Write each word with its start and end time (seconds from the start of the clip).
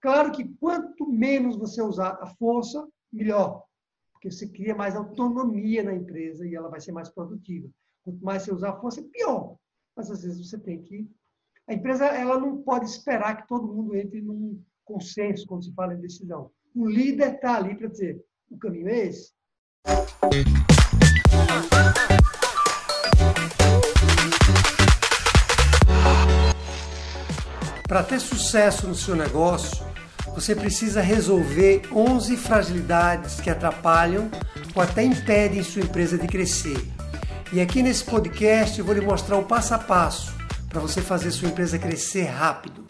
Claro 0.00 0.30
que 0.30 0.44
quanto 0.60 1.10
menos 1.10 1.56
você 1.56 1.82
usar 1.82 2.18
a 2.20 2.26
força, 2.26 2.86
melhor, 3.12 3.64
porque 4.12 4.30
você 4.30 4.48
cria 4.48 4.74
mais 4.74 4.94
autonomia 4.94 5.82
na 5.82 5.94
empresa 5.94 6.46
e 6.46 6.54
ela 6.54 6.68
vai 6.68 6.80
ser 6.80 6.92
mais 6.92 7.08
produtiva. 7.08 7.68
Quanto 8.04 8.24
mais 8.24 8.42
você 8.42 8.52
usar 8.52 8.70
a 8.70 8.80
força, 8.80 9.02
pior. 9.02 9.56
Mas 9.96 10.10
às 10.10 10.22
vezes 10.22 10.48
você 10.48 10.58
tem 10.58 10.82
que. 10.82 11.10
A 11.66 11.74
empresa 11.74 12.06
ela 12.06 12.38
não 12.38 12.62
pode 12.62 12.86
esperar 12.86 13.36
que 13.36 13.48
todo 13.48 13.72
mundo 13.72 13.94
entre 13.96 14.22
num 14.22 14.62
consenso 14.84 15.46
quando 15.46 15.64
se 15.64 15.74
fala 15.74 15.94
em 15.94 16.00
decisão. 16.00 16.50
O 16.74 16.88
líder 16.88 17.34
está 17.34 17.56
ali 17.56 17.76
para 17.76 17.88
dizer: 17.88 18.24
o 18.50 18.56
caminho 18.56 18.88
é 18.88 19.06
esse. 19.06 19.32
Para 27.86 28.04
ter 28.04 28.20
sucesso 28.20 28.86
no 28.86 28.94
seu 28.94 29.16
negócio, 29.16 29.87
você 30.40 30.54
precisa 30.54 31.00
resolver 31.00 31.82
11 31.92 32.36
fragilidades 32.36 33.40
que 33.40 33.50
atrapalham 33.50 34.30
ou 34.72 34.80
até 34.80 35.02
impedem 35.02 35.64
sua 35.64 35.82
empresa 35.82 36.16
de 36.16 36.28
crescer. 36.28 36.76
E 37.52 37.60
aqui 37.60 37.82
nesse 37.82 38.04
podcast 38.04 38.78
eu 38.78 38.84
vou 38.84 38.94
lhe 38.94 39.00
mostrar 39.00 39.36
o 39.36 39.44
passo 39.44 39.74
a 39.74 39.78
passo 39.80 40.32
para 40.68 40.80
você 40.80 41.02
fazer 41.02 41.32
sua 41.32 41.48
empresa 41.48 41.76
crescer 41.76 42.26
rápido. 42.26 42.86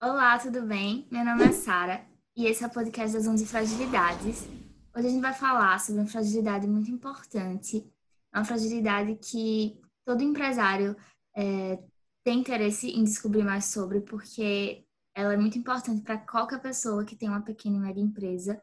Olá, 0.00 0.38
tudo 0.38 0.62
bem? 0.62 1.08
Meu 1.10 1.24
nome 1.24 1.42
é 1.42 1.50
Sara 1.50 2.02
e 2.36 2.46
esse 2.46 2.62
é 2.62 2.68
o 2.68 2.70
podcast 2.70 3.16
das 3.16 3.26
11 3.26 3.44
fragilidades. 3.46 4.46
Hoje 4.94 5.08
a 5.08 5.10
gente 5.10 5.20
vai 5.20 5.34
falar 5.34 5.80
sobre 5.80 6.02
uma 6.02 6.08
fragilidade 6.08 6.68
muito 6.68 6.88
importante, 6.88 7.84
uma 8.32 8.44
fragilidade 8.44 9.16
que 9.16 9.76
todo 10.04 10.22
empresário 10.22 10.96
é, 11.36 11.80
tem 12.22 12.38
interesse 12.38 12.90
em 12.92 13.02
descobrir 13.02 13.42
mais 13.42 13.64
sobre, 13.64 14.00
porque 14.00 14.84
ela 15.14 15.34
é 15.34 15.36
muito 15.36 15.58
importante 15.58 16.02
para 16.02 16.18
qualquer 16.18 16.60
pessoa 16.60 17.04
que 17.04 17.16
tem 17.16 17.28
uma 17.28 17.42
pequena 17.42 17.76
e 17.76 17.80
média 17.80 18.00
empresa. 18.00 18.62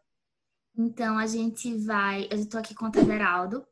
Então, 0.76 1.18
a 1.18 1.26
gente 1.26 1.76
vai. 1.78 2.28
Eu 2.32 2.38
estou 2.38 2.60
aqui 2.60 2.76
com 2.76 2.86
o 2.86 2.92
Tederaldo. 2.92 3.66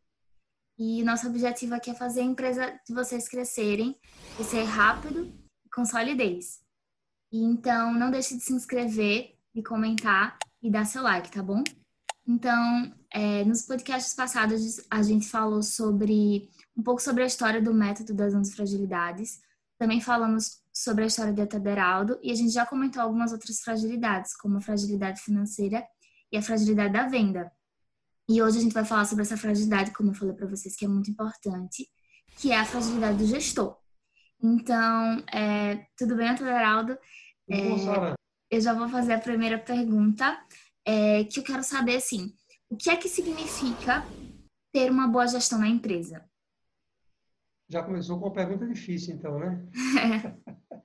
E 0.78 1.04
nosso 1.04 1.28
objetivo 1.28 1.73
aqui 1.73 1.92
é 1.92 1.95
fazer 1.95 2.22
a 2.22 2.26
empresa 2.26 2.80
de 2.86 2.94
vocês 2.94 3.30
crescerem, 3.30 3.98
crescer 4.36 4.64
rápido 4.64 5.34
e 5.66 5.70
com 5.70 5.86
solidez. 5.86 6.59
E, 7.32 7.44
então, 7.44 7.94
não 7.94 8.12
deixe 8.12 8.36
de 8.36 8.44
se 8.44 8.54
inscrever, 8.54 9.38
de 9.54 9.64
comentar 9.64 10.38
e 10.62 10.70
dar 10.70 10.86
seu 10.86 11.02
like, 11.02 11.32
tá 11.32 11.42
bom? 11.42 11.64
Então, 12.28 12.94
é, 13.14 13.45
nos 13.45 13.62
podcasts 13.62 14.14
passados, 14.14 14.82
a 14.89 15.02
gente 15.02 15.30
falou 15.30 15.62
sobre 15.62 16.50
um 16.76 16.84
pouco 16.84 17.02
sobre 17.02 17.23
a 17.23 17.28
história 17.28 17.62
do 17.62 17.73
método 17.73 18.14
das 18.14 18.34
11 18.34 18.54
fragilidades. 18.54 19.39
Também 19.78 20.02
falamos 20.02 20.62
sobre 20.76 21.06
a 21.06 21.08
história 21.08 21.31
de 21.31 21.45
Tederaldo 21.45 22.20
e 22.22 22.31
a 22.31 22.36
gente 22.36 22.52
já 22.52 22.66
comentou 22.66 23.02
algumas 23.02 23.31
outras 23.31 23.62
fragilidades, 23.62 24.36
como 24.36 24.58
a 24.58 24.62
fragilidade 24.62 25.22
financeira 25.22 25.88
e 26.30 26.38
a 26.38 26.42
fragilidade 26.42 26.92
da 26.92 27.08
venda. 27.08 27.50
E 28.28 28.42
hoje 28.42 28.58
a 28.58 28.62
gente 28.62 28.73
vai 28.73 28.84
falar 28.84 29.06
sobre 29.06 29.23
essa 29.23 29.38
fragilidade, 29.38 29.92
como 29.92 30.09
eu 30.09 30.14
falei 30.14 30.36
para 30.36 30.48
vocês, 30.48 30.76
que 30.76 30.84
é 30.84 30.88
muito 30.88 31.09
importante, 31.09 31.88
que 32.38 32.52
é 32.52 32.59
a 32.59 32.66
fragilidade 32.66 33.20
do 33.20 33.26
gestor. 33.26 33.78
Então, 34.44 35.23
é, 35.32 35.86
tudo 35.98 36.16
bem, 36.16 36.36
Tederaldo? 36.36 36.98
É, 37.50 37.70
eu 38.52 38.60
já 38.60 38.73
vou 38.73 38.89
fazer 38.89 39.14
a 39.14 39.20
primeira 39.20 39.58
pergunta, 39.58 40.38
é, 40.84 41.23
que 41.23 41.39
eu 41.39 41.44
quero 41.44 41.64
saber, 41.64 41.95
assim, 41.95 42.34
o 42.70 42.76
que 42.76 42.89
é 42.89 42.98
que 42.98 43.08
significa 43.08 44.06
ter 44.73 44.92
uma 44.92 45.08
boa 45.08 45.28
gestão 45.28 45.58
na 45.58 45.67
empresa? 45.67 46.28
Já 47.67 47.83
começou 47.83 48.19
com 48.19 48.25
uma 48.25 48.33
pergunta 48.33 48.67
difícil, 48.67 49.16
então, 49.16 49.39
né? 49.39 49.66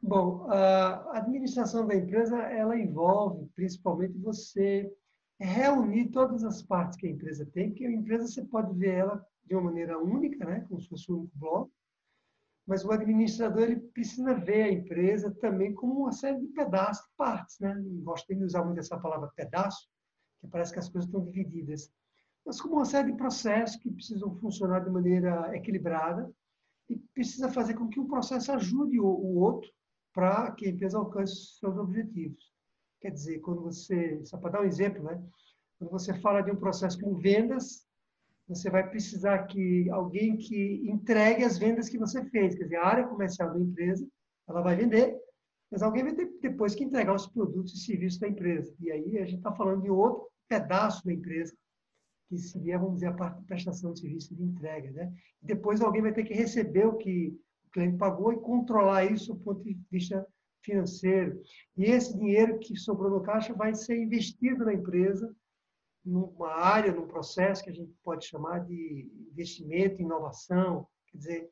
Bom, 0.00 0.46
a 0.50 1.18
administração 1.18 1.86
da 1.86 1.94
empresa, 1.94 2.38
ela 2.38 2.78
envolve 2.78 3.46
principalmente 3.54 4.16
você 4.18 4.90
reunir 5.38 6.10
todas 6.10 6.44
as 6.44 6.62
partes 6.62 6.96
que 6.96 7.06
a 7.06 7.10
empresa 7.10 7.44
tem, 7.46 7.70
porque 7.70 7.84
a 7.84 7.92
empresa 7.92 8.26
você 8.26 8.44
pode 8.44 8.72
ver 8.78 8.94
ela 8.94 9.26
de 9.44 9.54
uma 9.54 9.64
maneira 9.64 9.98
única, 9.98 10.44
né, 10.44 10.64
como 10.68 10.80
se 10.80 10.88
fosse 10.88 11.10
um 11.12 11.18
único 11.18 11.36
bloco, 11.36 11.72
mas 12.66 12.84
o 12.84 12.90
administrador 12.90 13.62
ele 13.62 13.76
precisa 13.76 14.34
ver 14.34 14.62
a 14.62 14.72
empresa 14.72 15.30
também 15.40 15.72
como 15.74 16.00
uma 16.00 16.12
série 16.12 16.40
de 16.40 16.48
pedaços, 16.48 17.06
partes, 17.16 17.60
né? 17.60 17.72
Não 17.74 18.02
gosto 18.02 18.34
de 18.34 18.42
usar 18.42 18.64
muito 18.64 18.80
essa 18.80 18.98
palavra 18.98 19.30
pedaço, 19.36 19.88
que 20.40 20.48
parece 20.48 20.72
que 20.72 20.78
as 20.80 20.88
coisas 20.88 21.08
estão 21.08 21.24
divididas 21.24 21.92
mas 22.46 22.60
como 22.60 22.76
uma 22.76 22.84
série 22.84 23.10
de 23.10 23.18
processos 23.18 23.76
que 23.76 23.90
precisam 23.90 24.32
funcionar 24.36 24.78
de 24.84 24.88
maneira 24.88 25.54
equilibrada 25.56 26.32
e 26.88 26.96
precisa 27.12 27.50
fazer 27.50 27.74
com 27.74 27.88
que 27.88 27.98
um 27.98 28.06
processo 28.06 28.52
ajude 28.52 29.00
o, 29.00 29.36
outro 29.38 29.68
para 30.14 30.52
que 30.52 30.66
a 30.66 30.70
empresa 30.70 30.96
alcance 30.96 31.58
seus 31.58 31.76
objetivos. 31.76 32.52
Quer 33.00 33.10
dizer, 33.10 33.40
quando 33.40 33.62
você, 33.62 34.24
só 34.24 34.38
para 34.38 34.52
dar 34.52 34.60
um 34.62 34.66
exemplo, 34.66 35.02
né? 35.02 35.20
quando 35.76 35.90
você 35.90 36.14
fala 36.20 36.40
de 36.40 36.52
um 36.52 36.56
processo 36.56 36.98
como 37.00 37.18
vendas, 37.18 37.84
você 38.48 38.70
vai 38.70 38.88
precisar 38.88 39.44
que 39.48 39.90
alguém 39.90 40.36
que 40.36 40.88
entregue 40.88 41.44
as 41.44 41.58
vendas 41.58 41.88
que 41.88 41.98
você 41.98 42.24
fez, 42.30 42.54
quer 42.54 42.62
dizer, 42.62 42.76
a 42.76 42.86
área 42.86 43.08
comercial 43.08 43.52
da 43.52 43.58
empresa, 43.58 44.06
ela 44.48 44.62
vai 44.62 44.76
vender, 44.76 45.18
mas 45.68 45.82
alguém 45.82 46.04
vai 46.04 46.14
ter 46.14 46.30
depois 46.40 46.76
que 46.76 46.84
entregar 46.84 47.12
os 47.12 47.26
produtos 47.26 47.74
e 47.74 47.84
serviços 47.84 48.20
da 48.20 48.28
empresa. 48.28 48.72
E 48.80 48.92
aí 48.92 49.18
a 49.18 49.26
gente 49.26 49.38
está 49.38 49.52
falando 49.52 49.82
de 49.82 49.90
outro 49.90 50.30
pedaço 50.48 51.04
da 51.04 51.12
empresa 51.12 51.52
que 52.28 52.38
seria, 52.38 52.78
vamos 52.78 52.96
dizer, 52.96 53.06
a 53.06 53.12
parte 53.12 53.40
de 53.40 53.46
prestação 53.46 53.92
de 53.92 54.00
serviço 54.00 54.34
de 54.34 54.42
entrega. 54.42 54.90
Né? 54.90 55.12
Depois 55.40 55.80
alguém 55.80 56.02
vai 56.02 56.12
ter 56.12 56.24
que 56.24 56.34
receber 56.34 56.86
o 56.86 56.96
que 56.96 57.38
o 57.66 57.70
cliente 57.70 57.96
pagou 57.96 58.32
e 58.32 58.40
controlar 58.40 59.04
isso 59.04 59.32
do 59.32 59.40
ponto 59.40 59.62
de 59.62 59.78
vista 59.90 60.26
financeiro. 60.62 61.40
E 61.76 61.84
esse 61.84 62.16
dinheiro 62.16 62.58
que 62.58 62.76
sobrou 62.76 63.10
no 63.10 63.22
caixa 63.22 63.54
vai 63.54 63.74
ser 63.74 63.96
investido 64.02 64.64
na 64.64 64.74
empresa, 64.74 65.34
numa 66.04 66.52
área, 66.52 66.92
num 66.92 67.06
processo 67.06 67.62
que 67.62 67.70
a 67.70 67.74
gente 67.74 67.92
pode 68.02 68.26
chamar 68.26 68.60
de 68.64 69.10
investimento, 69.30 70.02
inovação. 70.02 70.86
Quer 71.08 71.18
dizer, 71.18 71.50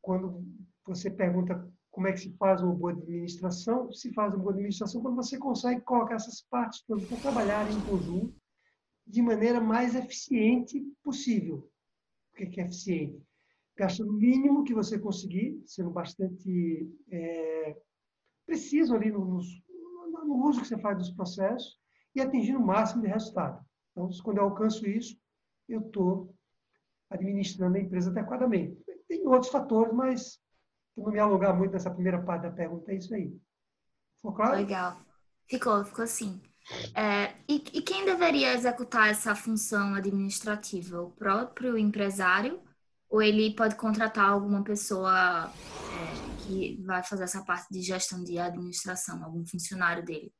quando 0.00 0.44
você 0.86 1.10
pergunta 1.10 1.68
como 1.90 2.08
é 2.08 2.12
que 2.12 2.20
se 2.20 2.36
faz 2.36 2.60
uma 2.60 2.74
boa 2.74 2.92
administração, 2.92 3.90
se 3.92 4.12
faz 4.12 4.32
uma 4.34 4.42
boa 4.42 4.52
administração 4.52 5.00
quando 5.00 5.16
você 5.16 5.38
consegue 5.38 5.80
colocar 5.82 6.16
essas 6.16 6.42
partes 6.42 6.82
para 6.82 6.98
trabalharem 7.20 7.76
em 7.76 7.80
conjunto 7.82 8.34
de 9.06 9.22
maneira 9.22 9.60
mais 9.60 9.94
eficiente 9.94 10.80
possível. 11.02 11.70
O 12.32 12.36
que 12.36 12.60
é 12.60 12.64
eficiente? 12.64 13.22
Gastando 13.76 14.10
o 14.10 14.14
mínimo 14.14 14.64
que 14.64 14.74
você 14.74 14.98
conseguir, 14.98 15.62
sendo 15.66 15.90
bastante 15.90 16.88
é, 17.10 17.76
preciso 18.46 18.94
ali 18.94 19.10
no, 19.10 19.24
no, 19.24 20.24
no, 20.24 20.46
uso 20.46 20.60
que 20.60 20.68
você 20.68 20.78
faz 20.78 20.96
dos 20.96 21.10
processos 21.10 21.78
e 22.14 22.20
atingindo 22.20 22.58
o 22.58 22.66
máximo 22.66 23.02
de 23.02 23.08
resultado. 23.08 23.64
Então, 23.92 24.08
quando 24.22 24.38
eu 24.38 24.44
alcanço 24.44 24.86
isso, 24.86 25.18
eu 25.68 25.80
estou 25.80 26.34
administrando 27.10 27.76
a 27.76 27.80
empresa 27.80 28.10
adequadamente. 28.10 28.76
Tem 29.08 29.26
outros 29.26 29.50
fatores, 29.50 29.92
mas 29.92 30.40
não 30.96 31.12
me 31.12 31.18
alongar 31.18 31.56
muito 31.56 31.72
nessa 31.72 31.90
primeira 31.90 32.22
parte 32.22 32.42
da 32.42 32.50
pergunta, 32.50 32.92
é 32.92 32.96
isso 32.96 33.14
aí. 33.14 33.36
Ficou 34.16 34.32
claro? 34.32 34.56
Legal. 34.56 35.00
Ficou, 35.46 35.84
ficou 35.84 36.06
sim. 36.06 36.40
É, 36.94 37.34
e, 37.48 37.56
e, 37.74 37.82
quem 37.82 38.06
deveria 38.06 38.54
executar 38.54 39.10
essa 39.10 39.34
função 39.34 39.94
administrativa? 39.94 41.02
O 41.02 41.10
próprio 41.10 41.76
empresário? 41.76 42.60
Ou 43.10 43.22
ele 43.22 43.54
pode 43.54 43.76
contratar 43.76 44.30
alguma 44.30 44.64
pessoa 44.64 45.52
é, 45.52 46.42
que 46.42 46.82
vai 46.82 47.02
fazer 47.02 47.24
essa 47.24 47.44
parte 47.44 47.68
de 47.70 47.82
gestão 47.82 48.24
de 48.24 48.38
administração, 48.38 49.22
algum 49.22 49.46
funcionário 49.46 50.04
dele? 50.04 50.32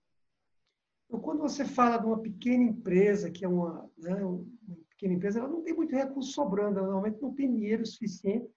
Então, 1.06 1.20
quando 1.20 1.40
você 1.40 1.64
fala 1.64 1.98
de 1.98 2.06
uma 2.06 2.18
pequena 2.18 2.64
empresa, 2.64 3.30
que 3.30 3.44
é 3.44 3.48
uma, 3.48 3.88
né, 3.98 4.24
uma 4.24 4.44
pequena 4.90 5.14
empresa, 5.14 5.40
ela 5.40 5.48
não 5.48 5.62
tem 5.62 5.74
muito 5.74 5.94
recurso 5.94 6.32
sobrando, 6.32 6.80
normalmente 6.80 7.20
não 7.20 7.34
tem 7.34 7.52
dinheiro 7.52 7.84
suficiente 7.84 8.48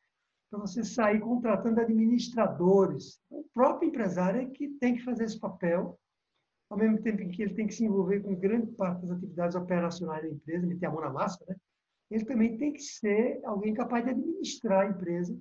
para 0.49 0.59
você 0.59 0.83
sair 0.83 1.19
contratando 1.19 1.81
administradores. 1.81 3.19
O 3.29 3.43
próprio 3.53 3.89
empresário 3.89 4.41
é 4.41 4.45
que 4.45 4.69
tem 4.79 4.95
que 4.95 5.03
fazer 5.03 5.25
esse 5.25 5.37
papel 5.37 5.99
ao 6.69 6.77
mesmo 6.77 7.01
tempo 7.01 7.21
em 7.21 7.29
que 7.29 7.41
ele 7.41 7.53
tem 7.53 7.67
que 7.67 7.73
se 7.73 7.85
envolver 7.85 8.21
com 8.21 8.35
grande 8.35 8.67
parte 8.73 9.01
das 9.01 9.11
atividades 9.11 9.55
operacionais 9.55 10.23
da 10.23 10.29
empresa, 10.29 10.65
ele 10.65 10.77
tem 10.77 10.87
a 10.87 10.91
mão 10.91 11.01
na 11.01 11.09
massa, 11.09 11.43
né? 11.47 11.55
ele 12.11 12.25
também 12.25 12.57
tem 12.57 12.73
que 12.73 12.81
ser 12.81 13.39
alguém 13.43 13.73
capaz 13.73 14.03
de 14.03 14.11
administrar 14.11 14.85
a 14.85 14.89
empresa 14.89 15.37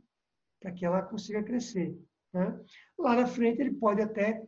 para 0.60 0.72
que 0.72 0.84
ela 0.84 1.02
consiga 1.02 1.42
crescer. 1.42 1.96
Né? 2.32 2.60
Lá 2.98 3.16
na 3.16 3.26
frente, 3.26 3.60
ele 3.60 3.74
pode 3.74 4.00
até, 4.00 4.42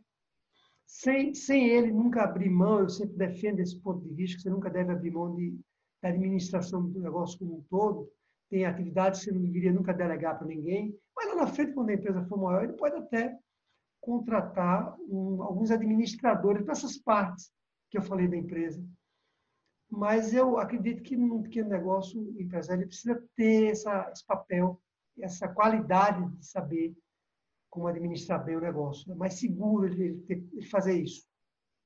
sem, 0.85 1.33
sem 1.33 1.67
ele 1.69 1.91
nunca 1.91 2.23
abrir 2.23 2.49
mão, 2.49 2.79
eu 2.79 2.89
sempre 2.89 3.15
defendo 3.15 3.59
esse 3.59 3.79
ponto 3.79 4.01
de 4.01 4.13
vista, 4.13 4.37
que 4.37 4.43
você 4.43 4.49
nunca 4.49 4.69
deve 4.69 4.91
abrir 4.91 5.11
mão 5.11 5.35
de, 5.35 5.57
da 6.01 6.09
administração 6.09 6.89
do 6.89 6.99
negócio 6.99 7.39
como 7.39 7.57
um 7.57 7.61
todo, 7.69 8.09
tem 8.49 8.65
atividades 8.65 9.19
que 9.19 9.25
você 9.25 9.31
não 9.31 9.41
deveria 9.41 9.71
nunca 9.71 9.93
delegar 9.93 10.37
para 10.37 10.47
ninguém, 10.47 10.97
mas 11.15 11.27
lá 11.27 11.35
na 11.35 11.47
frente, 11.47 11.73
quando 11.73 11.89
a 11.89 11.93
empresa 11.93 12.25
for 12.25 12.37
maior, 12.37 12.63
ele 12.63 12.73
pode 12.73 12.95
até 12.95 13.37
contratar 14.01 14.95
um, 15.01 15.41
alguns 15.41 15.71
administradores 15.71 16.63
para 16.63 16.73
essas 16.73 16.97
partes 16.97 17.51
que 17.89 17.97
eu 17.97 18.01
falei 18.01 18.27
da 18.27 18.37
empresa. 18.37 18.83
Mas 19.89 20.33
eu 20.33 20.59
acredito 20.59 21.01
que 21.01 21.17
num 21.17 21.41
pequeno 21.41 21.69
negócio, 21.69 22.21
o 22.21 22.41
empresário 22.41 22.87
precisa 22.87 23.21
ter 23.35 23.71
essa, 23.71 24.09
esse 24.13 24.25
papel, 24.25 24.79
essa 25.19 25.47
qualidade 25.47 26.23
de 26.37 26.45
saber 26.45 26.95
como 27.69 27.87
administrar 27.87 28.43
bem 28.43 28.55
o 28.55 28.61
negócio. 28.61 29.11
É 29.11 29.15
mais 29.15 29.35
seguro 29.35 29.87
ele, 29.87 30.23
ele 30.29 30.65
fazer 30.67 31.01
isso. 31.01 31.27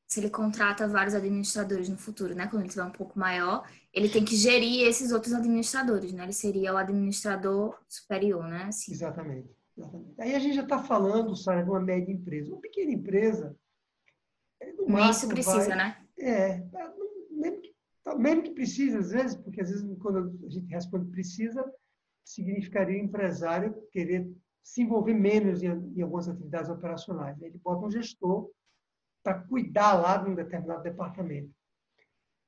Se 0.08 0.20
ele 0.20 0.30
contrata 0.30 0.88
vários 0.88 1.16
administradores 1.16 1.90
no 1.90 1.98
futuro, 1.98 2.36
né? 2.36 2.48
Quando 2.48 2.62
ele 2.62 2.70
tiver 2.70 2.84
um 2.84 2.92
pouco 2.92 3.18
maior, 3.18 3.68
ele 3.92 4.10
tem 4.10 4.24
que 4.24 4.36
gerir 4.36 4.86
esses 4.88 5.12
outros 5.12 5.34
administradores, 5.34 6.14
né? 6.14 6.24
Ele 6.24 6.34
seria 6.34 6.74
o 6.74 6.78
administrador 6.78 7.80
superior, 7.88 8.48
né? 8.48 8.66
Assim. 8.66 8.92
Exatamente, 8.92 9.50
exatamente. 9.78 10.22
Aí 10.22 10.36
a 10.36 10.40
gente 10.40 10.56
já 10.56 10.64
está 10.64 10.80
falando, 10.80 11.36
Sara, 11.36 11.64
de 11.64 11.70
uma 11.70 11.80
média 11.80 12.12
empresa. 12.12 12.52
Uma 12.52 12.62
pequena 12.62 12.92
empresa. 12.92 13.56
Nem 14.88 15.10
isso 15.10 15.28
precisa, 15.28 15.68
vai... 15.70 15.78
né? 15.78 16.06
É, 16.18 16.64
mesmo 17.30 17.62
que, 17.62 17.76
mesmo 18.18 18.44
que 18.44 18.52
precisa, 18.52 19.00
às 19.00 19.12
vezes, 19.12 19.36
porque 19.36 19.62
às 19.62 19.70
vezes 19.70 19.98
quando 20.00 20.46
a 20.46 20.50
gente 20.50 20.68
responde 20.68 21.10
precisa, 21.12 21.64
significaria 22.24 23.02
o 23.02 23.06
empresário 23.06 23.76
querer 23.92 24.32
se 24.64 24.82
envolver 24.82 25.14
menos 25.14 25.62
em, 25.62 25.68
em 25.68 26.02
algumas 26.02 26.30
atividades 26.30 26.70
operacionais. 26.70 27.42
Ele 27.42 27.60
bota 27.62 27.86
um 27.86 27.92
gestor 27.92 28.50
para 29.22 29.40
cuidar 29.44 29.94
lá 29.94 30.18
de 30.18 30.30
um 30.30 30.36
determinado 30.36 30.84
departamento. 30.84 31.52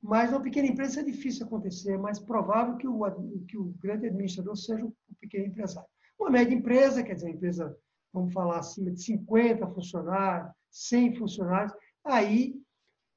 Mas 0.02 0.30
uma 0.30 0.42
pequena 0.42 0.68
empresa 0.68 1.02
é 1.02 1.04
difícil 1.04 1.46
acontecer, 1.46 1.94
é 1.94 1.98
mais 1.98 2.20
provável 2.20 2.78
que 2.78 2.88
o, 2.88 3.02
que 3.48 3.58
o 3.58 3.74
grande 3.80 4.08
administrador 4.08 4.56
seja 4.56 4.86
o 4.86 4.96
pequeno 5.20 5.48
empresário. 5.48 5.90
Uma 6.20 6.30
média 6.30 6.54
empresa, 6.54 7.04
quer 7.04 7.16
dizer, 7.16 7.28
uma 7.28 7.36
empresa, 7.36 7.78
vamos 8.14 8.34
falar, 8.34 8.60
acima 8.60 8.92
de 8.92 9.02
50 9.04 9.68
funcionários, 9.68 10.52
100 10.72 11.16
funcionários, 11.16 11.74
aí 12.04 12.56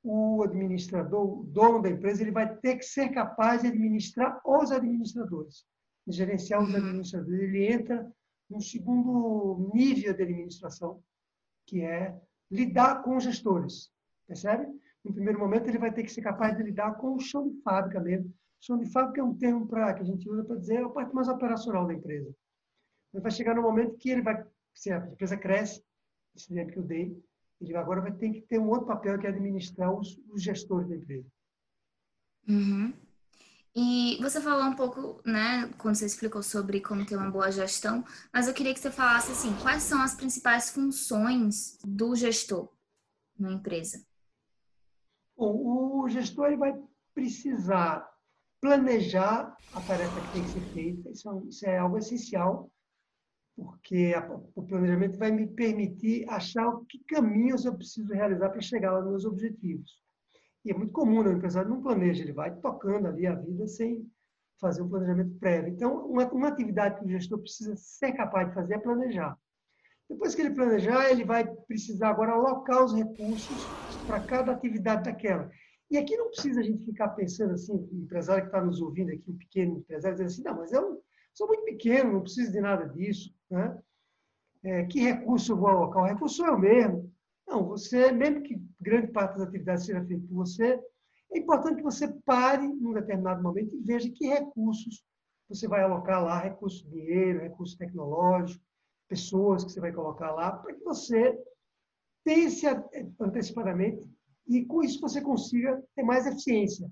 o 0.02 0.42
administrador, 0.42 1.40
o 1.40 1.44
dono 1.44 1.82
da 1.82 1.90
empresa, 1.90 2.22
ele 2.22 2.30
vai 2.30 2.56
ter 2.56 2.76
que 2.76 2.84
ser 2.84 3.10
capaz 3.10 3.62
de 3.62 3.68
administrar 3.68 4.40
os 4.44 4.70
administradores, 4.70 5.64
de 6.06 6.16
gerenciar 6.16 6.62
os 6.62 6.70
uhum. 6.70 6.76
administradores. 6.76 7.40
Ele 7.40 7.72
entra 7.72 8.10
num 8.48 8.60
segundo 8.60 9.70
nível 9.74 10.14
de 10.14 10.22
administração, 10.22 11.02
que 11.66 11.82
é 11.82 12.16
lidar 12.50 13.02
com 13.02 13.16
os 13.16 13.24
gestores, 13.24 13.90
percebe? 14.26 14.66
No 15.04 15.12
primeiro 15.12 15.38
momento, 15.38 15.68
ele 15.68 15.78
vai 15.78 15.92
ter 15.92 16.02
que 16.02 16.12
ser 16.12 16.22
capaz 16.22 16.56
de 16.56 16.62
lidar 16.62 16.94
com 16.94 17.14
o 17.14 17.20
chão 17.20 17.48
de 17.48 17.60
fábrica 17.62 18.00
mesmo. 18.00 18.32
Chão 18.60 18.78
de 18.78 18.90
fábrica 18.90 19.20
é 19.20 19.24
um 19.24 19.34
termo 19.34 19.66
pra, 19.66 19.94
que 19.94 20.02
a 20.02 20.04
gente 20.04 20.28
usa 20.28 20.44
para 20.44 20.56
dizer 20.56 20.82
a 20.82 20.88
parte 20.88 21.14
mais 21.14 21.28
operacional 21.28 21.86
da 21.86 21.94
empresa. 21.94 22.34
Ele 23.18 23.22
vai 23.24 23.32
chegar 23.32 23.56
no 23.56 23.62
momento 23.62 23.96
que 23.96 24.10
ele 24.10 24.22
vai, 24.22 24.46
se 24.72 24.92
a 24.92 24.98
empresa 24.98 25.36
cresce, 25.36 25.82
esse 26.36 26.52
exemplo 26.52 26.72
que 26.72 26.78
eu 26.78 26.84
dei, 26.84 27.20
ele 27.60 27.76
agora 27.76 28.00
vai 28.00 28.12
ter 28.12 28.30
que 28.30 28.42
ter 28.42 28.60
um 28.60 28.68
outro 28.68 28.86
papel 28.86 29.18
que 29.18 29.26
é 29.26 29.30
administrar 29.30 29.92
os, 29.92 30.16
os 30.30 30.40
gestores 30.40 30.88
da 30.88 30.94
empresa. 30.94 31.26
Uhum. 32.48 32.94
E 33.74 34.18
você 34.22 34.40
falou 34.40 34.64
um 34.66 34.76
pouco, 34.76 35.20
né, 35.28 35.68
quando 35.78 35.96
você 35.96 36.06
explicou 36.06 36.44
sobre 36.44 36.80
como 36.80 37.04
ter 37.04 37.16
uma 37.16 37.28
boa 37.28 37.50
gestão, 37.50 38.04
mas 38.32 38.46
eu 38.46 38.54
queria 38.54 38.72
que 38.72 38.78
você 38.78 38.90
falasse 38.90 39.32
assim, 39.32 39.52
quais 39.62 39.82
são 39.82 40.00
as 40.00 40.14
principais 40.14 40.70
funções 40.70 41.76
do 41.84 42.14
gestor 42.14 42.72
na 43.36 43.50
empresa? 43.50 44.00
Bom, 45.36 46.04
o 46.04 46.08
gestor 46.08 46.46
ele 46.46 46.56
vai 46.56 46.72
precisar 47.12 48.08
planejar 48.60 49.56
a 49.72 49.80
tarefa 49.80 50.20
que 50.20 50.32
tem 50.34 50.44
que 50.44 50.50
ser 50.50 50.72
feita, 50.72 51.10
isso 51.10 51.28
é, 51.28 51.48
isso 51.48 51.66
é 51.66 51.78
algo 51.78 51.98
essencial, 51.98 52.70
porque 53.58 54.14
a, 54.16 54.24
o 54.54 54.62
planejamento 54.62 55.18
vai 55.18 55.32
me 55.32 55.44
permitir 55.48 56.24
achar 56.30 56.64
que 56.88 57.00
caminhos 57.08 57.64
eu 57.64 57.74
preciso 57.74 58.12
realizar 58.12 58.50
para 58.50 58.60
chegar 58.60 58.90
aos 58.90 59.04
meus 59.04 59.24
objetivos. 59.24 60.00
E 60.64 60.70
é 60.70 60.74
muito 60.74 60.92
comum, 60.92 61.24
né? 61.24 61.30
o 61.30 61.32
empresário 61.32 61.68
não 61.68 61.82
planeja, 61.82 62.22
ele 62.22 62.32
vai 62.32 62.54
tocando 62.54 63.08
ali 63.08 63.26
a 63.26 63.34
vida 63.34 63.66
sem 63.66 64.08
fazer 64.60 64.82
um 64.82 64.88
planejamento 64.88 65.34
prévio. 65.40 65.72
Então, 65.72 66.06
uma, 66.06 66.24
uma 66.32 66.48
atividade 66.48 67.00
que 67.00 67.06
o 67.06 67.08
gestor 67.08 67.40
precisa 67.40 67.74
ser 67.76 68.12
capaz 68.12 68.48
de 68.48 68.54
fazer 68.54 68.74
é 68.74 68.78
planejar. 68.78 69.36
Depois 70.08 70.36
que 70.36 70.42
ele 70.42 70.54
planejar, 70.54 71.10
ele 71.10 71.24
vai 71.24 71.44
precisar 71.66 72.10
agora 72.10 72.32
alocar 72.32 72.84
os 72.84 72.94
recursos 72.94 73.72
para 74.06 74.20
cada 74.20 74.52
atividade 74.52 75.02
daquela. 75.02 75.50
E 75.90 75.98
aqui 75.98 76.16
não 76.16 76.28
precisa 76.28 76.60
a 76.60 76.62
gente 76.62 76.84
ficar 76.84 77.08
pensando 77.08 77.54
assim, 77.54 77.72
o 77.72 78.04
empresário 78.04 78.42
que 78.44 78.48
está 78.48 78.64
nos 78.64 78.80
ouvindo 78.80 79.10
aqui, 79.10 79.24
um 79.28 79.36
pequeno 79.36 79.78
empresário, 79.78 80.16
dizendo 80.16 80.28
assim, 80.28 80.42
não, 80.42 80.56
mas 80.56 80.72
eu 80.72 81.02
sou 81.34 81.48
muito 81.48 81.64
pequeno, 81.64 82.12
não 82.12 82.20
preciso 82.22 82.52
de 82.52 82.60
nada 82.60 82.88
disso. 82.88 83.36
Né? 83.50 83.78
É, 84.64 84.84
que 84.84 85.00
recurso 85.00 85.52
eu 85.52 85.56
vou 85.56 85.68
alocar? 85.68 86.02
O 86.02 86.06
recurso 86.06 86.36
sou 86.36 86.46
eu 86.46 86.58
mesmo. 86.58 87.12
Não, 87.46 87.66
você, 87.66 88.12
mesmo 88.12 88.42
que 88.42 88.60
grande 88.80 89.08
parte 89.12 89.38
das 89.38 89.48
atividades 89.48 89.86
seja 89.86 90.04
feita 90.04 90.26
por 90.26 90.34
você, 90.34 90.80
é 91.32 91.38
importante 91.38 91.76
que 91.76 91.82
você 91.82 92.08
pare 92.24 92.66
num 92.66 92.92
determinado 92.92 93.42
momento 93.42 93.74
e 93.74 93.80
veja 93.80 94.10
que 94.10 94.26
recursos 94.26 95.04
você 95.48 95.66
vai 95.66 95.82
alocar 95.82 96.22
lá, 96.22 96.38
recursos 96.38 96.82
de 96.82 96.90
dinheiro, 96.90 97.40
recursos 97.40 97.76
tecnológicos, 97.76 98.62
pessoas 99.08 99.64
que 99.64 99.72
você 99.72 99.80
vai 99.80 99.92
colocar 99.92 100.30
lá, 100.32 100.52
para 100.52 100.74
que 100.74 100.84
você 100.84 101.38
pense 102.22 102.66
antecipadamente 103.18 104.06
e 104.46 104.64
com 104.66 104.82
isso 104.82 105.00
você 105.00 105.22
consiga 105.22 105.82
ter 105.94 106.02
mais 106.02 106.26
eficiência. 106.26 106.90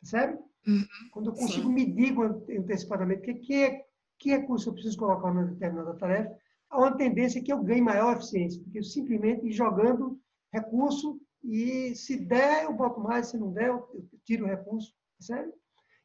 Percebe? 0.00 0.38
Uhum, 0.66 0.86
Quando 1.12 1.30
eu 1.30 1.34
consigo 1.34 1.68
sim. 1.68 1.74
medir 1.74 2.16
antecipadamente 2.58 3.22
que, 3.22 3.34
que, 3.34 3.84
que 4.18 4.30
recurso 4.30 4.68
eu 4.68 4.72
preciso 4.72 4.98
colocar 4.98 5.32
numa 5.32 5.46
determinada 5.46 5.94
tarefa, 5.94 6.36
há 6.70 6.78
uma 6.78 6.96
tendência 6.96 7.42
que 7.42 7.52
eu 7.52 7.62
ganhe 7.62 7.80
maior 7.80 8.16
eficiência, 8.16 8.62
porque 8.62 8.78
eu 8.78 8.84
simplesmente 8.84 9.50
jogando 9.52 10.18
recurso 10.52 11.20
e 11.44 11.94
se 11.94 12.16
der, 12.16 12.64
eu 12.64 12.74
boto 12.74 13.00
mais, 13.00 13.28
se 13.28 13.38
não 13.38 13.52
der, 13.52 13.68
eu 13.68 13.88
tiro 14.24 14.44
o 14.44 14.48
recurso, 14.48 14.92
percebe? 15.18 15.52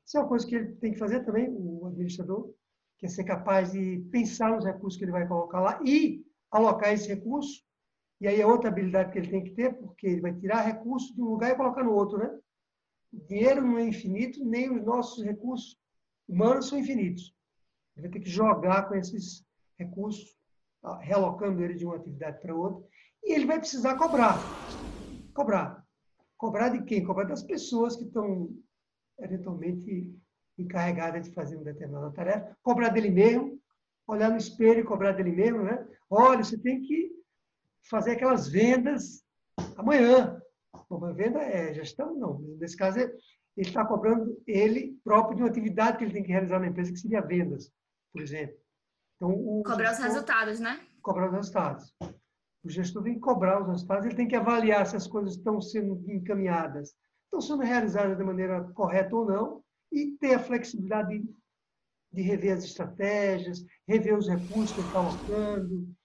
Isso 0.05 0.17
é 0.17 0.19
uma 0.19 0.27
coisa 0.27 0.45
que 0.45 0.55
ele 0.55 0.75
tem 0.75 0.91
que 0.91 0.99
fazer 0.99 1.23
também, 1.23 1.49
o 1.49 1.87
administrador, 1.87 2.53
que 2.97 3.05
é 3.05 3.09
ser 3.09 3.23
capaz 3.23 3.71
de 3.71 4.05
pensar 4.11 4.51
nos 4.51 4.65
recursos 4.65 4.97
que 4.97 5.05
ele 5.05 5.11
vai 5.11 5.27
colocar 5.27 5.59
lá 5.59 5.79
e 5.83 6.23
alocar 6.51 6.93
esse 6.93 7.07
recurso. 7.07 7.63
E 8.19 8.27
aí 8.27 8.39
é 8.39 8.45
outra 8.45 8.69
habilidade 8.69 9.11
que 9.11 9.17
ele 9.17 9.29
tem 9.29 9.43
que 9.43 9.51
ter, 9.51 9.73
porque 9.73 10.05
ele 10.05 10.21
vai 10.21 10.33
tirar 10.33 10.61
recursos 10.61 11.15
de 11.15 11.21
um 11.21 11.25
lugar 11.25 11.51
e 11.51 11.55
colocar 11.55 11.83
no 11.83 11.93
outro, 11.93 12.19
né? 12.19 12.39
O 13.11 13.19
dinheiro 13.25 13.61
não 13.61 13.79
é 13.79 13.85
infinito, 13.85 14.45
nem 14.45 14.71
os 14.71 14.85
nossos 14.85 15.23
recursos 15.23 15.79
humanos 16.27 16.67
são 16.67 16.77
infinitos. 16.77 17.35
Ele 17.95 18.07
vai 18.07 18.11
ter 18.11 18.19
que 18.19 18.29
jogar 18.29 18.87
com 18.87 18.95
esses 18.95 19.45
recursos 19.77 20.35
relocando 20.99 21.61
ele 21.63 21.75
de 21.75 21.85
uma 21.85 21.95
atividade 21.95 22.41
para 22.41 22.55
outra, 22.55 22.83
e 23.23 23.33
ele 23.33 23.45
vai 23.45 23.59
precisar 23.59 23.95
cobrar. 23.95 24.35
Cobrar. 25.33 25.85
Cobrar 26.37 26.69
de 26.69 26.83
quem? 26.83 27.03
Cobrar 27.03 27.25
das 27.25 27.43
pessoas 27.43 27.95
que 27.95 28.05
estão 28.05 28.49
eventualmente 29.19 30.11
encarregadas 30.57 31.27
de 31.27 31.33
fazer 31.33 31.55
uma 31.55 31.65
determinada 31.65 32.11
tarefa. 32.11 32.57
Cobrar 32.63 32.89
dele 32.89 33.11
mesmo, 33.11 33.59
olhar 34.07 34.31
no 34.31 34.37
espelho 34.37 34.79
e 34.79 34.83
cobrar 34.83 35.11
dele 35.11 35.31
mesmo, 35.31 35.63
né? 35.63 35.87
Olha, 36.09 36.43
você 36.43 36.57
tem 36.57 36.81
que 36.81 37.11
fazer 37.89 38.11
aquelas 38.11 38.47
vendas 38.47 39.23
amanhã. 39.77 40.41
Uma 40.89 41.13
venda 41.13 41.39
é 41.39 41.73
gestão? 41.73 42.15
Não. 42.15 42.39
Nesse 42.59 42.75
caso, 42.75 42.99
ele 42.99 43.11
está 43.57 43.85
cobrando 43.85 44.41
ele 44.47 44.99
próprio 45.03 45.35
de 45.35 45.43
uma 45.43 45.49
atividade 45.49 45.97
que 45.97 46.03
ele 46.03 46.13
tem 46.13 46.23
que 46.23 46.31
realizar 46.31 46.59
na 46.59 46.67
empresa, 46.67 46.91
que 46.91 46.99
seria 46.99 47.21
vendas, 47.21 47.71
por 48.11 48.21
exemplo. 48.21 48.57
Então, 49.15 49.31
o 49.31 49.63
cobrar 49.63 49.89
gestor, 49.89 50.07
os 50.07 50.13
resultados, 50.13 50.59
né? 50.59 50.87
Cobrar 51.01 51.27
os 51.27 51.33
resultados. 51.33 51.95
O 52.63 52.69
gestor 52.69 53.03
tem 53.03 53.13
que 53.15 53.19
cobrar 53.19 53.61
os 53.61 53.67
resultados, 53.67 54.05
ele 54.05 54.15
tem 54.15 54.27
que 54.27 54.35
avaliar 54.35 54.85
se 54.85 54.95
as 54.95 55.07
coisas 55.07 55.35
estão 55.35 55.61
sendo 55.61 56.03
encaminhadas, 56.11 56.95
estão 57.25 57.41
sendo 57.41 57.63
realizadas 57.63 58.17
de 58.17 58.23
maneira 58.23 58.63
correta 58.73 59.15
ou 59.15 59.25
não, 59.25 59.63
e 59.91 60.17
ter 60.19 60.35
a 60.35 60.39
flexibilidade 60.39 61.19
de, 61.19 61.35
de 62.13 62.21
rever 62.21 62.57
as 62.57 62.63
estratégias, 62.63 63.65
rever 63.87 64.17
os 64.17 64.27
recursos 64.27 64.71
que 64.71 64.79
ele 64.79 64.87
está 64.87 64.99
alocando, 64.99 65.95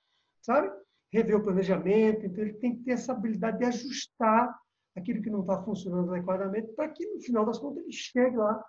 sabe? 0.42 0.70
Rever 1.12 1.36
o 1.36 1.42
planejamento. 1.42 2.26
Então, 2.26 2.42
ele 2.42 2.54
tem 2.54 2.76
que 2.76 2.84
ter 2.84 2.92
essa 2.92 3.12
habilidade 3.12 3.58
de 3.58 3.64
ajustar 3.64 4.54
aquilo 4.96 5.22
que 5.22 5.30
não 5.30 5.42
está 5.42 5.62
funcionando 5.62 6.12
adequadamente, 6.12 6.72
para 6.72 6.88
que, 6.88 7.06
no 7.06 7.20
final 7.20 7.44
das 7.44 7.58
contas, 7.58 7.82
ele 7.82 7.92
chegue 7.92 8.36
lá 8.36 8.62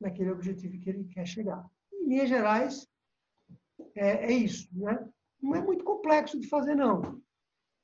naquele 0.00 0.30
objetivo 0.30 0.78
que 0.78 0.90
ele 0.90 1.04
quer 1.04 1.26
chegar. 1.26 1.64
Em 2.04 2.08
linhas 2.08 2.28
gerais, 2.28 2.86
é, 3.94 4.26
é 4.26 4.32
isso, 4.32 4.68
né? 4.72 5.08
Não 5.40 5.54
é 5.54 5.62
muito 5.62 5.84
complexo 5.84 6.38
de 6.38 6.46
fazer, 6.48 6.74
não. 6.74 7.22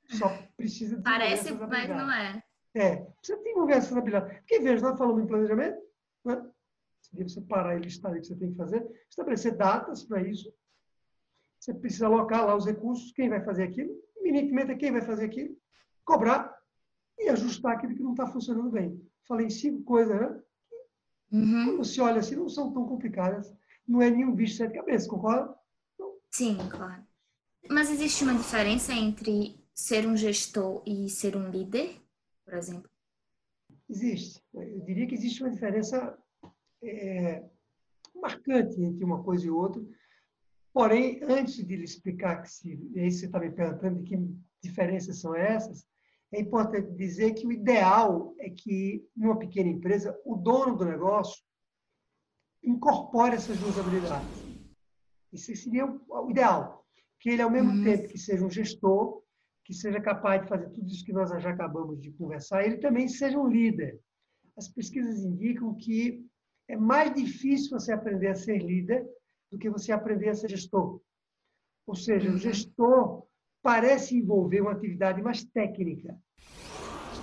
Só 0.09 0.29
precisa 0.55 0.97
de 0.97 1.03
Parece, 1.03 1.53
mas 1.53 1.89
não 1.89 2.11
é. 2.11 2.43
É, 2.75 2.97
precisa 2.97 3.37
desenvolver 3.39 3.73
essas 3.73 3.97
habilidades. 3.97 4.37
Porque, 4.39 4.59
veja, 4.59 4.87
nós 4.87 4.97
falamos 4.97 5.23
em 5.23 5.27
planejamento, 5.27 5.81
né? 6.23 6.49
Você 7.13 7.41
parar 7.41 7.75
e 7.75 7.81
listar 7.81 8.11
o 8.11 8.15
que 8.15 8.27
você 8.27 8.35
tem 8.35 8.51
que 8.51 8.57
fazer, 8.57 8.87
estabelecer 9.09 9.57
datas 9.57 10.03
para 10.03 10.21
isso. 10.21 10.53
Você 11.59 11.73
precisa 11.73 12.05
alocar 12.05 12.45
lá 12.45 12.55
os 12.55 12.65
recursos, 12.65 13.11
quem 13.11 13.27
vai 13.27 13.43
fazer 13.43 13.63
aquilo, 13.63 13.91
eminentemente 14.17 14.71
é 14.71 14.75
quem 14.75 14.91
vai 14.91 15.01
fazer 15.01 15.25
aquilo, 15.25 15.57
cobrar 16.05 16.55
e 17.19 17.27
ajustar 17.29 17.73
aquilo 17.73 17.95
que 17.95 18.03
não 18.03 18.11
está 18.11 18.27
funcionando 18.27 18.69
bem. 18.69 19.01
Falei 19.27 19.49
cinco 19.49 19.83
coisas, 19.83 20.19
né? 20.19 20.41
Uhum. 21.31 21.65
Quando 21.65 21.85
se 21.85 21.99
olha 21.99 22.19
assim, 22.19 22.35
não 22.35 22.49
são 22.49 22.71
tão 22.71 22.85
complicadas. 22.85 23.53
Não 23.91 24.01
é 24.01 24.09
nenhum 24.09 24.33
bicho 24.33 24.53
de 24.53 24.57
sete 24.59 24.73
cabeças, 24.75 25.05
concorda? 25.05 25.53
Sim, 26.31 26.57
claro. 26.69 27.03
Mas 27.69 27.91
existe 27.91 28.23
uma 28.23 28.33
diferença 28.33 28.93
entre 28.93 29.59
ser 29.75 30.07
um 30.07 30.15
gestor 30.15 30.81
e 30.85 31.09
ser 31.09 31.35
um 31.35 31.49
líder, 31.49 32.01
por 32.45 32.53
exemplo? 32.53 32.89
Existe. 33.89 34.41
Eu 34.53 34.79
diria 34.85 35.05
que 35.05 35.13
existe 35.13 35.43
uma 35.43 35.51
diferença 35.51 36.17
é, 36.81 37.43
marcante 38.15 38.81
entre 38.81 39.03
uma 39.03 39.21
coisa 39.21 39.45
e 39.45 39.49
outra. 39.49 39.83
Porém, 40.71 41.19
antes 41.23 41.55
de 41.55 41.75
lhe 41.75 41.83
explicar 41.83 42.43
que 42.43 42.49
se, 42.49 42.79
e 42.93 42.99
aí 43.01 43.11
você 43.11 43.25
está 43.25 43.41
me 43.41 43.51
perguntando 43.51 44.01
de 44.01 44.09
que 44.09 44.17
diferenças 44.63 45.19
são 45.19 45.35
essas, 45.35 45.85
é 46.31 46.39
importante 46.39 46.95
dizer 46.95 47.33
que 47.33 47.45
o 47.45 47.51
ideal 47.51 48.33
é 48.39 48.49
que, 48.49 49.05
numa 49.13 49.37
pequena 49.37 49.69
empresa, 49.69 50.17
o 50.23 50.37
dono 50.37 50.77
do 50.77 50.85
negócio 50.85 51.43
incorpore 52.63 53.35
essas 53.35 53.57
duas 53.59 53.77
habilidades. 53.77 54.27
Isso 55.31 55.55
seria 55.55 55.85
o 55.85 56.29
ideal. 56.29 56.85
Que 57.19 57.29
ele, 57.29 57.41
ao 57.41 57.49
mesmo 57.49 57.71
uhum. 57.71 57.83
tempo 57.83 58.07
que 58.07 58.17
seja 58.17 58.43
um 58.43 58.49
gestor, 58.49 59.21
que 59.63 59.73
seja 59.73 60.01
capaz 60.01 60.41
de 60.41 60.49
fazer 60.49 60.69
tudo 60.69 60.87
isso 60.87 61.05
que 61.05 61.13
nós 61.13 61.29
já 61.29 61.49
acabamos 61.49 62.01
de 62.01 62.11
conversar, 62.11 62.65
ele 62.65 62.77
também 62.77 63.07
seja 63.07 63.39
um 63.39 63.47
líder. 63.47 63.99
As 64.57 64.67
pesquisas 64.67 65.23
indicam 65.23 65.73
que 65.75 66.25
é 66.67 66.75
mais 66.75 67.13
difícil 67.13 67.69
você 67.79 67.91
aprender 67.93 68.27
a 68.27 68.35
ser 68.35 68.57
líder 68.57 69.07
do 69.51 69.57
que 69.57 69.69
você 69.69 69.91
aprender 69.91 70.29
a 70.29 70.35
ser 70.35 70.49
gestor. 70.49 70.99
Ou 71.85 71.95
seja, 71.95 72.29
o 72.29 72.33
uhum. 72.33 72.37
gestor 72.37 73.27
parece 73.61 74.17
envolver 74.17 74.61
uma 74.61 74.71
atividade 74.71 75.21
mais 75.21 75.43
técnica. 75.43 76.17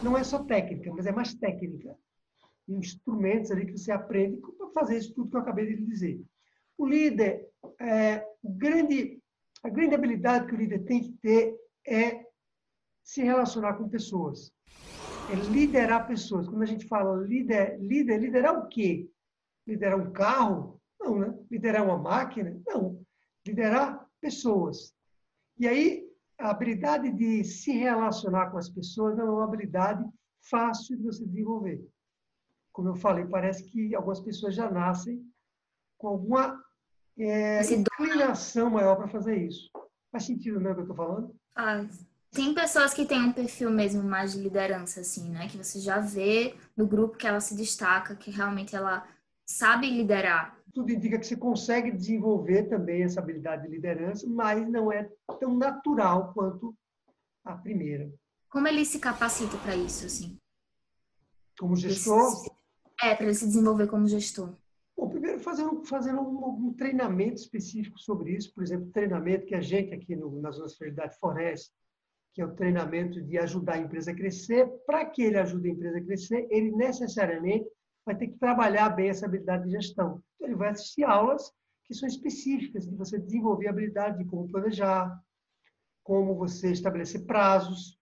Não 0.02 0.16
é 0.16 0.22
só 0.22 0.44
técnica, 0.44 0.92
mas 0.92 1.06
é 1.06 1.12
mais 1.12 1.34
técnica. 1.34 1.96
Instrumentos 2.68 3.50
ali 3.50 3.66
que 3.66 3.78
você 3.78 3.90
aprende 3.90 4.36
para 4.36 4.68
fazer 4.70 4.98
isso 4.98 5.14
tudo 5.14 5.30
que 5.30 5.36
eu 5.36 5.40
acabei 5.40 5.66
de 5.66 5.82
dizer. 5.84 6.20
O 6.76 6.86
líder, 6.86 7.48
é, 7.80 8.24
o 8.42 8.50
grande, 8.50 9.20
a 9.62 9.68
grande 9.68 9.94
habilidade 9.94 10.46
que 10.46 10.54
o 10.54 10.58
líder 10.58 10.84
tem 10.84 11.00
que 11.00 11.12
ter 11.14 11.56
é 11.86 12.24
se 13.02 13.22
relacionar 13.22 13.74
com 13.74 13.88
pessoas. 13.88 14.52
É 15.26 15.34
liderar 15.34 16.06
pessoas. 16.06 16.46
Quando 16.46 16.62
a 16.62 16.66
gente 16.66 16.86
fala 16.86 17.16
líder, 17.22 17.78
líder, 17.80 18.18
liderar 18.20 18.58
o 18.58 18.68
quê? 18.68 19.10
Liderar 19.66 19.98
um 19.98 20.12
carro? 20.12 20.80
Não, 21.00 21.18
né? 21.18 21.38
Liderar 21.50 21.84
uma 21.84 21.98
máquina? 21.98 22.60
Não. 22.66 23.00
Liderar 23.46 24.06
pessoas. 24.20 24.94
E 25.58 25.66
aí, 25.66 26.08
a 26.38 26.50
habilidade 26.50 27.10
de 27.12 27.42
se 27.44 27.72
relacionar 27.72 28.50
com 28.50 28.58
as 28.58 28.68
pessoas 28.68 29.16
não 29.16 29.26
é 29.26 29.30
uma 29.30 29.44
habilidade 29.44 30.04
fácil 30.48 30.96
de 30.96 31.02
você 31.02 31.24
desenvolver. 31.24 31.84
Como 32.78 32.90
eu 32.90 32.94
falei, 32.94 33.24
parece 33.24 33.64
que 33.64 33.92
algumas 33.92 34.20
pessoas 34.20 34.54
já 34.54 34.70
nascem 34.70 35.20
com 35.96 36.06
alguma 36.06 36.62
é, 37.18 37.60
inclinação 37.74 38.70
maior 38.70 38.94
para 38.94 39.08
fazer 39.08 39.36
isso. 39.36 39.68
Faz 40.12 40.26
sentido, 40.26 40.60
né, 40.60 40.70
o 40.70 40.74
que 40.74 40.80
eu 40.82 40.84
estou 40.84 40.96
falando? 40.96 41.34
Faz. 41.52 42.06
Tem 42.30 42.54
pessoas 42.54 42.94
que 42.94 43.04
têm 43.04 43.20
um 43.20 43.32
perfil 43.32 43.68
mesmo 43.72 44.04
mais 44.04 44.34
de 44.34 44.38
liderança, 44.38 45.00
assim, 45.00 45.28
né? 45.28 45.48
Que 45.48 45.56
você 45.56 45.80
já 45.80 45.98
vê 45.98 46.54
no 46.76 46.86
grupo 46.86 47.16
que 47.16 47.26
ela 47.26 47.40
se 47.40 47.56
destaca, 47.56 48.14
que 48.14 48.30
realmente 48.30 48.76
ela 48.76 49.04
sabe 49.44 49.90
liderar 49.90 50.56
tudo 50.72 50.92
indica 50.92 51.18
que 51.18 51.26
você 51.26 51.36
consegue 51.36 51.90
desenvolver 51.90 52.68
também 52.68 53.02
essa 53.02 53.18
habilidade 53.18 53.62
de 53.62 53.68
liderança, 53.68 54.28
mas 54.28 54.70
não 54.70 54.92
é 54.92 55.10
tão 55.40 55.56
natural 55.56 56.32
quanto 56.32 56.72
a 57.44 57.56
primeira. 57.56 58.08
Como 58.48 58.68
ele 58.68 58.84
se 58.84 59.00
capacita 59.00 59.56
para 59.58 59.74
isso, 59.74 60.06
assim? 60.06 60.38
Como 61.58 61.74
gestor? 61.74 62.57
É, 63.02 63.14
para 63.14 63.24
ele 63.24 63.34
se 63.34 63.46
desenvolver 63.46 63.86
como 63.86 64.06
gestor. 64.06 64.54
Bom, 64.96 65.08
primeiro 65.08 65.38
fazendo, 65.38 65.84
fazendo 65.84 66.20
um, 66.20 66.68
um, 66.68 66.74
treinamento 66.74 67.40
específico 67.40 67.98
sobre 67.98 68.32
isso, 68.32 68.52
por 68.52 68.64
exemplo, 68.64 68.90
treinamento 68.90 69.46
que 69.46 69.54
a 69.54 69.60
gente 69.60 69.94
aqui 69.94 70.16
no, 70.16 70.40
na 70.40 70.50
Zona 70.50 70.68
Fidelidade 70.68 71.16
fornece, 71.18 71.70
que 72.34 72.42
é 72.42 72.44
o 72.44 72.54
treinamento 72.54 73.22
de 73.22 73.38
ajudar 73.38 73.74
a 73.74 73.78
empresa 73.78 74.10
a 74.10 74.14
crescer. 74.14 74.66
Para 74.86 75.04
que 75.04 75.22
ele 75.22 75.38
ajude 75.38 75.68
a 75.68 75.72
empresa 75.72 75.98
a 75.98 76.04
crescer, 76.04 76.48
ele 76.50 76.72
necessariamente 76.72 77.68
vai 78.04 78.16
ter 78.16 78.28
que 78.28 78.38
trabalhar 78.38 78.88
bem 78.90 79.10
essa 79.10 79.26
habilidade 79.26 79.64
de 79.64 79.70
gestão. 79.70 80.22
Então, 80.36 80.48
ele 80.48 80.56
vai 80.56 80.70
assistir 80.70 81.04
aulas 81.04 81.52
que 81.84 81.94
são 81.94 82.08
específicas 82.08 82.86
de 82.86 82.94
você 82.96 83.18
desenvolver 83.18 83.68
a 83.68 83.70
habilidade 83.70 84.18
de 84.18 84.24
como 84.24 84.48
planejar, 84.48 85.20
como 86.02 86.34
você 86.34 86.72
estabelecer 86.72 87.24
prazos, 87.26 87.97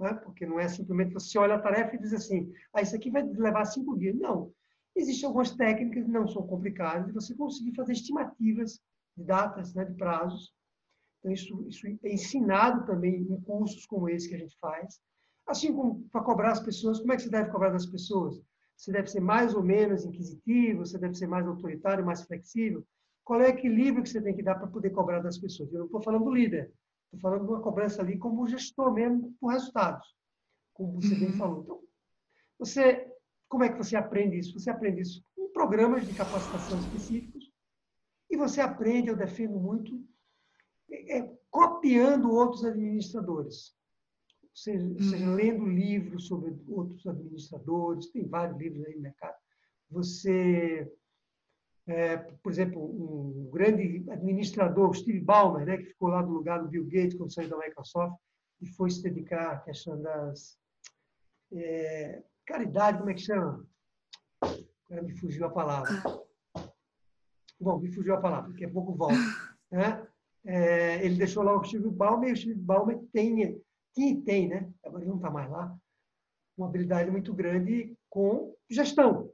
né? 0.00 0.14
porque 0.14 0.46
não 0.46 0.58
é 0.58 0.68
simplesmente 0.68 1.12
você 1.12 1.38
olha 1.38 1.54
a 1.54 1.60
tarefa 1.60 1.94
e 1.94 1.98
diz 1.98 2.12
assim, 2.12 2.52
ah, 2.72 2.82
isso 2.82 2.96
aqui 2.96 3.10
vai 3.10 3.22
levar 3.22 3.64
cinco 3.66 3.98
dias. 3.98 4.16
Não. 4.16 4.52
Existem 4.96 5.26
algumas 5.26 5.52
técnicas 5.52 6.08
não 6.08 6.26
são 6.26 6.46
complicadas 6.46 7.06
de 7.06 7.12
você 7.12 7.34
conseguir 7.34 7.74
fazer 7.74 7.92
estimativas 7.92 8.80
de 9.16 9.24
datas, 9.24 9.74
né, 9.74 9.84
de 9.84 9.94
prazos. 9.94 10.52
Então, 11.18 11.32
isso, 11.32 11.66
isso 11.68 11.86
é 11.86 12.12
ensinado 12.12 12.84
também 12.86 13.22
em 13.22 13.40
cursos 13.42 13.86
como 13.86 14.08
esse 14.08 14.28
que 14.28 14.34
a 14.34 14.38
gente 14.38 14.56
faz. 14.58 15.00
Assim 15.46 15.72
como 15.72 16.02
para 16.10 16.22
cobrar 16.22 16.52
as 16.52 16.60
pessoas, 16.60 16.98
como 16.98 17.12
é 17.12 17.16
que 17.16 17.22
você 17.22 17.30
deve 17.30 17.50
cobrar 17.50 17.70
das 17.70 17.86
pessoas? 17.86 18.40
Você 18.76 18.92
deve 18.92 19.08
ser 19.08 19.20
mais 19.20 19.54
ou 19.54 19.62
menos 19.62 20.04
inquisitivo, 20.04 20.86
você 20.86 20.98
deve 20.98 21.14
ser 21.14 21.26
mais 21.26 21.46
autoritário, 21.46 22.06
mais 22.06 22.22
flexível. 22.22 22.84
Qual 23.22 23.40
é 23.40 23.46
o 23.46 23.50
equilíbrio 23.50 24.02
que 24.02 24.08
você 24.08 24.22
tem 24.22 24.34
que 24.34 24.42
dar 24.42 24.54
para 24.54 24.66
poder 24.66 24.90
cobrar 24.90 25.20
das 25.20 25.38
pessoas? 25.38 25.72
Eu 25.72 25.80
não 25.80 25.86
estou 25.86 26.02
falando 26.02 26.24
do 26.24 26.34
líder, 26.34 26.72
estou 27.12 27.20
falando 27.20 27.44
de 27.44 27.50
uma 27.50 27.60
cobrança 27.60 28.02
ali 28.02 28.18
como 28.18 28.46
gestor 28.46 28.92
mesmo, 28.92 29.34
por 29.40 29.48
resultados, 29.48 30.06
como 30.72 31.00
você 31.00 31.14
bem 31.14 31.30
uhum. 31.30 31.36
falou. 31.36 31.62
Então, 31.62 31.82
você, 32.58 33.12
como 33.48 33.64
é 33.64 33.68
que 33.68 33.78
você 33.78 33.96
aprende 33.96 34.38
isso? 34.38 34.58
Você 34.58 34.70
aprende 34.70 35.00
isso 35.00 35.24
com 35.34 35.52
programas 35.52 36.06
de 36.06 36.14
capacitação 36.14 36.78
específicos 36.78 37.50
e 38.30 38.36
você 38.36 38.60
aprende, 38.60 39.08
eu 39.08 39.16
defendo 39.16 39.58
muito, 39.58 40.02
é, 40.90 41.28
copiando 41.50 42.30
outros 42.30 42.64
administradores 42.64 43.74
seja, 44.54 44.86
seja 44.98 45.26
uhum. 45.26 45.34
lendo 45.34 45.66
livros 45.66 46.26
sobre 46.26 46.56
outros 46.68 47.06
administradores, 47.06 48.10
tem 48.10 48.26
vários 48.26 48.58
livros 48.58 48.84
aí 48.86 48.94
no 48.94 49.02
mercado. 49.02 49.36
Você, 49.90 50.90
é, 51.90 52.16
por 52.16 52.52
exemplo, 52.52 52.82
um 52.82 53.50
grande 53.50 54.04
administrador, 54.10 54.94
Steve 54.94 55.20
Ballmer, 55.20 55.66
né, 55.66 55.76
que 55.76 55.86
ficou 55.86 56.08
lá 56.08 56.22
no 56.22 56.32
lugar 56.32 56.62
do 56.62 56.68
Bill 56.68 56.84
Gates 56.84 57.14
quando 57.14 57.32
saiu 57.32 57.48
da 57.48 57.58
Microsoft 57.58 58.16
e 58.60 58.66
foi 58.66 58.90
se 58.90 59.02
dedicar 59.02 59.52
à 59.52 59.58
questão 59.58 60.00
das 60.00 60.56
é, 61.52 62.22
caridade, 62.46 62.98
como 62.98 63.10
é 63.10 63.14
que 63.14 63.22
chama? 63.22 63.66
Agora 64.40 65.02
me 65.02 65.16
fugiu 65.18 65.44
a 65.46 65.50
palavra. 65.50 65.90
Bom, 67.60 67.78
me 67.78 67.92
fugiu 67.92 68.14
a 68.14 68.20
palavra, 68.20 68.50
daqui 68.50 68.64
a 68.64 68.70
pouco 68.70 68.94
volta. 68.94 69.14
Né? 69.70 70.06
É, 70.44 71.04
ele 71.04 71.16
deixou 71.16 71.42
lá 71.42 71.56
o 71.56 71.64
Steve 71.64 71.90
Ballmer 71.90 72.30
e 72.30 72.32
o 72.32 72.36
Steve 72.36 72.60
Ballmer 72.60 72.98
tem 73.12 73.60
que 73.92 74.16
tem, 74.22 74.48
né? 74.48 74.72
Agora 74.84 75.04
não 75.04 75.16
está 75.16 75.30
mais 75.30 75.50
lá, 75.50 75.76
uma 76.56 76.68
habilidade 76.68 77.10
muito 77.10 77.34
grande 77.34 77.96
com 78.08 78.54
gestão. 78.68 79.32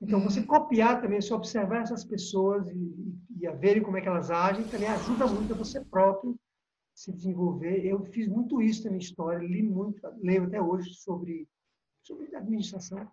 Então, 0.00 0.18
uhum. 0.18 0.24
você 0.24 0.42
copiar 0.42 1.00
também, 1.00 1.20
se 1.20 1.32
observar 1.32 1.82
essas 1.82 2.04
pessoas 2.04 2.68
e, 2.70 3.14
e 3.38 3.46
a 3.46 3.52
verem 3.52 3.82
como 3.82 3.96
é 3.96 4.00
que 4.00 4.08
elas 4.08 4.30
agem, 4.30 4.66
também 4.66 4.88
ajuda 4.88 5.26
muito 5.26 5.52
a 5.52 5.56
você 5.56 5.80
próprio 5.84 6.38
se 6.94 7.12
desenvolver. 7.12 7.84
Eu 7.84 8.02
fiz 8.04 8.26
muito 8.26 8.62
isso 8.62 8.84
na 8.84 8.90
minha 8.90 9.02
história, 9.02 9.46
li 9.46 9.62
muito, 9.62 10.00
leio 10.18 10.44
até 10.44 10.60
hoje 10.60 10.94
sobre, 10.94 11.46
sobre 12.02 12.34
administração. 12.34 13.10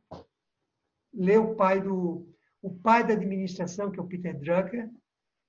Leio 1.14 1.52
o 1.52 1.56
pai 1.56 1.82
do 1.82 2.28
o 2.62 2.74
pai 2.74 3.06
da 3.06 3.14
administração, 3.14 3.92
que 3.92 4.00
é 4.00 4.04
o 4.04 4.08
Peter 4.08 4.38
Drucker, 4.38 4.90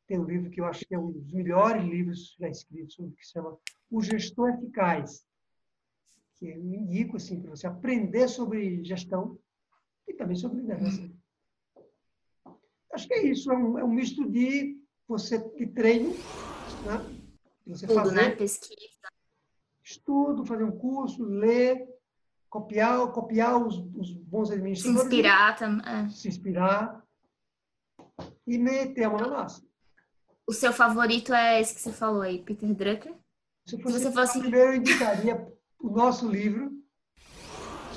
tem 0.06 0.18
um 0.18 0.24
livro 0.24 0.50
que 0.50 0.60
eu 0.60 0.64
acho 0.64 0.84
que 0.86 0.94
é 0.94 0.98
um 0.98 1.10
dos 1.10 1.32
melhores 1.32 1.84
livros 1.84 2.36
já 2.38 2.48
escritos 2.48 2.96
que 2.96 3.26
se 3.26 3.32
chama 3.32 3.58
O 3.90 4.00
Gestor 4.00 4.50
Eficaz, 4.50 5.24
que 6.36 6.48
eu 6.48 6.58
indico 6.58 7.16
assim 7.16 7.40
para 7.40 7.50
você 7.50 7.66
aprender 7.66 8.28
sobre 8.28 8.82
gestão 8.84 9.38
e 10.06 10.14
também 10.14 10.36
sobre 10.36 10.60
liderança. 10.60 11.10
Acho 12.92 13.06
que 13.06 13.14
é 13.14 13.26
isso, 13.26 13.52
é 13.52 13.56
um, 13.56 13.78
é 13.78 13.84
um 13.84 13.92
misto 13.92 14.28
de 14.28 14.78
você 15.06 15.38
de 15.38 15.66
treino, 15.66 16.10
né? 16.84 17.18
você 17.66 17.86
Tudo, 17.86 18.00
fazer 18.00 18.14
né? 18.14 18.30
pesquisa, 18.30 19.08
estudo, 19.82 20.44
fazer 20.44 20.64
um 20.64 20.76
curso, 20.76 21.22
ler, 21.22 21.86
copiar, 22.48 23.06
copiar 23.12 23.66
os, 23.66 23.76
os 23.94 24.12
bons 24.14 24.50
administradores, 24.50 25.00
se 25.00 25.06
inspirar 25.06 25.56
também, 25.56 26.10
se 26.10 26.28
inspirar 26.28 27.04
e 28.46 28.58
meter 28.58 29.04
a 29.04 29.10
mão 29.10 29.20
na 29.20 29.28
massa. 29.28 29.62
O 30.46 30.52
seu 30.52 30.72
favorito 30.72 31.34
é 31.34 31.60
esse 31.60 31.74
que 31.74 31.80
você 31.80 31.92
falou 31.92 32.22
aí, 32.22 32.42
Peter 32.42 32.74
Drucker? 32.74 33.14
Se, 33.66 33.78
fosse, 33.82 33.98
Se 33.98 34.04
você 34.04 34.12
fosse... 34.12 34.40
Primeiro 34.40 34.70
eu 34.70 34.76
indicaria 34.76 35.52
o 35.78 35.90
nosso 35.90 36.26
livro. 36.26 36.72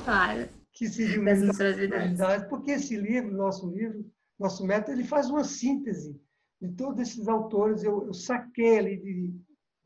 Claro. 0.03 0.50
Que 0.74 0.89
seria 0.89 1.21
o 1.21 1.24
livro 1.24 2.50
porque 2.50 2.71
esse 2.71 2.98
livro, 2.98 3.31
nosso 3.31 3.69
livro, 3.69 4.05
nosso 4.41 4.65
método, 4.65 4.91
ele 4.91 5.07
faz 5.07 5.29
uma 5.29 5.43
síntese 5.43 6.19
de 6.62 6.71
todos 6.74 7.00
esses 7.00 7.27
autores. 7.27 7.83
Eu, 7.83 8.05
eu 8.05 8.13
saquei 8.13 8.77
ali 8.77 8.98
de, 8.98 9.33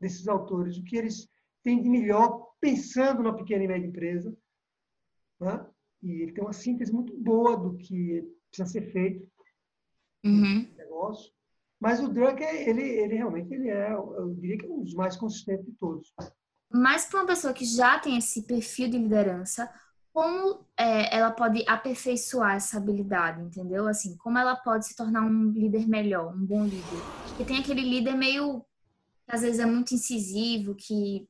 desses 0.00 0.26
autores 0.28 0.76
o 0.76 0.84
que 0.84 0.96
eles 0.96 1.28
têm 1.62 1.82
de 1.82 1.88
melhor 1.88 2.46
pensando 2.60 3.22
na 3.22 3.32
pequena 3.32 3.64
e 3.64 3.68
média 3.68 3.86
empresa. 3.86 4.36
Né? 5.40 5.66
E 6.02 6.22
ele 6.22 6.32
tem 6.32 6.44
uma 6.44 6.52
síntese 6.52 6.92
muito 6.92 7.16
boa 7.16 7.56
do 7.56 7.76
que 7.76 8.24
precisa 8.50 8.80
ser 8.80 8.92
feito 8.92 9.28
uhum. 10.24 10.68
negócio. 10.76 11.32
Mas 11.78 12.00
o 12.00 12.08
Drucker, 12.08 12.48
ele, 12.48 12.82
ele 12.82 13.16
realmente 13.16 13.52
ele 13.52 13.68
é, 13.68 13.92
eu 13.92 14.34
diria 14.34 14.58
que 14.58 14.66
é 14.66 14.68
um 14.68 14.82
dos 14.82 14.94
mais 14.94 15.16
consistentes 15.16 15.66
de 15.66 15.72
todos. 15.72 16.14
Mas 16.70 17.06
para 17.06 17.20
uma 17.20 17.26
pessoa 17.26 17.52
que 17.52 17.64
já 17.64 17.98
tem 17.98 18.16
esse 18.16 18.46
perfil 18.46 18.88
de 18.88 18.98
liderança, 18.98 19.70
como 20.16 20.64
é, 20.78 21.14
ela 21.14 21.30
pode 21.30 21.62
aperfeiçoar 21.68 22.56
essa 22.56 22.78
habilidade, 22.78 23.42
entendeu? 23.42 23.86
Assim, 23.86 24.16
como 24.16 24.38
ela 24.38 24.56
pode 24.56 24.86
se 24.86 24.96
tornar 24.96 25.20
um 25.20 25.50
líder 25.50 25.86
melhor, 25.86 26.34
um 26.34 26.42
bom 26.42 26.64
líder. 26.64 27.02
Porque 27.28 27.44
tem 27.44 27.58
aquele 27.58 27.82
líder 27.82 28.14
meio, 28.14 28.64
que 29.26 29.34
às 29.36 29.42
vezes 29.42 29.60
é 29.60 29.66
muito 29.66 29.92
incisivo, 29.92 30.74
que 30.74 31.28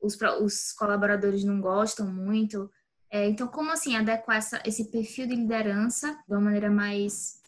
os, 0.00 0.18
os 0.40 0.72
colaboradores 0.72 1.44
não 1.44 1.60
gostam 1.60 2.10
muito. 2.10 2.70
É, 3.10 3.28
então, 3.28 3.46
como 3.46 3.70
assim 3.70 3.94
adequar 3.94 4.38
essa, 4.38 4.62
esse 4.64 4.90
perfil 4.90 5.26
de 5.26 5.34
liderança 5.34 6.18
de 6.26 6.34
uma 6.34 6.40
maneira 6.40 6.70
mais 6.70 7.42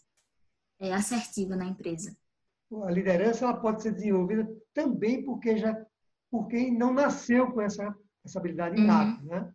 é, 0.79 0.93
assertiva 0.93 1.55
na 1.55 1.65
empresa? 1.65 2.15
A 2.83 2.91
liderança 2.91 3.45
ela 3.45 3.59
pode 3.59 3.81
ser 3.81 3.93
desenvolvida 3.93 4.47
também 4.75 5.25
porque 5.25 5.57
já 5.57 5.75
por 6.29 6.47
quem 6.47 6.71
não 6.77 6.93
nasceu 6.93 7.51
com 7.51 7.61
essa, 7.61 7.95
essa 8.23 8.37
habilidade 8.37 8.79
inata, 8.79 9.19
uhum. 9.23 9.27
né? 9.27 9.53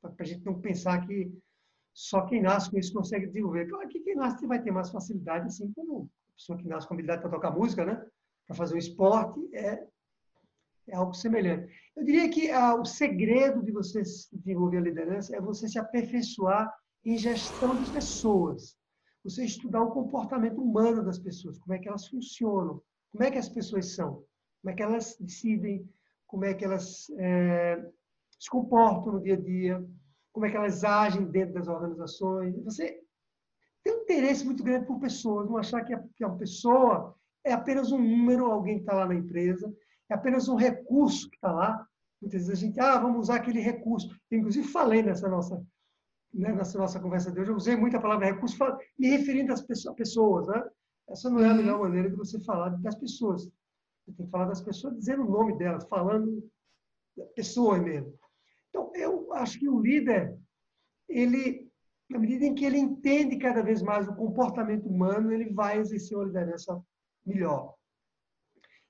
Para 0.00 0.14
a 0.18 0.24
gente 0.24 0.44
não 0.44 0.60
pensar 0.60 1.06
que 1.06 1.32
só 1.92 2.24
quem 2.26 2.40
nasce 2.40 2.70
com 2.70 2.78
isso 2.78 2.92
consegue 2.92 3.26
desenvolver. 3.26 3.68
Claro 3.68 3.88
que 3.88 4.00
quem 4.00 4.14
nasce 4.14 4.46
vai 4.46 4.62
ter 4.62 4.70
mais 4.70 4.90
facilidade, 4.90 5.46
assim 5.46 5.72
como 5.72 6.08
a 6.30 6.32
pessoa 6.34 6.58
que 6.58 6.68
nasce 6.68 6.86
com 6.86 6.94
habilidade 6.94 7.22
para 7.22 7.30
tocar 7.30 7.50
música, 7.50 7.84
né? 7.84 8.06
Para 8.46 8.56
fazer 8.56 8.74
um 8.74 8.78
esporte, 8.78 9.40
é, 9.52 9.84
é 10.88 10.96
algo 10.96 11.12
semelhante. 11.12 11.72
Eu 11.96 12.04
diria 12.04 12.30
que 12.30 12.50
ah, 12.50 12.74
o 12.76 12.84
segredo 12.84 13.62
de 13.62 13.72
você 13.72 14.02
desenvolver 14.32 14.78
a 14.78 14.82
liderança 14.82 15.36
é 15.36 15.40
você 15.40 15.68
se 15.68 15.78
aperfeiçoar 15.78 16.72
em 17.04 17.18
gestão 17.18 17.76
de 17.76 17.90
pessoas. 17.90 18.76
Você 19.24 19.44
estudar 19.44 19.82
o 19.82 19.90
comportamento 19.90 20.62
humano 20.62 21.04
das 21.04 21.18
pessoas, 21.18 21.58
como 21.58 21.74
é 21.74 21.78
que 21.78 21.88
elas 21.88 22.06
funcionam, 22.06 22.80
como 23.10 23.24
é 23.24 23.30
que 23.30 23.38
as 23.38 23.48
pessoas 23.48 23.94
são, 23.94 24.24
como 24.62 24.70
é 24.70 24.74
que 24.74 24.82
elas 24.82 25.16
decidem, 25.18 25.88
como 26.26 26.44
é 26.44 26.54
que 26.54 26.64
elas 26.64 27.10
é, 27.18 27.90
se 28.38 28.48
comportam 28.50 29.14
no 29.14 29.22
dia 29.22 29.34
a 29.34 29.40
dia, 29.40 29.84
como 30.32 30.46
é 30.46 30.50
que 30.50 30.56
elas 30.56 30.84
agem 30.84 31.24
dentro 31.24 31.54
das 31.54 31.68
organizações. 31.68 32.54
Você 32.64 33.00
tem 33.82 33.94
um 33.94 34.02
interesse 34.02 34.44
muito 34.44 34.62
grande 34.62 34.86
por 34.86 35.00
pessoas, 35.00 35.48
não 35.48 35.56
achar 35.56 35.84
que 35.84 35.94
a, 35.94 36.02
uma 36.20 36.36
pessoa 36.36 37.16
é 37.44 37.52
apenas 37.52 37.90
um 37.90 37.98
número, 37.98 38.46
alguém 38.46 38.76
que 38.76 38.82
está 38.82 38.94
lá 38.94 39.06
na 39.06 39.14
empresa, 39.14 39.72
é 40.10 40.14
apenas 40.14 40.48
um 40.48 40.54
recurso 40.54 41.28
que 41.28 41.36
está 41.36 41.52
lá. 41.52 41.86
Muitas 42.20 42.46
vezes 42.46 42.62
a 42.62 42.66
gente, 42.66 42.80
ah, 42.80 42.98
vamos 42.98 43.20
usar 43.20 43.36
aquele 43.36 43.60
recurso. 43.60 44.08
Eu, 44.30 44.38
inclusive, 44.38 44.66
falei 44.68 45.02
nessa 45.02 45.28
nossa, 45.28 45.64
né, 46.32 46.52
nessa 46.52 46.78
nossa 46.78 47.00
conversa 47.00 47.30
de 47.30 47.40
hoje, 47.40 47.50
eu 47.50 47.56
usei 47.56 47.76
muito 47.76 47.96
a 47.96 48.00
palavra 48.00 48.26
recurso, 48.26 48.56
me 48.98 49.08
referindo 49.08 49.52
às 49.52 49.62
pessoas. 49.62 50.46
Né? 50.48 50.62
Essa 51.08 51.30
não 51.30 51.40
é 51.40 51.48
a 51.48 51.54
melhor 51.54 51.76
uhum. 51.76 51.84
maneira 51.84 52.10
de 52.10 52.16
você 52.16 52.40
falar 52.40 52.70
das 52.70 52.94
pessoas. 52.96 53.44
Você 53.44 54.12
tem 54.16 54.26
que 54.26 54.32
falar 54.32 54.46
das 54.46 54.60
pessoas 54.60 54.96
dizendo 54.96 55.24
o 55.24 55.30
nome 55.30 55.56
delas, 55.56 55.86
falando 55.88 56.42
da 57.16 57.24
pessoa 57.26 57.78
mesmo. 57.78 58.17
Então, 58.78 58.92
eu 58.94 59.32
acho 59.34 59.58
que 59.58 59.68
o 59.68 59.80
líder, 59.80 60.38
ele, 61.08 61.68
na 62.08 62.18
medida 62.18 62.44
em 62.44 62.54
que 62.54 62.64
ele 62.64 62.78
entende 62.78 63.36
cada 63.38 63.62
vez 63.62 63.82
mais 63.82 64.06
o 64.06 64.14
comportamento 64.14 64.86
humano, 64.86 65.32
ele 65.32 65.52
vai 65.52 65.78
exercer 65.78 66.16
uma 66.16 66.26
liderança 66.26 66.80
melhor. 67.26 67.74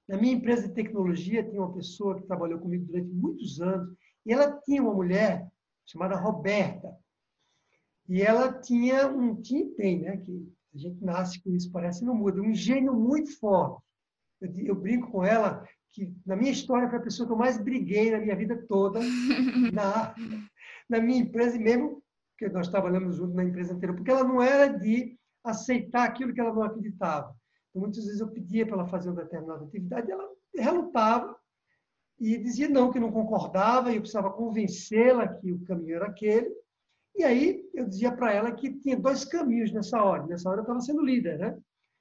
Na 0.06 0.18
minha 0.18 0.34
empresa 0.34 0.68
de 0.68 0.74
tecnologia, 0.74 1.42
tinha 1.44 1.60
uma 1.60 1.74
pessoa 1.74 2.16
que 2.16 2.26
trabalhou 2.26 2.58
comigo 2.58 2.84
durante 2.86 3.10
muitos 3.10 3.60
anos, 3.60 3.94
e 4.26 4.32
ela 4.32 4.58
tinha 4.60 4.82
uma 4.82 4.94
mulher 4.94 5.48
chamada 5.86 6.16
Roberta. 6.16 6.94
E 8.08 8.22
ela 8.22 8.52
tinha 8.60 9.08
um, 9.08 9.40
tinha 9.40 9.70
tem, 9.74 10.00
né, 10.00 10.16
que 10.18 10.52
a 10.74 10.78
gente 10.78 11.02
nasce 11.02 11.42
com 11.42 11.50
isso, 11.50 11.70
parece 11.72 12.04
não 12.04 12.14
muda, 12.14 12.42
um 12.42 12.54
gênio 12.54 12.94
muito 12.94 13.38
forte. 13.38 13.82
Eu, 14.40 14.50
eu 14.66 14.74
brinco 14.74 15.10
com 15.10 15.24
ela 15.24 15.66
que 15.92 16.12
na 16.26 16.36
minha 16.36 16.52
história 16.52 16.88
foi 16.88 16.98
a 16.98 17.02
pessoa 17.02 17.26
que 17.26 17.32
eu 17.32 17.38
mais 17.38 17.58
briguei 17.58 18.10
na 18.10 18.18
minha 18.18 18.36
vida 18.36 18.64
toda 18.68 19.00
na, 19.72 20.14
na 20.88 21.00
minha 21.00 21.20
empresa 21.20 21.56
e 21.56 21.58
mesmo 21.58 22.02
que 22.38 22.48
nós 22.48 22.68
trabalhamos 22.68 23.16
juntos 23.16 23.34
na 23.34 23.44
empresa 23.44 23.74
anterior, 23.74 23.96
porque 23.96 24.10
ela 24.10 24.24
não 24.24 24.40
era 24.40 24.68
de 24.68 25.18
aceitar 25.44 26.04
aquilo 26.04 26.32
que 26.32 26.40
ela 26.40 26.54
não 26.54 26.62
acreditava. 26.62 27.34
Então, 27.68 27.82
muitas 27.82 28.04
vezes 28.04 28.20
eu 28.20 28.28
pedia 28.28 28.64
para 28.64 28.76
ela 28.76 28.86
fazer 28.86 29.10
uma 29.10 29.22
determinada 29.22 29.64
atividade, 29.64 30.10
ela 30.10 30.28
relutava 30.54 31.36
e 32.18 32.36
dizia 32.38 32.68
não, 32.68 32.90
que 32.90 33.00
não 33.00 33.12
concordava, 33.12 33.90
e 33.90 33.96
eu 33.96 34.00
precisava 34.00 34.32
convencê-la 34.32 35.28
que 35.28 35.52
o 35.52 35.64
caminho 35.64 35.96
era 35.96 36.06
aquele. 36.06 36.50
E 37.16 37.24
aí 37.24 37.68
eu 37.74 37.86
dizia 37.86 38.12
para 38.12 38.32
ela 38.32 38.52
que 38.52 38.72
tinha 38.78 38.96
dois 38.96 39.24
caminhos 39.24 39.72
nessa 39.72 40.02
hora. 40.02 40.26
Nessa 40.26 40.48
hora 40.48 40.60
eu 40.60 40.62
estava 40.62 40.80
sendo 40.80 41.04
líder, 41.04 41.38
né? 41.38 41.58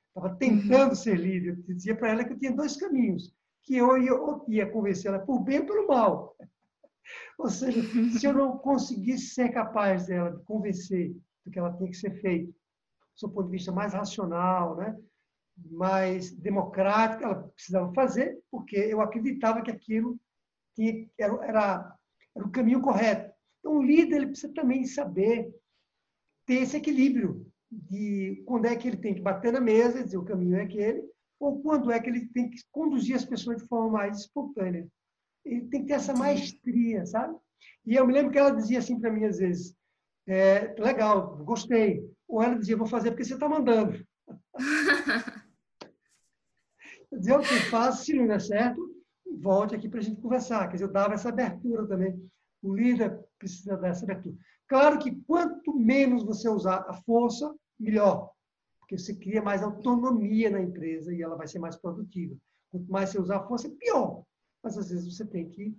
Estava 0.10 0.36
tentando 0.36 0.96
ser 0.96 1.18
líder. 1.18 1.60
Eu 1.68 1.76
dizia 1.76 1.96
para 1.96 2.10
ela 2.10 2.24
que 2.24 2.34
eu 2.34 2.40
tinha 2.40 2.52
dois 2.52 2.76
caminhos, 2.76 3.34
que 3.68 3.76
eu 3.76 3.98
ia, 3.98 4.14
ia 4.48 4.72
convencê-la 4.72 5.20
por 5.20 5.42
bem 5.42 5.60
ou 5.60 5.66
pelo 5.66 5.88
mal. 5.88 6.36
Ou 7.38 7.50
seja, 7.50 7.82
se 8.18 8.26
eu 8.26 8.34
não 8.34 8.58
conseguisse 8.58 9.34
ser 9.34 9.50
capaz 9.50 10.08
dela 10.08 10.32
de 10.32 10.44
convencer 10.44 11.16
do 11.46 11.52
que 11.52 11.60
ela 11.60 11.76
tinha 11.76 11.90
que 11.90 11.98
ser 11.98 12.20
feito, 12.22 12.54
do 13.22 13.30
ponto 13.30 13.46
de 13.46 13.52
vista 13.52 13.72
mais 13.72 13.94
racional, 13.94 14.78
né? 14.78 14.98
mais 15.70 16.32
democrática, 16.32 17.26
ela 17.26 17.44
precisava 17.50 17.94
fazer, 17.94 18.40
porque 18.50 18.76
eu 18.76 19.02
acreditava 19.02 19.62
que 19.62 19.72
aquilo 19.72 20.20
tinha, 20.76 21.08
era, 21.18 21.46
era, 21.46 21.96
era 22.36 22.46
o 22.46 22.52
caminho 22.52 22.82
correto. 22.82 23.34
Então, 23.60 23.78
o 23.78 23.84
líder 23.84 24.18
ele 24.18 24.28
precisa 24.28 24.54
também 24.54 24.86
saber 24.86 25.54
ter 26.46 26.62
esse 26.62 26.78
equilíbrio 26.78 27.46
de 27.70 28.44
quando 28.46 28.66
é 28.66 28.76
que 28.76 28.88
ele 28.88 28.98
tem 28.98 29.14
que 29.14 29.22
bater 29.22 29.52
na 29.52 29.60
mesa, 29.60 30.04
dizer 30.04 30.18
o 30.18 30.26
caminho 30.26 30.58
é 30.58 30.62
aquele, 30.62 31.04
ou 31.40 31.62
quando 31.62 31.92
é 31.92 32.00
que 32.00 32.10
ele 32.10 32.28
tem 32.30 32.50
que 32.50 32.62
conduzir 32.72 33.16
as 33.16 33.26
pessoas 33.26 33.58
de 33.58 33.68
forma 33.68 33.92
mais 33.92 34.20
espontânea. 34.20 34.88
Ele 35.46 35.68
tem 35.68 35.82
que 35.82 35.88
ter 35.88 35.94
essa 35.94 36.14
maestria, 36.14 37.06
sabe? 37.06 37.38
E 37.86 37.96
eu 37.96 38.06
me 38.06 38.14
lembro 38.14 38.32
que 38.32 38.38
ela 38.38 38.56
dizia 38.56 38.80
assim 38.80 39.00
para 39.00 39.12
mim 39.12 39.26
às 39.26 39.38
vezes, 39.38 39.76
é, 40.28 40.76
legal, 40.78 41.38
gostei. 41.38 42.04
Ou 42.28 42.44
ela 42.44 42.58
dizia, 42.58 42.76
vou 42.76 42.88
fazer 42.88 43.12
porque 43.12 43.24
você 43.24 43.36
está 43.36 43.48
mandando. 43.48 44.06
eu 47.12 47.18
dizia, 47.18 47.36
ok, 47.36 47.60
faço, 47.70 48.04
se 48.04 48.14
não 48.14 48.28
der 48.28 48.42
certo, 48.42 48.82
volte 49.40 49.74
aqui 49.74 49.88
para 49.88 50.00
a 50.00 50.04
gente 50.04 50.22
conversar. 50.22 50.68
Quer 50.68 50.74
dizer, 50.74 50.86
eu 50.86 50.92
dava 50.92 51.14
essa 51.14 51.30
abertura 51.30 51.88
também. 51.88 52.30
O 52.62 52.76
líder 52.76 53.18
precisa 53.40 53.78
dessa 53.78 54.04
abertura. 54.04 54.36
Claro 54.68 55.00
que 55.00 55.16
quanto 55.22 55.74
menos 55.74 56.24
você 56.26 56.50
usar 56.50 56.86
a 56.90 56.94
força, 56.94 57.56
melhor. 57.80 58.32
Porque 58.88 58.98
você 58.98 59.14
cria 59.14 59.42
mais 59.42 59.62
autonomia 59.62 60.50
na 60.50 60.62
empresa 60.62 61.14
e 61.14 61.22
ela 61.22 61.36
vai 61.36 61.46
ser 61.46 61.60
mais 61.60 61.76
produtiva. 61.76 62.38
Quanto 62.72 62.90
mais 62.90 63.10
você 63.10 63.20
usar 63.20 63.38
a 63.38 63.46
força, 63.46 63.70
pior. 63.70 64.24
Mas 64.64 64.78
às 64.78 64.90
vezes 64.90 65.14
você 65.14 65.26
tem 65.26 65.50
que. 65.50 65.78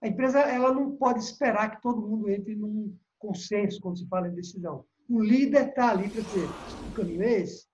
A 0.00 0.06
empresa 0.06 0.38
ela 0.38 0.72
não 0.72 0.94
pode 0.94 1.18
esperar 1.18 1.74
que 1.74 1.82
todo 1.82 2.06
mundo 2.06 2.30
entre 2.30 2.54
num 2.54 2.96
consenso 3.18 3.80
quando 3.80 3.98
se 3.98 4.06
fala 4.06 4.28
em 4.28 4.34
decisão. 4.34 4.86
O 5.08 5.20
líder 5.20 5.70
está 5.70 5.90
ali 5.90 6.08
para 6.08 6.20
dizer: 6.20 6.46
o 6.88 6.94
caminho 6.94 7.22
é 7.24 7.40
esse. 7.40 7.66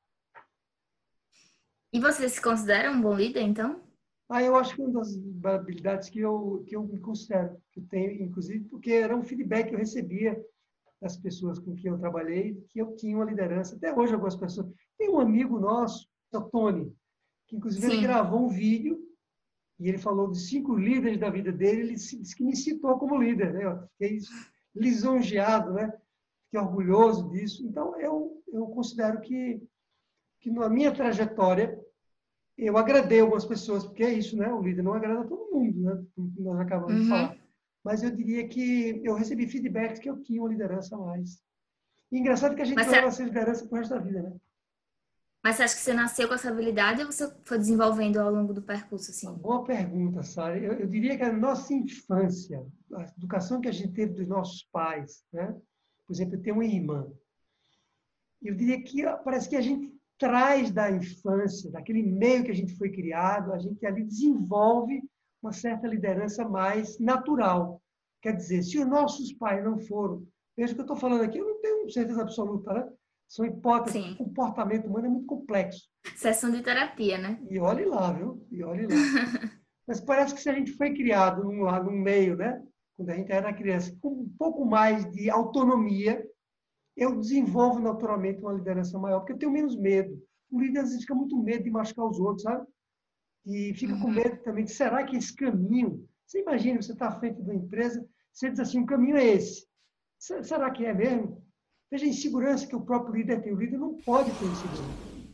E 1.93 2.01
você 2.01 2.27
se 2.27 2.41
considera 2.41 2.91
um 2.91 3.03
bom 3.03 3.15
líder, 3.15 3.43
então? 3.43 3.83
Ah, 4.31 4.43
eu 4.43 4.57
acho 4.57 4.75
que 4.75 4.81
uma 4.81 4.93
das 4.93 5.15
habilidades 5.45 6.09
que 6.09 6.21
eu, 6.21 6.65
que 6.67 6.75
eu 6.75 6.85
me 6.85 7.01
considero, 7.01 7.61
que 7.71 7.81
eu 7.81 7.87
tenho, 7.89 8.23
inclusive, 8.23 8.65
porque 8.67 8.93
era 8.93 9.15
um 9.15 9.25
feedback 9.25 9.69
que 9.69 9.75
eu 9.75 9.79
recebia 9.79 10.43
das 11.01 11.17
pessoas 11.17 11.59
com 11.59 11.75
quem 11.75 11.91
eu 11.91 11.99
trabalhei, 11.99 12.63
que 12.69 12.81
eu 12.81 12.95
tinha 12.95 13.17
uma 13.17 13.25
liderança. 13.25 13.77
Até 13.77 13.95
hoje, 13.95 14.13
algumas 14.13 14.37
pessoas. 14.37 14.71
Tem 14.99 15.09
um 15.09 15.19
amigo 15.19 15.59
nosso, 15.59 16.07
o 16.33 16.41
Tony, 16.43 16.93
que 17.47 17.57
inclusive 17.57 17.87
Sim. 17.87 17.93
ele 17.93 18.03
gravou 18.03 18.45
um 18.45 18.49
vídeo 18.49 19.01
e 19.79 19.89
ele 19.89 19.99
falou 19.99 20.31
de 20.31 20.39
cinco 20.39 20.77
líderes 20.77 21.19
da 21.19 21.31
vida 21.31 21.51
dele. 21.51 21.81
Ele 21.81 21.95
disse 21.95 22.37
que 22.37 22.45
me 22.45 22.55
citou 22.55 22.99
como 22.99 23.21
líder, 23.21 23.55
né? 23.55 23.65
Eu 23.65 23.89
fiquei 23.93 24.19
lisonjeado, 24.75 25.73
né? 25.73 25.91
Fiquei 26.45 26.61
orgulhoso 26.61 27.31
disso. 27.31 27.67
Então, 27.67 27.99
eu, 27.99 28.43
eu 28.53 28.67
considero 28.67 29.21
que, 29.23 29.63
que 30.41 30.51
na 30.51 30.69
minha 30.69 30.93
trajetória 30.93 31.81
eu 32.59 32.77
agradei 32.77 33.21
algumas 33.21 33.47
pessoas, 33.47 33.87
porque 33.87 34.03
é 34.03 34.13
isso, 34.13 34.37
né? 34.37 34.53
O 34.53 34.61
líder 34.61 34.83
não 34.83 34.93
agrada 34.93 35.27
todo 35.27 35.51
mundo, 35.51 35.81
né? 35.81 36.05
Como 36.15 36.31
nós 36.39 36.61
acabamos 36.61 36.95
uhum. 36.95 37.03
de 37.03 37.09
falar. 37.09 37.40
Mas 37.85 38.03
eu 38.03 38.11
diria 38.11 38.47
que 38.47 39.01
eu 39.05 39.15
recebi 39.15 39.47
feedbacks 39.47 39.99
que 39.99 40.11
eu 40.11 40.21
tinha 40.23 40.41
uma 40.41 40.51
liderança 40.51 40.97
mais. 40.97 41.41
E 42.13 42.19
engraçado 42.19 42.55
que 42.55 42.63
a 42.63 42.65
gente 42.65 42.77
Mas 42.77 42.89
leva 42.89 43.07
essa 43.07 43.23
liderança 43.23 43.67
pro 43.67 43.79
resto 43.79 43.95
da 43.95 44.01
vida, 44.01 44.23
né? 44.23 44.37
Mas 45.43 45.57
você 45.57 45.63
acha 45.63 45.75
que 45.75 45.81
você 45.81 45.95
nasceu 45.95 46.29
com 46.29 46.35
essa 46.35 46.51
habilidade 46.51 47.01
ou 47.01 47.11
você 47.11 47.35
foi 47.45 47.57
desenvolvendo 47.57 48.19
ao 48.19 48.31
longo 48.31 48.53
do 48.53 48.61
percurso, 48.61 49.11
assim? 49.11 49.33
Boa 49.39 49.65
pergunta, 49.65 50.23
Sara. 50.23 50.59
Eu, 50.59 50.75
eu, 50.75 50.87
diria 50.87 51.17
que 51.17 51.23
a 51.23 51.33
nossa 51.33 51.73
infância, 51.73 52.63
a 52.95 53.03
educação 53.17 53.61
que 53.61 53.69
a 53.69 53.73
gente 53.73 53.95
teve 53.95 54.13
dos 54.13 54.29
nossos 54.29 54.65
pais, 54.71 55.25
né? 55.33 55.57
Por 56.07 56.13
exemplo, 56.13 56.35
eu 56.35 56.43
tenho 56.43 56.57
uma 56.57 56.65
irmã. 56.65 57.11
Eu 58.43 58.55
diria 58.55 58.83
que 58.83 59.03
parece 59.25 59.49
que 59.49 59.57
a 59.57 59.63
gente 59.63 59.91
traz 60.19 60.71
da 60.71 60.91
infância, 60.91 61.71
daquele 61.71 62.03
meio 62.03 62.45
que 62.45 62.51
a 62.51 62.55
gente 62.55 62.77
foi 62.77 62.91
criado, 62.91 63.55
a 63.55 63.59
gente 63.59 63.87
ali 63.87 64.05
desenvolve 64.05 65.03
uma 65.43 65.53
certa 65.53 65.87
liderança 65.87 66.49
mais 66.49 66.99
natural. 66.99 67.81
Quer 68.23 68.37
dizer, 68.37 68.63
se 68.63 68.79
os 68.79 68.87
nossos 68.87 69.33
pais 69.33 69.65
não 69.65 69.79
foram, 69.79 70.27
veja 70.57 70.73
o 70.73 70.75
que 70.75 70.81
eu 70.81 70.85
estou 70.85 70.97
falando 70.97 71.23
aqui, 71.23 71.39
eu 71.39 71.47
não 71.47 71.61
tenho 71.61 71.91
certeza 71.91 72.23
absoluta, 72.23 72.73
né? 72.73 72.89
São 73.29 73.47
hipóteses, 73.47 74.03
Sim. 74.03 74.13
o 74.15 74.17
comportamento 74.17 74.87
humano 74.87 75.07
é 75.07 75.09
muito 75.09 75.27
complexo. 75.27 75.89
Sessão 76.17 76.51
de 76.51 76.63
terapia, 76.63 77.17
né? 77.17 77.41
E 77.49 77.59
olhe 77.59 77.85
lá, 77.85 78.13
viu? 78.13 78.45
E 78.51 78.63
olhe 78.65 78.83
lá. 78.83 78.89
Mas 79.87 80.01
parece 80.01 80.35
que 80.35 80.41
se 80.41 80.51
a 80.51 80.53
gente 80.53 80.73
foi 80.73 80.93
criado 80.93 81.45
num, 81.45 81.63
lá, 81.63 81.83
num 81.83 81.93
meio, 81.93 82.37
né? 82.37 82.61
quando 83.01 83.11
a 83.11 83.15
gente 83.15 83.33
era 83.33 83.55
criança, 83.55 83.97
com 83.99 84.11
um 84.11 84.35
pouco 84.39 84.67
mais 84.67 85.11
de 85.11 85.31
autonomia, 85.31 86.23
eu 86.95 87.19
desenvolvo 87.19 87.81
naturalmente 87.81 88.41
uma 88.41 88.53
liderança 88.53 88.99
maior, 88.99 89.21
porque 89.21 89.33
eu 89.33 89.39
tenho 89.39 89.53
menos 89.53 89.75
medo. 89.75 90.23
O 90.51 90.61
líder 90.61 90.81
às 90.81 90.89
vezes 90.91 91.01
fica 91.01 91.15
muito 91.15 91.35
medo 91.39 91.65
de 91.65 91.71
machucar 91.71 92.05
os 92.05 92.21
outros, 92.21 92.43
sabe? 92.43 92.67
E 93.47 93.75
fica 93.75 93.95
com 93.99 94.09
uhum. 94.09 94.15
medo 94.15 94.37
também 94.43 94.65
de 94.65 94.73
será 94.73 95.05
que 95.05 95.17
esse 95.17 95.35
caminho. 95.35 96.07
Você 96.27 96.41
imagina, 96.41 96.81
você 96.81 96.93
está 96.93 97.09
à 97.09 97.19
frente 97.19 97.37
de 97.37 97.43
uma 97.43 97.55
empresa, 97.55 98.07
você 98.33 98.51
diz 98.51 98.61
assim: 98.61 98.81
o 98.81 98.87
caminho 98.87 99.17
é 99.17 99.25
esse. 99.25 99.67
Será 100.19 100.71
que 100.71 100.85
é 100.85 100.93
mesmo? 100.93 101.43
Veja 101.91 102.05
a 102.05 102.09
insegurança 102.09 102.67
que 102.67 102.77
o 102.77 102.85
próprio 102.85 103.15
líder 103.15 103.43
tem. 103.43 103.53
O 103.53 103.59
líder 103.59 103.79
não 103.79 103.95
pode 104.03 104.31
ter 104.39 104.47
insegurança. 104.47 104.83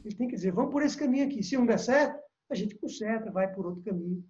Ele 0.05 0.16
tem 0.16 0.29
que 0.29 0.37
dizer: 0.37 0.53
vamos 0.53 0.73
por 0.73 0.83
esse 0.83 0.97
caminho 0.97 1.27
aqui. 1.27 1.42
Se 1.42 1.57
não 1.57 1.66
der 1.66 1.79
certo, 1.79 2.19
a 2.49 2.55
gente 2.55 2.77
conserta, 2.77 3.31
vai 3.31 3.53
por 3.53 3.66
outro 3.66 3.83
caminho. 3.83 4.25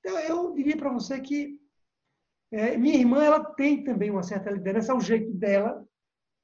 Então, 0.00 0.18
eu 0.18 0.52
diria 0.54 0.76
para 0.76 0.92
você 0.92 1.20
que 1.20 1.60
é, 2.50 2.76
minha 2.76 2.96
irmã 2.96 3.24
ela 3.24 3.44
tem 3.54 3.84
também 3.84 4.10
uma 4.10 4.22
certa 4.22 4.50
liderança 4.50 4.92
ao 4.92 5.00
jeito 5.00 5.32
dela, 5.32 5.86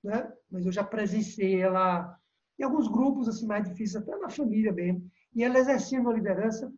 né? 0.02 0.32
mas 0.50 0.64
eu 0.64 0.72
já 0.72 0.82
presenciei 0.82 1.60
ela 1.60 2.16
em 2.58 2.64
alguns 2.64 2.88
grupos 2.88 3.28
assim 3.28 3.46
mais 3.46 3.68
difíceis, 3.68 4.02
até 4.02 4.16
na 4.16 4.30
família 4.30 4.72
mesmo, 4.72 5.08
e 5.38 5.44
ela 5.44 5.56
exercia 5.56 6.00
uma 6.00 6.12
liderança 6.12 6.72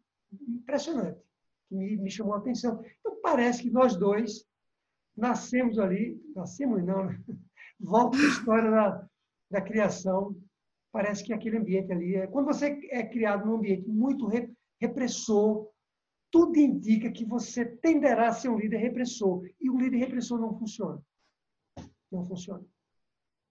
impressionante, 0.47 1.19
que 1.67 1.75
me, 1.75 1.97
me 1.97 2.11
chamou 2.11 2.35
a 2.35 2.39
atenção. 2.39 2.85
Então, 3.01 3.19
parece 3.23 3.63
que 3.63 3.71
nós 3.71 3.97
dois 3.97 4.47
nascemos 5.17 5.79
ali, 5.79 6.21
nascemos 6.37 6.85
não, 6.85 7.07
né? 7.07 7.19
volta 7.81 8.19
a 8.19 8.21
história 8.21 8.71
da, 8.71 9.09
da 9.51 9.61
criação, 9.63 10.37
parece 10.93 11.25
que 11.25 11.33
aquele 11.33 11.57
ambiente 11.57 11.91
ali, 11.91 12.17
é, 12.17 12.27
quando 12.27 12.49
você 12.49 12.79
é 12.91 13.03
criado 13.03 13.47
num 13.47 13.57
ambiente 13.57 13.89
muito 13.89 14.29
repressor, 14.79 15.71
tudo 16.31 16.59
indica 16.59 17.11
que 17.11 17.25
você 17.25 17.65
tenderá 17.65 18.29
a 18.29 18.35
ser 18.35 18.51
um 18.51 18.59
líder 18.59 18.77
repressor. 18.77 19.43
E 19.59 19.71
o 19.71 19.79
líder 19.79 19.97
repressor 19.97 20.39
não 20.39 20.57
funciona. 20.59 21.03
Não 22.13 22.27
funciona. 22.27 22.63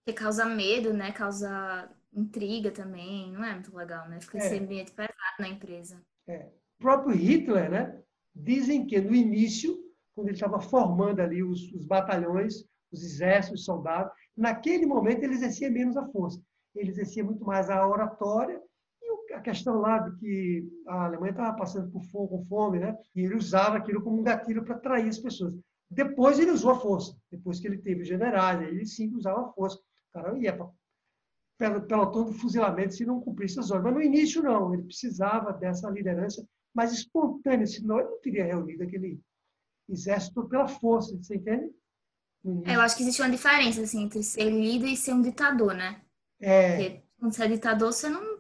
Que 0.05 0.13
causa 0.13 0.45
medo, 0.45 0.93
né? 0.93 1.11
Causa 1.11 1.91
intriga 2.13 2.71
também. 2.71 3.31
Não 3.31 3.43
é 3.43 3.53
muito 3.53 3.75
legal, 3.75 4.07
né? 4.09 4.19
Fica 4.21 4.37
é. 4.37 4.41
esse 4.45 4.57
ambiente 4.57 4.91
pesado 4.91 5.13
na 5.39 5.49
empresa. 5.49 6.01
É. 6.27 6.47
O 6.79 6.81
próprio 6.83 7.15
Hitler, 7.15 7.69
né? 7.69 8.01
Dizem 8.35 8.85
que 8.85 8.99
no 9.01 9.13
início, 9.13 9.77
quando 10.15 10.27
ele 10.27 10.35
estava 10.35 10.59
formando 10.59 11.19
ali 11.19 11.43
os, 11.43 11.71
os 11.73 11.85
batalhões, 11.85 12.63
os 12.91 13.03
exércitos, 13.03 13.61
os 13.61 13.65
soldados, 13.65 14.11
naquele 14.35 14.85
momento 14.85 15.23
ele 15.23 15.33
exercia 15.33 15.69
menos 15.69 15.97
a 15.97 16.07
força. 16.07 16.41
Ele 16.75 16.91
exercia 16.91 17.23
muito 17.23 17.43
mais 17.43 17.69
a 17.69 17.85
oratória 17.87 18.61
a 19.33 19.41
questão 19.41 19.79
lá 19.79 19.99
de 19.99 20.15
que 20.17 20.67
a 20.87 21.05
Alemanha 21.05 21.31
estava 21.31 21.55
passando 21.55 21.89
por 21.91 22.03
fome, 22.05 22.29
com 22.29 22.45
fome, 22.45 22.79
né? 22.79 22.95
E 23.15 23.21
ele 23.21 23.35
usava 23.35 23.77
aquilo 23.77 24.01
como 24.01 24.19
um 24.19 24.23
gatilho 24.23 24.63
para 24.63 24.75
atrair 24.75 25.07
as 25.07 25.17
pessoas. 25.17 25.53
Depois 25.89 26.39
ele 26.39 26.51
usou 26.51 26.71
a 26.71 26.79
força. 26.79 27.15
Depois 27.31 27.59
que 27.59 27.67
ele 27.67 27.79
teve 27.79 28.03
generais, 28.03 28.61
ele 28.61 28.85
sim 28.85 29.13
usava 29.15 29.41
a 29.41 29.51
força. 29.53 29.77
O 29.77 30.11
cara 30.13 30.37
ia 30.37 30.55
para 30.55 30.69
pelotão 31.59 32.31
de 32.31 32.37
fuzilamento 32.39 32.95
se 32.95 33.05
não 33.05 33.19
cumprisse 33.19 33.59
as 33.59 33.69
ordens. 33.69 33.93
Mas 33.93 33.95
no 33.95 34.01
início 34.01 34.41
não, 34.41 34.73
ele 34.73 34.83
precisava 34.83 35.51
dessa 35.51 35.89
liderança 35.89 36.45
mais 36.73 36.93
espontânea, 36.93 37.67
senão 37.67 37.99
ele 37.99 38.09
não 38.09 38.21
teria 38.21 38.45
reunido 38.45 38.83
aquele 38.83 39.19
exército 39.89 40.47
pela 40.47 40.67
força, 40.67 41.17
você 41.17 41.35
entende? 41.35 41.69
É, 42.65 42.75
eu 42.75 42.81
acho 42.81 42.95
que 42.95 43.03
existe 43.03 43.21
uma 43.21 43.29
diferença 43.29 43.81
assim, 43.81 44.03
entre 44.03 44.23
ser 44.23 44.49
líder 44.49 44.87
e 44.87 44.97
ser 44.97 45.13
um 45.13 45.21
ditador, 45.21 45.73
né? 45.73 46.01
É. 46.39 46.69
Porque 46.69 47.03
quando 47.19 47.33
você 47.33 47.43
é 47.43 47.47
ditador, 47.47 47.91
você 47.91 48.07
não 48.07 48.39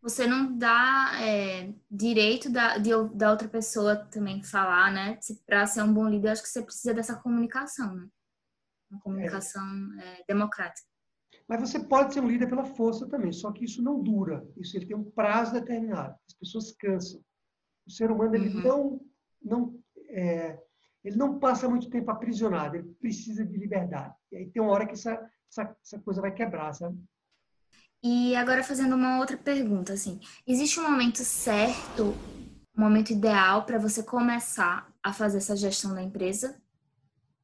você 0.00 0.26
não 0.26 0.56
dá 0.56 1.10
é, 1.20 1.72
direito 1.90 2.50
da, 2.50 2.78
de, 2.78 2.90
da 3.14 3.30
outra 3.30 3.48
pessoa 3.48 3.96
também 3.96 4.42
falar, 4.42 4.92
né? 4.92 5.18
Para 5.44 5.66
ser 5.66 5.82
um 5.82 5.92
bom 5.92 6.08
líder, 6.08 6.30
acho 6.30 6.42
que 6.42 6.48
você 6.48 6.62
precisa 6.62 6.94
dessa 6.94 7.16
comunicação, 7.16 7.94
né? 7.94 8.08
Uma 8.90 9.00
comunicação. 9.00 9.62
É, 10.00 10.24
democrática. 10.26 10.87
Mas 11.48 11.60
você 11.60 11.80
pode 11.80 12.12
ser 12.12 12.20
um 12.20 12.28
líder 12.28 12.46
pela 12.46 12.64
força 12.64 13.08
também, 13.08 13.32
só 13.32 13.50
que 13.50 13.64
isso 13.64 13.82
não 13.82 14.02
dura. 14.02 14.46
Isso 14.56 14.76
ele 14.76 14.84
tem 14.84 14.96
um 14.96 15.10
prazo 15.10 15.54
determinado. 15.54 16.14
As 16.28 16.34
pessoas 16.34 16.72
cansam. 16.72 17.20
O 17.86 17.90
ser 17.90 18.10
humano 18.10 18.34
ele 18.34 18.54
uhum. 18.54 18.62
não, 18.62 19.00
não 19.42 19.80
é, 20.10 20.58
ele 21.02 21.16
não 21.16 21.38
passa 21.38 21.66
muito 21.66 21.88
tempo 21.88 22.10
aprisionado. 22.10 22.76
Ele 22.76 22.88
precisa 23.00 23.46
de 23.46 23.56
liberdade. 23.56 24.14
E 24.30 24.36
aí 24.36 24.50
tem 24.50 24.60
uma 24.60 24.72
hora 24.72 24.86
que 24.86 24.92
essa, 24.92 25.12
essa, 25.50 25.76
essa 25.82 25.98
coisa 26.00 26.20
vai 26.20 26.32
quebrar, 26.32 26.74
sabe? 26.74 26.98
E 28.02 28.36
agora 28.36 28.62
fazendo 28.62 28.94
uma 28.94 29.18
outra 29.18 29.36
pergunta, 29.36 29.94
assim, 29.94 30.20
existe 30.46 30.78
um 30.78 30.88
momento 30.88 31.18
certo, 31.24 32.14
um 32.76 32.80
momento 32.80 33.10
ideal 33.10 33.64
para 33.64 33.78
você 33.78 34.02
começar 34.02 34.92
a 35.02 35.12
fazer 35.12 35.38
essa 35.38 35.56
gestão 35.56 35.94
da 35.94 36.02
empresa? 36.02 36.60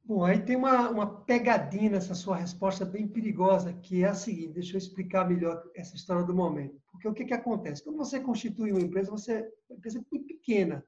Bom, 0.06 0.22
aí 0.22 0.44
tem 0.44 0.54
uma, 0.54 0.90
uma 0.90 1.20
pegadinha 1.22 1.92
nessa 1.92 2.14
sua 2.14 2.36
resposta 2.36 2.84
bem 2.84 3.08
perigosa, 3.08 3.72
que 3.72 4.04
é 4.04 4.08
a 4.08 4.14
seguinte, 4.14 4.52
deixa 4.52 4.74
eu 4.74 4.78
explicar 4.78 5.26
melhor 5.26 5.66
essa 5.74 5.96
história 5.96 6.22
do 6.26 6.34
momento. 6.34 6.78
Porque 6.92 7.08
o 7.08 7.14
que, 7.14 7.24
que 7.24 7.32
acontece? 7.32 7.82
Quando 7.82 7.96
você 7.96 8.20
constitui 8.20 8.70
uma 8.70 8.82
empresa, 8.82 9.10
você 9.10 9.50
uma 9.66 9.78
empresa 9.78 9.98
é 9.98 10.04
muito 10.12 10.26
pequena, 10.26 10.84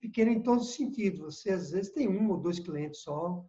pequena 0.00 0.32
em 0.32 0.42
todos 0.42 0.70
os 0.70 0.74
sentidos. 0.74 1.20
Você, 1.20 1.50
às 1.50 1.70
vezes, 1.70 1.92
tem 1.92 2.08
um 2.08 2.28
ou 2.30 2.36
dois 2.36 2.58
clientes 2.58 3.02
só, 3.02 3.46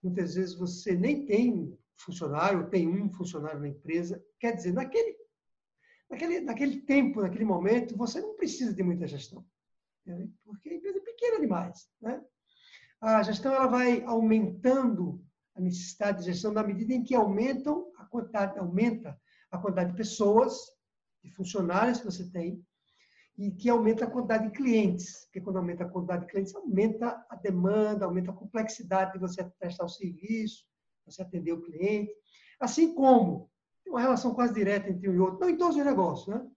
muitas 0.00 0.36
vezes 0.36 0.54
você 0.54 0.94
nem 0.94 1.26
tem 1.26 1.76
funcionário, 1.96 2.70
tem 2.70 2.88
um 2.88 3.10
funcionário 3.10 3.58
na 3.58 3.68
empresa. 3.68 4.24
Quer 4.38 4.54
dizer, 4.54 4.72
naquele, 4.72 5.16
naquele, 6.08 6.40
naquele 6.40 6.80
tempo, 6.82 7.20
naquele 7.20 7.44
momento, 7.44 7.96
você 7.96 8.20
não 8.20 8.36
precisa 8.36 8.72
de 8.72 8.82
muita 8.84 9.08
gestão, 9.08 9.44
né? 10.06 10.28
porque 10.44 10.68
a 10.68 10.74
empresa 10.74 10.98
é 10.98 11.02
pequena 11.02 11.40
demais. 11.40 11.88
Né? 12.00 12.24
A 13.02 13.20
gestão 13.24 13.52
ela 13.52 13.66
vai 13.66 14.04
aumentando 14.04 15.20
a 15.56 15.60
necessidade 15.60 16.20
de 16.20 16.26
gestão 16.26 16.52
na 16.52 16.62
medida 16.62 16.94
em 16.94 17.02
que 17.02 17.16
aumentam 17.16 17.90
a 17.98 18.04
quantidade, 18.04 18.56
aumenta 18.56 19.20
a 19.50 19.58
quantidade 19.58 19.90
de 19.90 19.96
pessoas, 19.96 20.56
de 21.20 21.28
funcionários 21.32 21.98
que 21.98 22.04
você 22.04 22.30
tem, 22.30 22.64
e 23.36 23.50
que 23.50 23.68
aumenta 23.68 24.04
a 24.04 24.10
quantidade 24.10 24.44
de 24.44 24.52
clientes, 24.52 25.24
porque 25.24 25.40
quando 25.40 25.56
aumenta 25.56 25.82
a 25.82 25.88
quantidade 25.88 26.26
de 26.26 26.30
clientes, 26.30 26.54
aumenta 26.54 27.26
a 27.28 27.34
demanda, 27.34 28.04
aumenta 28.04 28.30
a 28.30 28.34
complexidade 28.34 29.14
de 29.14 29.18
você 29.18 29.42
prestar 29.58 29.84
o 29.84 29.88
serviço, 29.88 30.64
você 31.04 31.22
atender 31.22 31.52
o 31.52 31.60
cliente. 31.60 32.14
Assim 32.60 32.94
como 32.94 33.50
tem 33.82 33.92
uma 33.92 34.00
relação 34.00 34.32
quase 34.32 34.54
direta 34.54 34.88
entre 34.88 35.08
um 35.08 35.14
e 35.14 35.18
outro, 35.18 35.40
não 35.40 35.50
em 35.50 35.56
todos 35.56 35.76
os 35.76 35.84
negócios, 35.84 36.28
né? 36.28 36.48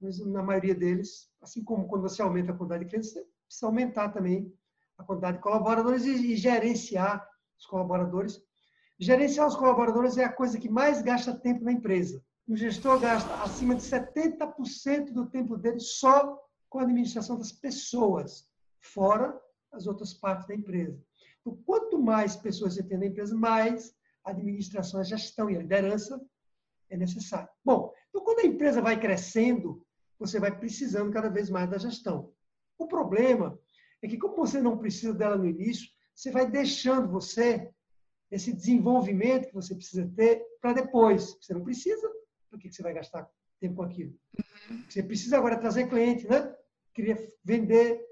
mas 0.00 0.18
na 0.24 0.42
maioria 0.42 0.74
deles, 0.74 1.30
assim 1.42 1.62
como 1.62 1.86
quando 1.86 2.08
você 2.08 2.22
aumenta 2.22 2.50
a 2.50 2.56
quantidade 2.56 2.84
de 2.84 2.88
clientes, 2.88 3.12
você 3.12 3.26
precisa 3.46 3.66
aumentar 3.66 4.08
também 4.08 4.50
a 4.98 5.04
quantidade 5.04 5.38
de 5.38 5.42
colaboradores 5.42 6.04
e, 6.04 6.32
e 6.32 6.36
gerenciar 6.36 7.26
os 7.58 7.66
colaboradores. 7.66 8.40
Gerenciar 8.98 9.46
os 9.46 9.56
colaboradores 9.56 10.16
é 10.16 10.24
a 10.24 10.32
coisa 10.32 10.58
que 10.58 10.68
mais 10.68 11.02
gasta 11.02 11.34
tempo 11.34 11.64
na 11.64 11.72
empresa. 11.72 12.22
O 12.46 12.56
gestor 12.56 12.98
gasta 13.00 13.32
acima 13.42 13.74
de 13.74 13.82
70% 13.82 15.12
do 15.12 15.26
tempo 15.26 15.56
dele 15.56 15.80
só 15.80 16.38
com 16.68 16.78
a 16.78 16.82
administração 16.82 17.38
das 17.38 17.52
pessoas, 17.52 18.48
fora 18.80 19.38
as 19.72 19.86
outras 19.86 20.12
partes 20.14 20.46
da 20.46 20.54
empresa. 20.54 21.00
Então, 21.40 21.56
quanto 21.64 22.00
mais 22.00 22.36
pessoas 22.36 22.74
você 22.74 22.82
tem 22.82 22.98
na 22.98 23.06
empresa, 23.06 23.34
mais 23.34 23.94
a 24.24 24.30
administração, 24.30 25.00
a 25.00 25.04
gestão 25.04 25.50
e 25.50 25.56
a 25.56 25.60
liderança 25.60 26.20
é 26.88 26.96
necessário. 26.96 27.48
Bom, 27.64 27.92
então 28.08 28.22
quando 28.22 28.40
a 28.40 28.46
empresa 28.46 28.80
vai 28.80 28.98
crescendo, 28.98 29.84
você 30.18 30.38
vai 30.38 30.56
precisando 30.56 31.10
cada 31.10 31.28
vez 31.28 31.50
mais 31.50 31.68
da 31.68 31.78
gestão. 31.78 32.32
O 32.78 32.86
problema 32.86 33.58
é 34.02 34.08
que 34.08 34.18
como 34.18 34.36
você 34.36 34.60
não 34.60 34.76
precisa 34.76 35.14
dela 35.14 35.36
no 35.36 35.46
início, 35.46 35.88
você 36.14 36.30
vai 36.30 36.50
deixando 36.50 37.08
você 37.08 37.70
esse 38.30 38.52
desenvolvimento 38.52 39.48
que 39.48 39.54
você 39.54 39.74
precisa 39.74 40.10
ter 40.16 40.42
para 40.60 40.72
depois. 40.72 41.36
Você 41.40 41.52
não 41.52 41.62
precisa, 41.62 42.10
por 42.50 42.58
que 42.58 42.72
você 42.72 42.82
vai 42.82 42.94
gastar 42.94 43.28
tempo 43.60 43.76
com 43.76 43.82
aquilo? 43.82 44.14
Uhum. 44.70 44.84
Você 44.88 45.02
precisa 45.02 45.36
agora 45.36 45.58
trazer 45.58 45.88
cliente, 45.88 46.26
né? 46.26 46.54
Queria 46.94 47.16
vender, 47.44 48.02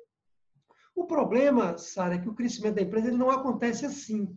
o 0.94 1.06
problema, 1.06 1.78
Sara, 1.78 2.16
é 2.16 2.18
que 2.18 2.28
o 2.28 2.34
crescimento 2.34 2.74
da 2.74 2.82
empresa 2.82 3.08
ele 3.08 3.16
não 3.16 3.30
acontece 3.30 3.86
assim. 3.86 4.36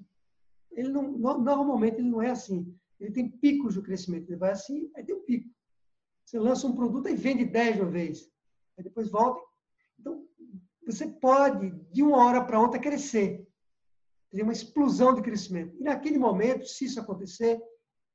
Ele 0.71 0.87
não, 0.87 1.11
normalmente 1.11 1.97
ele 1.97 2.09
não 2.09 2.21
é 2.21 2.29
assim. 2.29 2.73
Ele 2.99 3.11
tem 3.11 3.29
picos 3.29 3.73
de 3.73 3.81
crescimento. 3.81 4.29
Ele 4.29 4.39
vai 4.39 4.51
assim, 4.51 4.89
aí 4.95 5.03
tem 5.03 5.13
um 5.13 5.25
pico. 5.25 5.49
Você 6.25 6.39
lança 6.39 6.65
um 6.65 6.73
produto 6.73 7.09
e 7.09 7.15
vende 7.15 7.43
10 7.43 7.75
de 7.75 7.81
uma 7.81 7.91
vez. 7.91 8.31
Aí 8.77 8.83
depois 8.83 9.11
volta. 9.11 9.41
Você 10.85 11.07
pode, 11.07 11.71
de 11.91 12.03
uma 12.03 12.17
hora 12.25 12.43
para 12.43 12.59
outra, 12.59 12.79
crescer. 12.79 13.47
Ter 14.31 14.43
uma 14.43 14.53
explosão 14.53 15.13
de 15.13 15.21
crescimento. 15.21 15.75
E 15.79 15.83
naquele 15.83 16.17
momento, 16.17 16.65
se 16.65 16.85
isso 16.85 16.99
acontecer, 16.99 17.61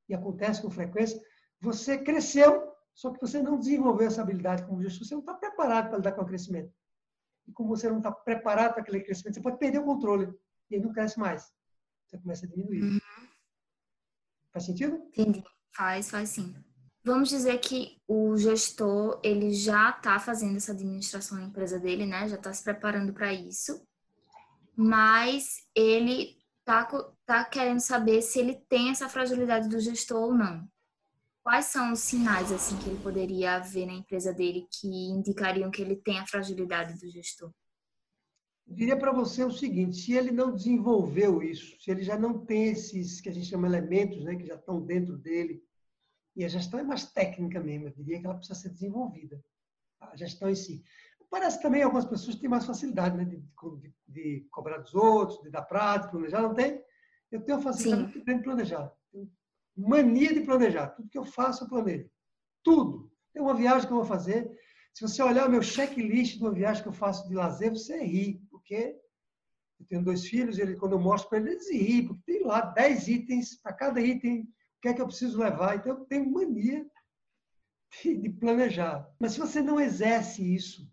e 0.09 0.15
acontece 0.15 0.63
com 0.63 0.71
frequência, 0.71 1.21
você 1.61 1.99
cresceu, 1.99 2.73
só 2.95 3.13
que 3.13 3.21
você 3.21 3.43
não 3.43 3.59
desenvolveu 3.59 4.07
essa 4.07 4.23
habilidade 4.23 4.65
como 4.65 4.83
gestor. 4.83 5.07
Você 5.07 5.15
não 5.15 5.21
está 5.21 5.35
preparado 5.35 5.89
para 5.89 5.99
lidar 5.99 6.13
com 6.13 6.23
o 6.23 6.27
crescimento. 6.27 6.73
E 7.47 7.53
como 7.53 7.69
você 7.69 7.89
não 7.89 7.99
está 7.99 8.11
preparado 8.11 8.73
para 8.73 8.83
aquele 8.83 9.01
crescimento, 9.01 9.35
você 9.35 9.43
pode 9.43 9.59
perder 9.59 9.79
o 9.79 9.85
controle. 9.85 10.33
E 10.71 10.77
aí 10.77 10.81
não 10.81 10.93
cresce 10.93 11.19
mais. 11.19 11.51
Você 12.07 12.19
começa 12.19 12.47
a 12.47 12.49
diminuir. 12.49 12.83
Uhum. 12.83 12.99
Faz 14.53 14.65
sentido? 14.65 14.97
Entendi. 14.97 15.45
Faz, 15.75 16.11
faz 16.11 16.31
sim. 16.31 16.55
Vamos 17.09 17.31
dizer 17.31 17.59
que 17.59 17.97
o 18.07 18.37
gestor 18.37 19.19
ele 19.25 19.51
já 19.51 19.89
está 19.89 20.19
fazendo 20.21 20.59
essa 20.59 20.73
administração 20.73 21.39
na 21.39 21.47
empresa 21.47 21.79
dele, 21.79 22.05
né? 22.05 22.29
Já 22.29 22.37
está 22.37 22.53
se 22.53 22.63
preparando 22.63 23.15
para 23.15 23.33
isso. 23.33 23.83
mas 24.77 25.67
ele 25.75 26.37
tá, 26.67 26.85
tá 27.25 27.45
querendo 27.47 27.81
saber 27.81 28.21
se 28.21 28.39
ele 28.39 28.57
tem 28.69 28.91
essa 28.91 29.09
fragilidade 29.09 29.71
do 29.71 29.81
gestor 29.81 30.23
ou 30.23 30.35
não. 30.35 30.69
Quais 31.43 31.65
são 31.65 31.93
os 31.95 32.01
sinais 32.01 32.53
assim 32.53 32.77
que 32.77 32.91
ele 32.91 33.01
poderia 33.01 33.59
ver 33.59 33.87
na 33.87 33.95
empresa 33.95 34.35
dele 34.35 34.69
que 34.71 34.87
indicariam 34.87 35.71
que 35.71 35.81
ele 35.81 35.97
tem 35.97 36.19
a 36.19 36.27
fragilidade 36.27 37.01
do 37.01 37.11
gestor? 37.11 37.51
Eu 38.67 38.75
diria 38.75 38.99
para 38.99 39.13
você 39.13 39.43
o 39.43 39.51
seguinte: 39.51 39.97
se 39.97 40.13
ele 40.13 40.31
não 40.31 40.55
desenvolveu 40.55 41.43
isso, 41.43 41.75
se 41.81 41.91
ele 41.91 42.03
já 42.03 42.19
não 42.19 42.45
tem 42.45 42.69
esses 42.69 43.19
que 43.19 43.31
a 43.31 43.33
gente 43.33 43.47
chama 43.47 43.67
elementos, 43.67 44.23
né, 44.23 44.37
que 44.37 44.45
já 44.47 44.57
estão 44.57 44.79
dentro 44.79 45.17
dele, 45.17 45.67
e 46.39 46.45
a 46.45 46.49
gestão 46.49 46.79
é 46.79 46.85
mais 46.85 47.05
técnica 47.11 47.59
mesmo, 47.61 47.89
eu 47.89 47.91
diria 47.91 48.21
que 48.21 48.25
ela 48.25 48.37
precisa 48.37 48.57
ser 48.57 48.69
desenvolvida, 48.69 49.45
a 50.01 50.15
gestão 50.15 50.49
em 50.49 50.55
si. 50.55 50.85
Parece 51.29 51.61
também 51.61 51.83
algumas 51.83 52.05
pessoas 52.05 52.37
têm 52.37 52.49
mais 52.49 52.65
facilidade 52.65 53.17
né, 53.17 53.25
de, 53.25 53.37
de, 53.37 53.93
de 54.07 54.47
cobrar 54.49 54.79
dos 54.79 54.95
outros, 54.95 55.43
de 55.43 55.51
dar 55.51 55.63
prazo, 55.63 56.05
de 56.05 56.11
planejar, 56.13 56.43
não 56.43 56.55
tem? 56.55 56.81
Eu 57.33 57.43
tenho 57.43 57.61
facilidade 57.61 58.03
muito 58.05 58.25
grande 58.25 58.39
de 58.39 58.45
planejar. 58.45 58.93
Mania 59.77 60.33
de 60.33 60.41
planejar. 60.43 60.87
Tudo 60.91 61.09
que 61.09 61.19
eu 61.19 61.25
faço, 61.25 61.65
eu 61.65 61.69
planejo. 61.69 62.09
Tudo. 62.63 63.13
Tem 63.33 63.43
uma 63.43 63.55
viagem 63.55 63.89
que 63.89 63.93
eu 63.93 63.99
vou 63.99 64.07
fazer. 64.07 64.49
Se 64.95 65.03
você 65.03 65.21
olhar 65.21 65.49
o 65.49 65.51
meu 65.51 65.63
checklist 65.63 66.37
de 66.37 66.43
uma 66.43 66.55
viagem 66.55 66.85
que 66.85 66.89
eu 66.89 66.93
faço 66.93 67.29
de 67.29 67.35
lazer, 67.35 67.71
você 67.71 68.01
ri, 68.01 68.41
porque 68.49 68.97
eu 69.81 69.87
tenho 69.87 70.05
dois 70.05 70.25
filhos 70.25 70.57
e 70.57 70.63
ele, 70.63 70.77
quando 70.77 70.93
eu 70.93 71.01
mostro 71.01 71.29
para 71.29 71.39
eles, 71.39 71.69
eles 71.69 71.83
riem, 71.83 72.07
porque 72.07 72.23
tem 72.25 72.45
lá 72.45 72.61
10 72.61 73.09
itens, 73.09 73.61
para 73.61 73.73
cada 73.73 74.01
item, 74.01 74.49
que 74.81 74.89
é 74.89 74.95
que 74.95 75.01
eu 75.01 75.07
preciso 75.07 75.39
levar. 75.39 75.77
Então, 75.77 75.99
eu 75.99 76.05
tenho 76.07 76.31
mania 76.31 76.87
de, 78.03 78.17
de 78.17 78.31
planejar. 78.31 79.09
Mas 79.19 79.33
se 79.33 79.39
você 79.39 79.61
não 79.61 79.81
exerce 79.81 80.43
isso 80.43 80.91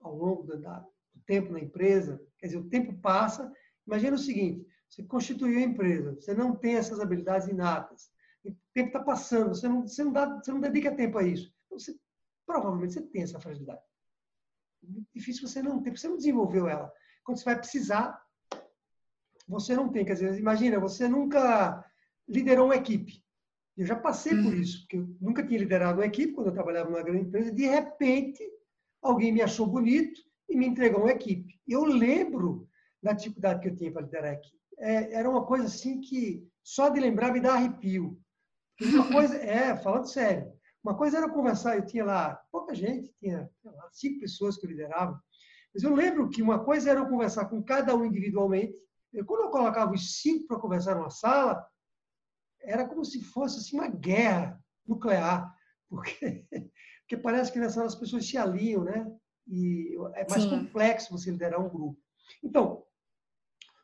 ao 0.00 0.14
longo 0.14 0.42
do, 0.42 0.56
do 0.56 1.20
tempo 1.26 1.52
na 1.52 1.60
empresa, 1.60 2.20
quer 2.38 2.46
dizer, 2.46 2.58
o 2.58 2.68
tempo 2.68 2.94
passa. 3.00 3.52
Imagina 3.86 4.16
o 4.16 4.18
seguinte: 4.18 4.66
você 4.88 5.02
constituiu 5.04 5.58
a 5.58 5.62
empresa, 5.62 6.14
você 6.14 6.34
não 6.34 6.54
tem 6.54 6.76
essas 6.76 7.00
habilidades 7.00 7.48
inatas, 7.48 8.10
o 8.44 8.56
tempo 8.72 8.88
está 8.88 9.00
passando, 9.00 9.48
você 9.48 9.68
não, 9.68 9.86
você, 9.86 10.04
não 10.04 10.12
dá, 10.12 10.26
você 10.36 10.52
não 10.52 10.60
dedica 10.60 10.94
tempo 10.94 11.18
a 11.18 11.22
isso. 11.22 11.52
Então, 11.66 11.78
você, 11.78 11.96
provavelmente 12.46 12.94
você 12.94 13.02
tem 13.02 13.22
essa 13.22 13.40
fragilidade. 13.40 13.80
É 14.84 14.86
difícil 15.14 15.46
você 15.46 15.62
não 15.62 15.82
ter, 15.82 15.90
porque 15.90 16.00
você 16.00 16.08
não 16.08 16.16
desenvolveu 16.16 16.68
ela. 16.68 16.92
Quando 17.24 17.38
você 17.38 17.44
vai 17.44 17.58
precisar, 17.58 18.24
você 19.48 19.74
não 19.74 19.90
tem. 19.90 20.04
Quer 20.04 20.14
dizer, 20.14 20.38
imagina, 20.38 20.78
você 20.78 21.08
nunca 21.08 21.84
liderou 22.28 22.66
uma 22.66 22.76
equipe. 22.76 23.22
Eu 23.76 23.84
já 23.84 23.94
passei 23.94 24.34
por 24.34 24.52
uhum. 24.52 24.60
isso, 24.60 24.80
porque 24.80 24.96
eu 24.96 25.16
nunca 25.20 25.46
tinha 25.46 25.58
liderado 25.58 25.98
uma 25.98 26.06
equipe 26.06 26.32
quando 26.32 26.48
eu 26.48 26.54
trabalhava 26.54 26.88
numa 26.88 27.02
grande 27.02 27.26
empresa. 27.26 27.52
De 27.52 27.66
repente, 27.66 28.42
alguém 29.02 29.32
me 29.32 29.42
achou 29.42 29.66
bonito 29.66 30.20
e 30.48 30.56
me 30.56 30.66
entregou 30.66 31.00
uma 31.00 31.12
equipe. 31.12 31.60
Eu 31.68 31.84
lembro 31.84 32.68
da 33.02 33.12
dificuldade 33.12 33.60
que 33.60 33.68
eu 33.68 33.76
tinha 33.76 33.92
para 33.92 34.02
liderar 34.02 34.30
a 34.30 34.34
equipe. 34.34 34.56
É, 34.78 35.12
era 35.14 35.28
uma 35.28 35.44
coisa 35.44 35.66
assim 35.66 36.00
que 36.00 36.46
só 36.62 36.88
de 36.88 37.00
lembrar 37.00 37.32
me 37.32 37.40
dá 37.40 37.54
arrepio. 37.54 38.18
Uma 38.80 39.10
coisa, 39.10 39.36
é, 39.36 39.76
falando 39.76 40.06
sério, 40.06 40.52
uma 40.82 40.96
coisa 40.96 41.18
era 41.18 41.28
conversar, 41.28 41.76
eu 41.76 41.86
tinha 41.86 42.04
lá 42.04 42.40
pouca 42.52 42.74
gente, 42.74 43.12
tinha 43.18 43.50
lá, 43.64 43.88
cinco 43.90 44.20
pessoas 44.20 44.56
que 44.56 44.66
eu 44.66 44.70
liderava, 44.70 45.20
mas 45.74 45.82
eu 45.82 45.94
lembro 45.94 46.28
que 46.28 46.42
uma 46.42 46.64
coisa 46.64 46.90
era 46.90 47.00
eu 47.00 47.08
conversar 47.08 47.46
com 47.46 47.62
cada 47.62 47.94
um 47.94 48.04
individualmente. 48.04 48.78
Eu, 49.12 49.24
quando 49.24 49.42
eu 49.42 49.50
colocava 49.50 49.92
os 49.92 50.20
cinco 50.20 50.46
para 50.46 50.58
conversar 50.58 50.94
numa 50.94 51.10
sala, 51.10 51.66
era 52.66 52.86
como 52.86 53.04
se 53.04 53.22
fosse 53.22 53.58
assim, 53.58 53.76
uma 53.76 53.88
guerra 53.88 54.62
nuclear, 54.86 55.54
porque 55.88 56.46
porque 57.06 57.16
parece 57.22 57.52
que 57.52 57.60
nessa 57.60 57.78
hora 57.78 57.86
as 57.86 57.94
pessoas 57.94 58.26
se 58.26 58.36
alinham, 58.36 58.82
né? 58.82 59.16
E 59.46 59.96
é 60.14 60.28
mais 60.28 60.42
Sim. 60.42 60.50
complexo 60.50 61.12
você 61.12 61.30
liderar 61.30 61.64
um 61.64 61.68
grupo. 61.68 61.96
Então, 62.42 62.84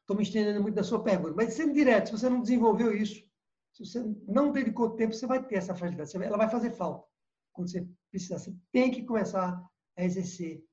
estou 0.01 0.17
me 0.17 0.25
estendendo 0.25 0.61
muito 0.61 0.75
da 0.75 0.83
sua 0.83 1.05
pergunta, 1.05 1.35
mas 1.37 1.55
sendo 1.55 1.73
direto, 1.73 2.07
se 2.07 2.13
você 2.13 2.29
não 2.29 2.43
desenvolveu 2.43 2.93
isso, 2.93 3.25
se 3.73 3.87
você 3.87 4.05
não 4.27 4.51
dedicou 4.51 4.97
tempo, 4.97 5.15
você 5.15 5.25
vai 5.25 5.41
ter 5.47 5.55
essa 5.55 5.75
fragilidade, 5.75 6.17
ela 6.17 6.37
vai 6.37 6.51
fazer 6.51 6.73
falta 6.73 7.07
quando 7.53 7.71
você 7.71 7.89
precisar. 8.11 8.39
Você 8.39 8.55
tem 8.73 8.91
que 8.91 9.05
começar 9.05 9.63
a 9.97 10.05
exercer. 10.05 10.65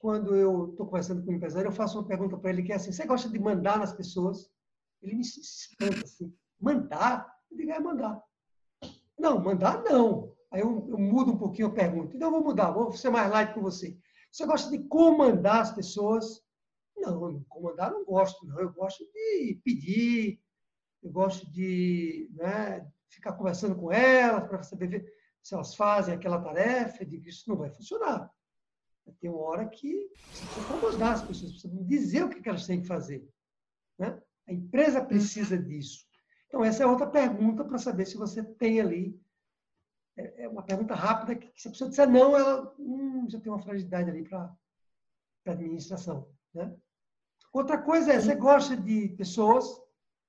Quando 0.00 0.34
eu 0.34 0.70
estou 0.70 0.86
conversando 0.86 1.22
com 1.22 1.30
um 1.30 1.34
empresário, 1.34 1.68
eu 1.68 1.72
faço 1.72 1.98
uma 1.98 2.06
pergunta 2.06 2.38
para 2.38 2.50
ele 2.50 2.62
que 2.62 2.72
é 2.72 2.76
assim: 2.76 2.90
você 2.90 3.04
gosta 3.04 3.28
de 3.28 3.38
mandar 3.38 3.78
nas 3.78 3.92
pessoas? 3.92 4.50
Ele 5.02 5.14
me 5.14 5.20
espanta 5.20 6.04
assim: 6.04 6.34
mandar? 6.60 7.32
Eu 7.50 7.56
digo: 7.56 7.70
é 7.70 7.80
mandar. 7.80 8.22
Não, 9.18 9.40
mandar 9.40 9.82
não. 9.82 10.34
Aí 10.50 10.60
eu, 10.60 10.88
eu, 10.88 10.98
mudo 10.98 11.32
um 11.32 11.38
pouquinho 11.38 11.68
a 11.68 11.72
pergunta. 11.72 12.16
Então 12.16 12.28
eu 12.28 12.32
vou 12.32 12.44
mudar, 12.44 12.70
vou 12.70 12.92
ser 12.92 13.10
mais 13.10 13.30
light 13.30 13.54
com 13.54 13.60
você. 13.60 13.96
Você 14.30 14.46
gosta 14.46 14.70
de 14.70 14.78
comandar 14.84 15.60
as 15.60 15.72
pessoas? 15.72 16.42
Não, 16.96 17.42
comandar 17.44 17.92
não 17.92 18.04
gosto, 18.04 18.46
não. 18.46 18.58
Eu 18.60 18.72
gosto 18.72 19.04
de 19.12 19.60
pedir, 19.64 20.40
eu 21.02 21.10
gosto 21.10 21.50
de 21.50 22.30
né, 22.34 22.86
ficar 23.08 23.32
conversando 23.32 23.74
com 23.76 23.92
elas 23.92 24.46
para 24.48 24.62
saber 24.62 25.04
se 25.42 25.54
elas 25.54 25.74
fazem 25.74 26.14
aquela 26.14 26.40
tarefa. 26.40 27.02
Eu 27.02 27.08
digo, 27.08 27.28
isso 27.28 27.48
não 27.48 27.56
vai 27.56 27.70
funcionar. 27.70 28.30
Tem 29.20 29.30
uma 29.30 29.40
hora 29.40 29.68
que 29.68 30.08
você 30.30 30.44
precisa 30.44 30.66
comandar 30.66 31.14
as 31.14 31.22
pessoas, 31.22 31.52
precisa 31.52 31.84
dizer 31.84 32.24
o 32.24 32.28
que 32.28 32.48
elas 32.48 32.66
têm 32.66 32.80
que 32.80 32.86
fazer. 32.86 33.28
Né? 33.98 34.20
A 34.48 34.52
empresa 34.52 35.04
precisa 35.04 35.56
uhum. 35.56 35.62
disso. 35.62 36.06
Então, 36.50 36.64
essa 36.64 36.82
é 36.82 36.86
outra 36.86 37.06
pergunta 37.06 37.64
para 37.64 37.78
saber 37.78 38.04
se 38.06 38.16
você 38.16 38.42
tem 38.42 38.80
ali 38.80 39.16
é, 40.16 40.44
é 40.44 40.48
uma 40.48 40.64
pergunta 40.64 40.96
rápida 40.96 41.36
que, 41.36 41.48
se 41.54 41.68
a 41.68 41.70
pessoa 41.70 41.88
disser 41.88 42.10
não, 42.10 42.36
ela 42.36 42.74
hum, 42.76 43.24
já 43.28 43.38
tem 43.38 43.52
uma 43.52 43.62
fragilidade 43.62 44.10
ali 44.10 44.28
para 44.28 44.52
a 45.46 45.50
administração. 45.52 46.28
Né? 46.52 46.74
Outra 47.52 47.78
coisa 47.78 48.12
é, 48.12 48.20
você 48.20 48.34
gosta 48.34 48.76
de 48.76 49.10
pessoas, 49.10 49.64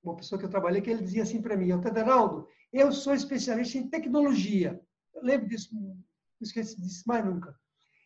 uma 0.04 0.16
pessoa 0.16 0.38
que 0.38 0.46
eu 0.46 0.50
trabalhei, 0.50 0.80
que 0.80 0.92
ele 0.92 1.04
dizia 1.04 1.24
assim 1.24 1.42
para 1.42 1.58
mim, 1.58 1.80
Tederaldo, 1.82 2.48
eu 2.72 2.92
sou 2.92 3.16
especialista 3.16 3.80
em 3.80 3.90
tecnologia. 3.90 4.80
Eu 5.16 5.24
lembro 5.24 5.48
disso, 5.48 5.74
não 5.74 5.98
esqueci 6.40 6.80
disso 6.80 7.04
mais 7.08 7.26
nunca. 7.26 7.60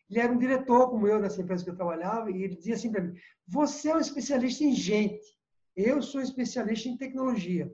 Ele 0.08 0.20
era 0.20 0.32
um 0.32 0.38
diretor, 0.38 0.88
como 0.88 1.06
eu, 1.06 1.20
nessa 1.20 1.42
empresa 1.42 1.64
que 1.64 1.70
eu 1.70 1.76
trabalhava, 1.76 2.30
e 2.30 2.42
ele 2.42 2.56
dizia 2.56 2.76
assim 2.76 2.90
para 2.90 3.02
mim, 3.02 3.14
você 3.46 3.90
é 3.90 3.94
um 3.94 4.00
especialista 4.00 4.64
em 4.64 4.72
gente, 4.72 5.36
eu 5.76 6.00
sou 6.00 6.22
especialista 6.22 6.88
em 6.88 6.96
tecnologia. 6.96 7.70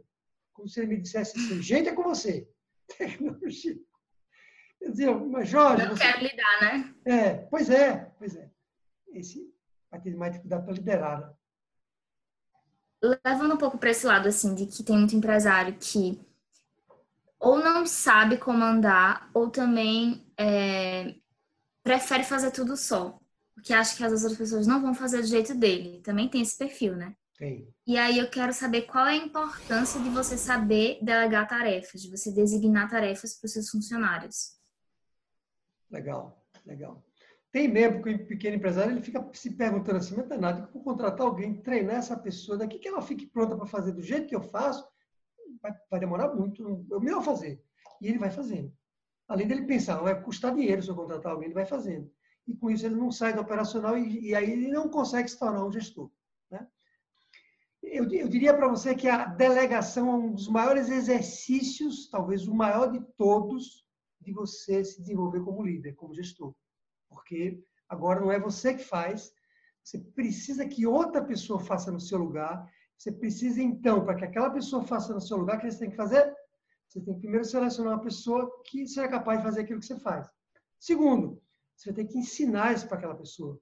Como 0.53 0.69
se 0.69 0.81
ele 0.81 0.89
me 0.89 1.01
dissesse 1.01 1.39
assim, 1.39 1.63
gente 1.63 1.89
é 1.89 1.95
com 1.95 2.03
você, 2.03 2.49
tecnologia. 2.99 3.77
Quer 4.79 4.91
dizer, 4.91 5.15
mas 5.15 5.49
Jorge. 5.49 5.87
Não 5.87 5.97
você... 5.97 6.03
quero 6.03 6.23
lidar, 6.23 6.61
né? 6.61 6.95
É, 7.05 7.35
pois 7.35 7.71
é, 7.71 8.13
pois 8.19 8.35
é. 8.35 8.51
Esse 9.13 9.53
vai 9.91 10.01
ter 10.01 10.15
mais 10.17 10.33
dificuldade 10.33 10.65
para 10.65 10.75
liderar, 10.75 11.21
né? 11.21 11.35
Levando 13.25 13.55
um 13.55 13.59
pouco 13.59 13.79
para 13.79 13.91
esse 13.91 14.07
lado, 14.07 14.29
assim, 14.29 14.55
de 14.55 14.67
que 14.67 14.83
tem 14.83 14.97
muito 14.97 15.17
empresário 15.17 15.77
que 15.79 16.21
ou 17.43 17.59
não 17.59 17.85
sabe 17.85 18.39
comandar, 18.39 19.29
ou 19.35 19.51
também 19.51 20.25
é, 20.39 21.17
prefere 21.83 22.23
fazer 22.23 22.53
tudo 22.53 22.77
só. 22.77 23.19
Porque 23.53 23.75
acha 23.75 23.97
que 23.97 24.05
as 24.05 24.13
outras 24.13 24.39
pessoas 24.39 24.67
não 24.67 24.81
vão 24.81 24.95
fazer 24.95 25.21
do 25.21 25.27
jeito 25.27 25.53
dele. 25.53 26.01
Também 26.03 26.29
tem 26.29 26.41
esse 26.41 26.57
perfil, 26.57 26.95
né? 26.95 27.17
E 27.87 27.97
aí 27.97 28.19
eu 28.19 28.31
quero 28.31 28.53
saber 28.53 28.83
qual 28.83 29.07
é 29.07 29.13
a 29.13 29.17
importância 29.17 30.01
de 30.01 30.09
você 30.09 30.37
saber 30.37 30.99
delegar 31.03 31.49
tarefas, 31.49 32.01
de 32.01 32.11
você 32.11 32.33
designar 32.33 32.89
tarefas 32.89 33.35
para 33.35 33.47
os 33.47 33.53
seus 33.53 33.69
funcionários. 33.69 34.57
Legal, 35.91 36.47
legal. 36.65 37.05
Tem 37.51 37.69
mesmo 37.69 38.03
que 38.03 38.11
o 38.11 38.27
pequeno 38.27 38.57
empresário 38.57 38.93
ele 38.93 39.03
fica 39.03 39.29
se 39.35 39.51
perguntando 39.51 39.99
assim, 39.99 40.17
mas 40.17 40.29
danado, 40.29 40.67
que 40.67 40.73
vou 40.73 40.83
contratar 40.83 41.27
alguém, 41.27 41.61
treinar 41.61 41.97
essa 41.97 42.17
pessoa, 42.17 42.57
daqui 42.57 42.79
que 42.79 42.89
ela 42.89 43.03
fique 43.03 43.27
pronta 43.27 43.57
para 43.57 43.67
fazer 43.67 43.93
do 43.93 44.03
jeito 44.03 44.27
que 44.27 44.35
eu 44.35 44.41
faço, 44.41 44.89
vai, 45.61 45.73
vai 45.91 46.01
demorar 46.01 46.35
muito, 46.35 46.87
eu 46.91 47.01
melhor 47.01 47.23
fazer. 47.23 47.63
E 48.01 48.09
ele 48.09 48.19
vai 48.19 48.31
fazendo. 48.31 48.73
Além 49.29 49.47
dele 49.47 49.67
pensar, 49.67 49.97
vai 49.97 50.21
custar 50.23 50.55
dinheiro 50.55 50.83
se 50.83 50.89
eu 50.89 50.95
contratar 50.95 51.33
alguém, 51.33 51.47
ele 51.47 51.55
vai 51.55 51.67
fazendo. 51.67 52.11
E 52.47 52.55
com 52.55 52.71
isso 52.71 52.87
ele 52.87 52.97
não 52.97 53.11
sai 53.11 53.35
do 53.35 53.41
operacional 53.41 53.99
e, 53.99 54.29
e 54.29 54.35
aí 54.35 54.51
ele 54.51 54.69
não 54.69 54.89
consegue 54.89 55.29
se 55.29 55.39
tornar 55.39 55.65
um 55.65 55.73
gestor. 55.73 56.11
Eu, 57.93 58.11
eu 58.11 58.27
diria 58.27 58.55
para 58.55 58.69
você 58.69 58.95
que 58.95 59.07
a 59.07 59.27
delegação 59.27 60.09
é 60.09 60.15
um 60.15 60.33
dos 60.33 60.49
maiores 60.49 60.89
exercícios, 60.89 62.09
talvez 62.09 62.49
o 62.49 62.55
maior 62.55 62.91
de 62.91 62.99
todos, 63.19 63.87
de 64.19 64.33
você 64.33 64.83
se 64.83 64.99
desenvolver 65.03 65.41
como 65.41 65.63
líder, 65.63 65.95
como 65.95 66.15
gestor. 66.15 66.55
Porque 67.11 67.63
agora 67.87 68.19
não 68.19 68.33
é 68.33 68.41
você 68.41 68.73
que 68.73 68.83
faz, 68.83 69.31
você 69.85 69.99
precisa 69.99 70.67
que 70.67 70.87
outra 70.87 71.23
pessoa 71.23 71.61
faça 71.61 71.93
no 71.93 72.01
seu 72.01 72.17
lugar. 72.17 72.67
Você 72.97 73.13
precisa, 73.13 73.63
então, 73.63 74.03
para 74.07 74.15
que 74.15 74.25
aquela 74.25 74.49
pessoa 74.49 74.83
faça 74.87 75.13
no 75.13 75.21
seu 75.21 75.37
lugar, 75.37 75.59
o 75.59 75.61
que 75.61 75.71
você 75.71 75.81
tem 75.81 75.91
que 75.91 75.97
fazer? 75.97 76.35
Você 76.89 76.99
tem 76.99 77.13
que 77.13 77.21
primeiro 77.21 77.45
selecionar 77.45 77.93
uma 77.93 78.03
pessoa 78.03 78.51
que 78.65 78.87
seja 78.87 79.07
capaz 79.07 79.41
de 79.41 79.45
fazer 79.45 79.61
aquilo 79.61 79.81
que 79.81 79.87
você 79.87 80.01
faz. 80.01 80.27
Segundo, 80.81 81.43
você 81.77 81.93
vai 81.93 82.03
ter 82.03 82.11
que 82.11 82.19
ensinar 82.19 82.73
isso 82.73 82.89
para 82.89 82.97
aquela 82.97 83.15
pessoa. 83.15 83.61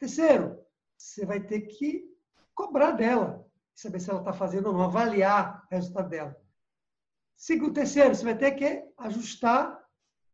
Terceiro, 0.00 0.58
você 0.96 1.24
vai 1.24 1.40
ter 1.40 1.60
que 1.60 2.13
cobrar 2.54 2.92
dela, 2.92 3.46
saber 3.74 4.00
se 4.00 4.10
ela 4.10 4.20
está 4.20 4.32
fazendo 4.32 4.66
ou 4.66 4.72
não, 4.72 4.82
avaliar 4.82 5.64
o 5.70 5.74
resultado 5.74 6.08
dela. 6.08 6.36
Segundo, 7.36 7.74
terceiro, 7.74 8.14
você 8.14 8.24
vai 8.24 8.36
ter 8.36 8.52
que 8.52 8.84
ajustar 8.98 9.82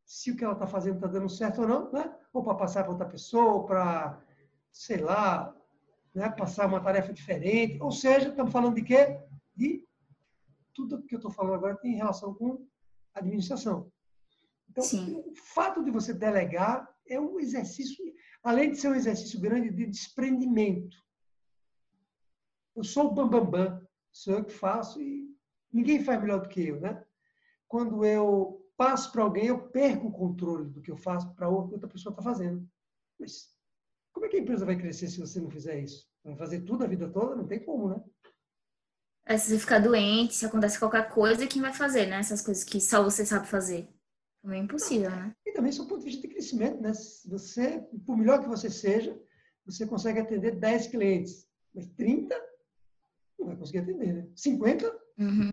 se 0.05 0.31
o 0.31 0.37
que 0.37 0.45
ela 0.45 0.55
está 0.55 0.67
fazendo 0.67 0.97
está 0.97 1.07
dando 1.07 1.29
certo 1.29 1.63
ou 1.63 1.69
não, 1.69 1.93
né? 1.93 2.15
Ou 2.33 2.43
para 2.43 2.55
passar 2.55 2.83
para 2.83 2.93
outra 2.93 3.09
pessoa, 3.09 3.53
ou 3.55 3.65
para, 3.65 4.21
sei 4.73 4.99
lá, 4.99 5.55
né? 6.15 6.29
passar 6.31 6.67
uma 6.67 6.83
tarefa 6.83 7.13
diferente. 7.13 7.81
Ou 7.81 7.93
seja, 7.93 8.29
estamos 8.29 8.53
falando 8.53 8.75
de 8.75 8.83
quê? 8.83 9.19
De 9.55 9.87
tudo 10.75 11.03
que 11.03 11.15
eu 11.15 11.19
estou 11.19 11.31
falando 11.31 11.55
agora 11.55 11.77
tem 11.77 11.95
relação 11.95 12.35
com 12.35 12.67
administração. 13.15 13.91
Então, 14.69 14.85
Sim. 14.85 15.15
o 15.15 15.35
fato 15.35 15.83
de 15.83 15.91
você 15.91 16.15
delegar 16.15 16.89
é 17.07 17.19
um 17.19 17.41
exercício, 17.41 18.05
além 18.43 18.71
de 18.71 18.77
ser 18.77 18.89
um 18.89 18.95
exercício 18.95 19.41
grande 19.41 19.71
de 19.71 19.87
desprendimento. 19.87 20.97
Eu 22.75 22.85
sou 22.85 23.07
o 23.07 23.11
bambambam, 23.15 23.51
bam, 23.51 23.71
bam, 23.71 23.87
sou 24.13 24.35
eu 24.35 24.45
que 24.45 24.53
faço 24.53 25.01
e 25.01 25.29
ninguém 25.73 26.03
faz 26.03 26.21
melhor 26.21 26.41
do 26.41 26.49
que 26.49 26.69
eu, 26.69 26.81
né? 26.81 27.05
Quando 27.67 28.05
eu 28.05 28.61
passo 28.77 29.13
para 29.13 29.23
alguém, 29.23 29.47
eu 29.47 29.69
perco 29.69 30.09
o 30.09 30.13
controle 30.13 30.71
do 30.71 30.81
que 30.81 30.91
eu 30.91 30.97
faço 30.97 31.35
para 31.35 31.49
outra 31.49 31.89
pessoa 31.89 32.13
está 32.13 32.23
fazendo. 32.23 32.67
Mas 33.19 33.55
como 34.13 34.27
é 34.27 34.29
que 34.29 34.37
a 34.37 34.41
empresa 34.41 34.65
vai 34.65 34.77
crescer 34.77 35.09
se 35.09 35.21
você 35.21 35.41
não 35.41 35.51
fizer 35.51 35.79
isso? 35.81 36.09
Vai 36.25 36.37
fazer 36.37 36.63
tudo 36.63 36.85
a 36.85 36.87
vida 36.87 37.09
toda? 37.09 37.37
Não 37.37 37.47
tem 37.47 37.63
como, 37.63 37.89
né? 37.91 38.03
É, 39.27 39.37
se 39.37 39.51
você 39.51 39.59
ficar 39.59 39.79
doente, 39.79 40.35
se 40.35 40.47
acontece 40.47 40.79
qualquer 40.79 41.09
coisa, 41.11 41.47
quem 41.47 41.63
vai 41.63 41.73
fazer, 41.73 42.07
né? 42.07 42.19
Essas 42.19 42.43
coisas 42.43 42.65
que 42.65 42.81
só 42.81 43.03
você 43.03 43.25
sabe 43.25 43.47
fazer. 43.47 43.89
É 44.45 44.57
impossível, 44.57 45.11
né? 45.11 45.37
E 45.47 45.53
também, 45.53 45.71
do 45.71 45.87
ponto 45.87 45.99
de 45.99 46.07
vista 46.07 46.23
de 46.23 46.29
crescimento, 46.29 46.81
né? 46.81 46.93
Você, 47.27 47.87
por 48.07 48.17
melhor 48.17 48.41
que 48.41 48.49
você 48.49 48.71
seja, 48.71 49.17
você 49.65 49.87
consegue 49.87 50.21
atender 50.21 50.57
10 50.57 50.89
clientes. 50.89 51.47
Mas 51.75 51.87
30, 51.89 52.35
não 53.41 53.49
vai 53.49 53.57
conseguir 53.57 53.79
atender, 53.79 54.13
né? 54.13 54.29
50, 54.37 55.01
uhum. 55.19 55.51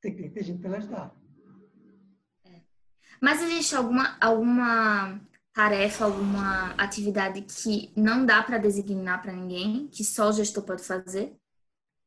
tem 0.00 0.14
que 0.14 0.28
ter 0.28 0.44
gente 0.44 0.60
para 0.60 0.76
ajudar. 0.76 1.16
É. 2.44 2.60
Mas 3.20 3.42
existe 3.42 3.74
alguma, 3.74 4.18
alguma 4.20 5.20
tarefa, 5.52 6.04
alguma 6.04 6.72
atividade 6.74 7.42
que 7.42 7.92
não 7.96 8.26
dá 8.26 8.42
para 8.42 8.58
designar 8.58 9.22
para 9.22 9.32
ninguém, 9.32 9.88
que 9.88 10.04
só 10.04 10.28
o 10.28 10.32
gestor 10.32 10.64
pode 10.64 10.82
fazer? 10.82 11.36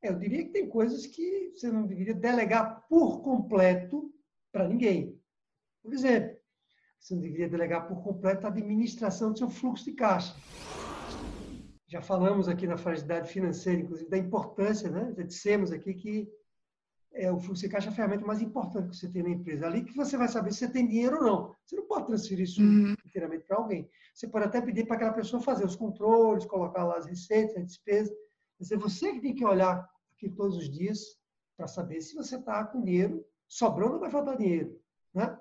É, 0.02 0.10
eu 0.10 0.20
diria 0.20 0.44
que 0.44 0.52
tem 0.52 0.68
coisas 0.68 1.06
que 1.06 1.52
você 1.56 1.72
não 1.72 1.88
deveria 1.88 2.14
delegar 2.14 2.86
por 2.88 3.22
completo 3.22 4.14
para 4.52 4.68
ninguém. 4.68 5.20
Por 5.82 5.94
exemplo, 5.94 6.38
você 7.00 7.16
não 7.16 7.22
deveria 7.22 7.50
delegar 7.50 7.88
por 7.88 8.02
completo 8.04 8.46
a 8.46 8.50
administração 8.50 9.32
do 9.32 9.38
seu 9.38 9.50
fluxo 9.50 9.86
de 9.86 9.94
caixa. 9.94 10.36
Já 11.94 12.02
falamos 12.02 12.50
aqui 12.50 12.66
na 12.66 12.76
fragilidade 12.76 13.30
financeira, 13.30 13.80
inclusive, 13.80 14.10
da 14.10 14.18
importância, 14.18 14.90
né? 14.90 15.14
Já 15.16 15.22
dissemos 15.22 15.72
aqui 15.72 15.94
que 15.94 16.28
é, 17.14 17.32
o 17.32 17.38
fluxo 17.38 17.62
de 17.62 17.70
caixa 17.70 17.90
é 17.90 17.92
a 17.92 17.96
ferramenta 17.96 18.26
mais 18.26 18.42
importante 18.42 18.90
que 18.90 18.96
você 18.96 19.08
tem 19.08 19.22
na 19.22 19.30
empresa. 19.30 19.68
Ali 19.68 19.84
que 19.84 19.96
você 19.96 20.18
vai 20.18 20.28
saber 20.28 20.52
se 20.52 20.58
você 20.58 20.70
tem 20.70 20.88
dinheiro 20.88 21.18
ou 21.18 21.24
não. 21.24 21.56
Você 21.64 21.76
não 21.76 21.86
pode 21.86 22.08
transferir 22.08 22.46
isso 22.46 22.64
uhum. 22.64 22.96
inteiramente 23.06 23.46
para 23.46 23.58
alguém. 23.58 23.88
Você 24.12 24.28
pode 24.28 24.46
até 24.46 24.60
pedir 24.60 24.88
para 24.88 24.96
aquela 24.96 25.14
pessoa 25.14 25.40
fazer 25.40 25.66
os 25.66 25.76
controles, 25.76 26.48
colocar 26.48 26.84
lá 26.84 26.98
as 26.98 27.06
receitas, 27.06 27.56
as 27.58 27.68
despesas. 27.68 28.18
Mas 28.60 28.72
é 28.72 28.76
você 28.76 29.12
que 29.12 29.22
tem 29.22 29.36
que 29.36 29.46
olhar 29.46 29.88
aqui 30.16 30.28
todos 30.30 30.58
os 30.58 30.68
dias 30.68 31.00
para 31.56 31.68
saber 31.68 32.02
se 32.02 32.16
você 32.16 32.38
está 32.38 32.66
com 32.66 32.82
dinheiro 32.82 33.24
sobrando 33.48 33.94
ou 33.94 34.00
vai 34.00 34.10
faltar 34.10 34.36
dinheiro. 34.36 34.82
Né? 35.14 35.38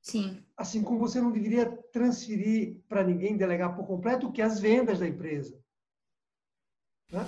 Sim. 0.00 0.42
Assim 0.56 0.82
como 0.82 0.98
você 0.98 1.20
não 1.20 1.30
deveria 1.30 1.78
transferir 1.90 2.80
para 2.88 3.04
ninguém, 3.04 3.36
delegar 3.36 3.74
por 3.74 3.86
completo, 3.86 4.28
o 4.28 4.32
que 4.32 4.42
as 4.42 4.60
vendas 4.60 4.98
da 4.98 5.08
empresa. 5.08 5.58
Né? 7.10 7.24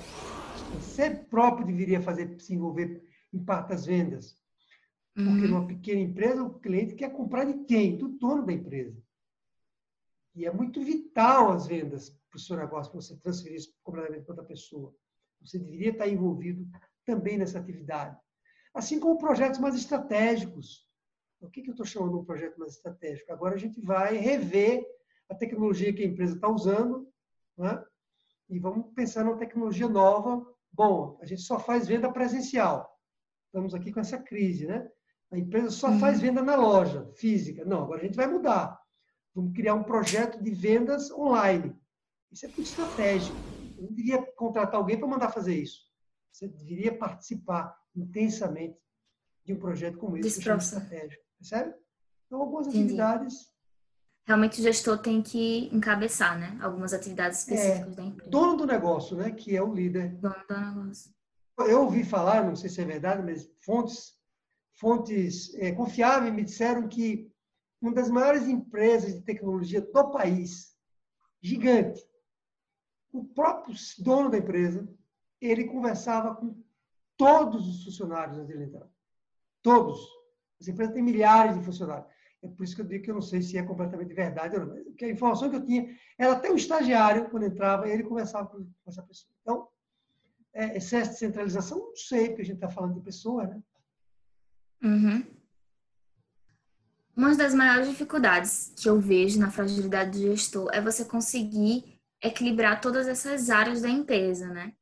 Você 0.81 1.11
próprio 1.11 1.67
deveria 1.67 2.01
fazer, 2.01 2.41
se 2.41 2.55
envolver 2.55 3.03
em 3.33 3.45
parte 3.45 3.71
das 3.71 3.87
vendas. 3.87 4.39
Porque 5.15 5.29
uhum. 5.29 5.49
numa 5.49 5.67
pequena 5.67 6.01
empresa, 6.01 6.43
o 6.43 6.59
cliente 6.59 6.95
quer 6.95 7.13
comprar 7.13 7.45
de 7.45 7.65
quem? 7.65 7.97
Do 7.97 8.09
dono 8.09 8.47
da 8.47 8.53
empresa. 8.53 9.03
E 10.35 10.47
é 10.47 10.53
muito 10.53 10.83
vital 10.83 11.53
as 11.53 11.67
vendas 11.67 12.11
para 12.31 12.39
o 12.39 12.41
seu 12.41 12.57
negócio, 12.57 12.91
para 12.91 13.01
você 13.01 13.17
transferir 13.17 13.59
isso 13.59 13.75
completamente 13.83 14.25
para 14.25 14.33
outra 14.33 14.47
pessoa. 14.47 14.95
Você 15.43 15.59
deveria 15.59 15.91
estar 15.91 16.09
envolvido 16.09 16.67
também 17.05 17.37
nessa 17.37 17.59
atividade. 17.59 18.17
Assim 18.73 18.99
como 18.99 19.19
projetos 19.19 19.61
mais 19.61 19.75
estratégicos. 19.75 20.89
O 21.43 21.51
que, 21.51 21.61
que 21.61 21.71
eu 21.71 21.73
estou 21.73 21.85
chamando 21.85 22.13
de 22.13 22.19
um 22.19 22.25
projeto 22.25 22.59
mais 22.59 22.75
estratégico? 22.75 23.33
Agora 23.33 23.57
a 23.57 23.59
gente 23.59 23.81
vai 23.81 24.17
rever 24.17 24.87
a 25.29 25.35
tecnologia 25.35 25.93
que 25.93 26.03
a 26.03 26.07
empresa 26.07 26.37
está 26.37 26.49
usando 26.49 27.09
né? 27.59 27.83
e 28.49 28.59
vamos 28.59 28.93
pensar 28.95 29.25
numa 29.25 29.37
tecnologia 29.37 29.89
nova. 29.89 30.47
Bom, 30.73 31.19
a 31.21 31.27
gente 31.27 31.43
só 31.43 31.59
faz 31.59 31.89
venda 31.89 32.13
presencial. 32.13 32.89
Estamos 33.47 33.75
aqui 33.75 33.93
com 33.93 34.01
essa 34.01 34.19
crise, 34.19 34.67
né? 34.67 34.89
A 35.33 35.39
empresa 35.39 35.71
só 35.71 35.89
uhum. 35.89 35.99
faz 35.99 36.21
venda 36.21 36.43
na 36.43 36.55
loja 36.55 37.11
física. 37.17 37.65
Não, 37.65 37.83
agora 37.83 38.01
a 38.01 38.05
gente 38.05 38.17
vai 38.17 38.27
mudar. 38.27 38.81
Vamos 39.35 39.55
criar 39.55 39.75
um 39.75 39.83
projeto 39.83 40.43
de 40.43 40.51
vendas 40.51 41.11
online. 41.11 41.75
Isso 42.31 42.47
é 42.47 42.49
muito 42.49 42.63
estratégico. 42.63 43.37
Eu 43.77 43.85
não 43.85 43.93
deveria 43.93 44.23
contratar 44.33 44.77
alguém 44.77 44.99
para 44.99 45.09
mandar 45.09 45.31
fazer 45.31 45.55
isso. 45.55 45.81
Você 46.31 46.49
deveria 46.49 46.97
participar 46.97 47.77
intensamente 47.95 48.79
de 49.45 49.53
um 49.53 49.59
projeto 49.59 49.99
como 49.99 50.17
esse, 50.17 50.41
que 50.41 50.49
é 50.49 50.57
estratégico. 50.57 51.23
Percebe? 51.43 51.75
Então, 52.27 52.41
algumas 52.41 52.69
Entendi. 52.69 52.85
atividades. 52.85 53.53
Realmente 54.25 54.61
o 54.61 54.63
gestor 54.63 54.99
tem 54.99 55.21
que 55.21 55.69
encabeçar, 55.75 56.39
né? 56.39 56.57
Algumas 56.63 56.93
atividades 56.93 57.39
é, 57.49 57.55
específicas 57.55 57.93
é, 57.93 57.97
da 57.97 58.05
empresa. 58.05 58.31
Dono 58.31 58.57
do 58.57 58.67
negócio, 58.67 59.17
né? 59.17 59.33
Que 59.33 59.57
é 59.57 59.63
o 59.63 59.75
líder. 59.75 60.15
Dono 60.19 60.45
do 60.49 60.61
negócio. 60.61 61.13
Eu 61.59 61.83
ouvi 61.83 62.05
falar, 62.05 62.45
não 62.45 62.55
sei 62.55 62.71
se 62.71 62.81
é 62.81 62.85
verdade, 62.85 63.23
mas 63.23 63.51
fontes, 63.61 64.15
fontes 64.75 65.53
é, 65.57 65.73
confiáveis 65.73 66.33
me 66.33 66.45
disseram 66.45 66.89
que 66.89 67.31
uma 67.81 67.93
das 67.93 68.09
maiores 68.09 68.47
empresas 68.47 69.13
de 69.13 69.23
tecnologia 69.23 69.81
do 69.81 70.11
país, 70.11 70.77
gigante, 71.41 72.01
o 73.13 73.25
próprio 73.25 73.75
dono 73.99 74.31
da 74.31 74.39
empresa, 74.39 74.89
ele 75.41 75.65
conversava 75.65 76.37
com 76.37 76.63
todos 77.17 77.69
os 77.69 77.85
funcionários 77.85 78.39
antes 78.39 78.49
de 78.49 78.55
ele 78.55 78.65
entrar. 78.65 78.89
Todos. 79.61 80.22
Essa 80.63 80.71
empresa 80.71 80.93
tem 80.93 81.03
milhares 81.03 81.59
de 81.59 81.65
funcionários. 81.65 82.07
É 82.43 82.49
por 82.49 82.65
isso 82.65 82.75
que 82.75 82.83
eu 82.83 82.87
digo 82.87 83.05
que 83.05 83.11
eu 83.11 83.15
não 83.15 83.23
sei 83.23 83.43
se 83.43 83.59
é 83.59 83.63
completamente 83.63 84.15
verdade 84.15 84.57
ou 84.57 84.67
não. 84.67 84.85
Porque 84.85 85.05
a 85.05 85.11
informação 85.11 85.51
que 85.51 85.57
eu 85.57 85.65
tinha 85.65 85.95
era 86.19 86.33
até 86.33 86.51
um 86.51 86.57
estagiário, 86.57 87.29
quando 87.31 87.45
entrava, 87.47 87.89
ele 87.89 88.03
conversava 88.03 88.47
com 88.47 88.65
essa 88.87 89.03
pessoa. 89.03 89.33
Então, 89.43 89.69
é, 90.55 90.77
excesso 90.77 91.13
de 91.13 91.19
centralização, 91.19 91.79
não 91.79 91.97
sei, 91.97 92.29
porque 92.29 92.43
a 92.43 92.45
gente 92.45 92.57
está 92.57 92.69
falando 92.69 92.95
de 92.95 93.01
pessoa, 93.01 93.47
né? 93.47 93.63
Uhum. 94.83 95.25
Uma 97.17 97.37
das 97.37 97.55
maiores 97.55 97.89
dificuldades 97.89 98.73
que 98.77 98.89
eu 98.89 98.99
vejo 99.01 99.39
na 99.39 99.51
fragilidade 99.51 100.11
do 100.11 100.27
gestor 100.27 100.69
é 100.73 100.81
você 100.81 101.05
conseguir 101.05 102.01
equilibrar 102.23 102.81
todas 102.81 103.07
essas 103.07 103.51
áreas 103.51 103.83
da 103.83 103.89
empresa, 103.89 104.49
né? 104.49 104.73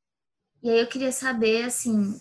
E 0.62 0.70
aí 0.70 0.80
eu 0.80 0.86
queria 0.86 1.12
saber, 1.12 1.64
assim, 1.64 2.20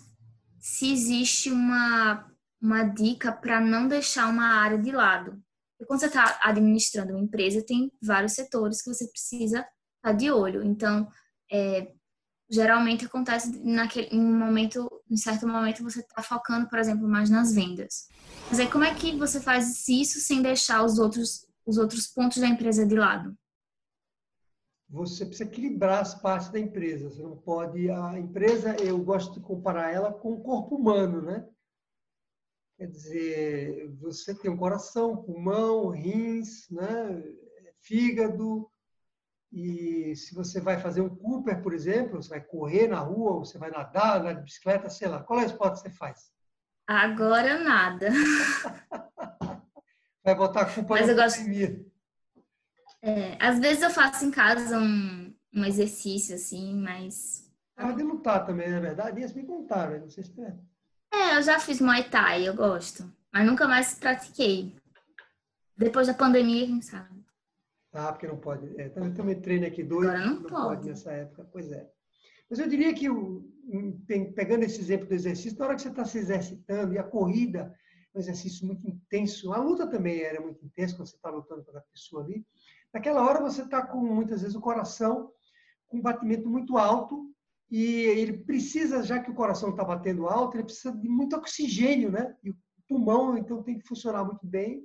se 0.59 0.91
existe 0.91 1.51
uma, 1.51 2.28
uma 2.61 2.83
dica 2.83 3.31
para 3.31 3.59
não 3.59 3.87
deixar 3.87 4.29
uma 4.29 4.45
área 4.45 4.77
de 4.77 4.91
lado. 4.91 5.41
Porque 5.77 5.87
quando 5.87 5.99
você 6.01 6.07
está 6.07 6.39
administrando 6.43 7.13
uma 7.13 7.21
empresa, 7.21 7.65
tem 7.65 7.91
vários 8.01 8.33
setores 8.33 8.81
que 8.81 8.93
você 8.93 9.07
precisa 9.07 9.59
estar 9.59 9.71
tá 10.01 10.11
de 10.11 10.29
olho. 10.29 10.63
Então, 10.63 11.07
é, 11.51 11.91
geralmente 12.49 13.05
acontece 13.05 13.57
naquele 13.63 14.07
em 14.07 14.19
um 14.19 14.37
momento, 14.37 14.89
em 15.09 15.15
certo 15.15 15.47
momento 15.47 15.83
você 15.83 16.01
está 16.01 16.21
focando, 16.21 16.67
por 16.67 16.79
exemplo, 16.79 17.07
mais 17.07 17.29
nas 17.29 17.53
vendas. 17.53 18.09
Mas 18.49 18.59
aí 18.59 18.69
como 18.69 18.83
é 18.83 18.93
que 18.93 19.15
você 19.17 19.39
faz 19.39 19.87
isso 19.87 20.19
sem 20.19 20.41
deixar 20.41 20.83
os 20.83 20.99
outros 20.99 21.47
os 21.69 21.77
outros 21.77 22.07
pontos 22.07 22.39
da 22.39 22.47
empresa 22.47 22.85
de 22.85 22.95
lado? 22.95 23.37
Você 24.89 25.23
precisa 25.23 25.47
equilibrar 25.47 26.01
as 26.01 26.15
partes 26.15 26.49
da 26.49 26.59
empresa. 26.59 27.11
Você 27.11 27.21
não 27.21 27.37
pode 27.37 27.91
a 27.91 28.17
empresa, 28.17 28.75
eu 28.81 28.97
gosto 28.97 29.35
de 29.35 29.39
comparar 29.39 29.91
ela 29.91 30.11
com 30.11 30.33
o 30.33 30.41
corpo 30.41 30.75
humano, 30.75 31.21
né? 31.21 31.47
Quer 32.79 32.87
dizer, 32.87 33.89
você 33.99 34.33
tem 34.33 34.49
um 34.49 34.57
coração, 34.57 35.21
pulmão, 35.21 35.89
rins, 35.89 36.67
né? 36.71 37.21
fígado, 37.81 38.69
e 39.51 40.15
se 40.15 40.33
você 40.33 40.61
vai 40.61 40.79
fazer 40.79 41.01
um 41.01 41.09
Cooper, 41.09 41.61
por 41.61 41.73
exemplo, 41.73 42.21
você 42.21 42.29
vai 42.29 42.41
correr 42.41 42.87
na 42.87 42.99
rua, 42.99 43.39
você 43.39 43.57
vai 43.57 43.69
nadar, 43.69 44.35
de 44.35 44.43
bicicleta, 44.43 44.89
sei 44.89 45.09
lá, 45.09 45.21
qual 45.23 45.39
é 45.39 45.43
o 45.43 45.47
esporte 45.47 45.81
que 45.81 45.89
você 45.89 45.95
faz? 45.95 46.31
Agora 46.87 47.59
nada. 47.59 48.09
vai 50.23 50.35
botar 50.35 50.61
a 50.61 50.73
culpa 50.73 50.93
Mas 50.93 51.07
na 51.07 51.13
eu 51.13 51.17
pandemia. 51.17 51.67
Gosto... 51.67 51.89
É, 53.01 53.37
às 53.43 53.59
vezes 53.59 53.83
eu 53.83 53.89
faço 53.89 54.23
em 54.23 54.31
casa 54.31 54.79
um, 54.79 55.35
um 55.53 55.65
exercício 55.65 56.35
assim, 56.35 56.75
mas. 56.75 57.51
Ah, 57.75 57.91
de 57.91 58.03
lutar 58.03 58.45
também, 58.45 58.67
é 58.67 58.79
verdade? 58.79 59.19
Eles 59.19 59.33
me 59.33 59.45
contaram, 59.45 59.99
não 59.99 60.09
sei 60.09 60.23
se 60.23 60.41
é. 60.41 60.55
É, 61.11 61.37
eu 61.37 61.41
já 61.41 61.59
fiz 61.59 61.81
Muay 61.81 62.09
Thai, 62.09 62.47
eu 62.47 62.53
gosto. 62.55 63.11
Mas 63.31 63.45
nunca 63.45 63.67
mais 63.67 63.95
pratiquei. 63.95 64.75
Depois 65.77 66.07
da 66.07 66.13
pandemia, 66.13 66.65
quem 66.65 66.81
sabe? 66.81 67.23
Ah, 67.93 68.11
porque 68.11 68.27
não 68.27 68.37
pode. 68.37 68.79
É, 68.79 68.89
também, 68.89 69.13
também 69.13 69.41
treino 69.41 69.65
aqui 69.65 69.83
dois, 69.83 70.07
Agora 70.07 70.25
não, 70.25 70.35
não 70.35 70.43
pode. 70.43 70.75
pode. 70.75 70.89
nessa 70.89 71.11
época. 71.11 71.47
Pois 71.51 71.71
é. 71.71 71.89
Mas 72.49 72.59
eu 72.59 72.67
diria 72.67 72.93
que, 72.93 73.07
pegando 74.35 74.63
esse 74.63 74.79
exemplo 74.79 75.07
do 75.07 75.13
exercício, 75.13 75.57
na 75.57 75.65
hora 75.65 75.75
que 75.75 75.81
você 75.83 75.89
está 75.89 76.03
se 76.03 76.17
exercitando, 76.17 76.93
e 76.93 76.97
a 76.97 77.03
corrida 77.03 77.73
é 78.13 78.17
um 78.17 78.19
exercício 78.21 78.65
muito 78.65 78.87
intenso, 78.87 79.53
a 79.53 79.57
luta 79.57 79.85
também 79.87 80.21
era 80.21 80.41
muito 80.41 80.65
intensa 80.65 80.95
quando 80.95 81.07
você 81.07 81.15
está 81.15 81.29
lutando 81.29 81.63
com 81.63 81.77
a 81.77 81.81
pessoa 81.81 82.23
ali, 82.23 82.43
naquela 82.91 83.23
hora 83.23 83.39
você 83.39 83.61
está 83.61 83.85
com, 83.85 83.99
muitas 83.99 84.41
vezes, 84.41 84.55
o 84.55 84.61
coração 84.61 85.31
com 85.87 86.01
batimento 86.01 86.49
muito 86.49 86.77
alto 86.77 87.31
e 87.71 88.03
ele 88.03 88.39
precisa, 88.39 89.03
já 89.03 89.19
que 89.21 89.29
o 89.29 89.35
coração 89.35 89.69
está 89.69 89.83
batendo 89.83 90.27
alto, 90.27 90.57
ele 90.57 90.63
precisa 90.63 90.91
de 90.95 91.07
muito 91.07 91.35
oxigênio, 91.35 92.11
né? 92.11 92.35
E 92.43 92.49
o 92.49 92.57
pulmão, 92.87 93.37
então, 93.37 93.61
tem 93.61 93.77
que 93.77 93.87
funcionar 93.87 94.23
muito 94.25 94.45
bem. 94.45 94.83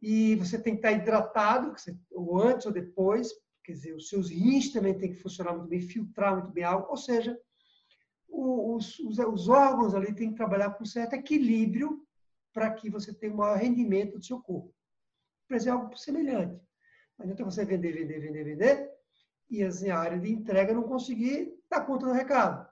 E 0.00 0.34
você 0.36 0.60
tem 0.60 0.74
que 0.74 0.78
estar 0.78 0.90
hidratado, 0.90 1.72
ou 2.10 2.40
antes 2.42 2.66
ou 2.66 2.72
depois, 2.72 3.28
quer 3.64 3.72
dizer, 3.72 3.94
os 3.94 4.08
seus 4.08 4.30
rins 4.30 4.72
também 4.72 4.98
têm 4.98 5.12
que 5.12 5.22
funcionar 5.22 5.52
muito 5.52 5.68
bem, 5.68 5.80
filtrar 5.80 6.34
muito 6.34 6.50
bem 6.50 6.64
a 6.64 6.70
água, 6.70 6.90
ou 6.90 6.96
seja, 6.96 7.38
os, 8.28 8.98
os, 8.98 9.18
os 9.18 9.48
órgãos 9.48 9.94
ali 9.94 10.12
têm 10.12 10.30
que 10.30 10.36
trabalhar 10.36 10.70
com 10.70 10.84
certo 10.84 11.12
equilíbrio 11.12 12.04
para 12.52 12.72
que 12.72 12.90
você 12.90 13.14
tenha 13.14 13.32
o 13.32 13.36
maior 13.36 13.56
rendimento 13.56 14.18
do 14.18 14.24
seu 14.24 14.40
corpo. 14.40 14.74
Por 15.48 15.56
é 15.56 15.70
algo 15.70 15.96
semelhante. 15.96 16.60
Não 17.16 17.24
adianta 17.24 17.44
você 17.44 17.64
vender, 17.64 17.92
vender, 17.92 18.18
vender, 18.18 18.44
vender, 18.44 18.90
e 19.48 19.62
assim, 19.62 19.90
a 19.90 19.98
área 19.98 20.18
de 20.18 20.32
entrega 20.32 20.72
não 20.72 20.82
conseguir 20.82 21.54
dar 21.72 21.86
conta 21.86 22.06
do 22.06 22.12
recado. 22.12 22.66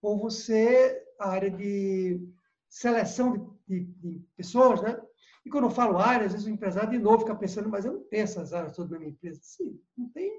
Ou 0.00 0.18
você, 0.18 1.02
a 1.18 1.30
área 1.30 1.50
de 1.50 2.20
seleção 2.68 3.56
de, 3.66 3.80
de, 3.80 3.84
de 3.84 4.18
pessoas, 4.36 4.82
né? 4.82 5.00
E 5.44 5.50
quando 5.50 5.64
eu 5.64 5.70
falo 5.70 5.98
área, 5.98 6.26
às 6.26 6.32
vezes 6.32 6.46
o 6.46 6.50
empresário 6.50 6.90
de 6.90 6.98
novo 6.98 7.20
fica 7.20 7.34
pensando, 7.34 7.68
mas 7.68 7.84
eu 7.84 7.94
não 7.94 8.04
tenho 8.04 8.24
essas 8.24 8.52
áreas 8.52 8.74
todas 8.74 8.90
na 8.90 8.98
minha 8.98 9.10
empresa. 9.10 9.40
Sim, 9.42 9.80
não 9.96 10.08
tem 10.08 10.30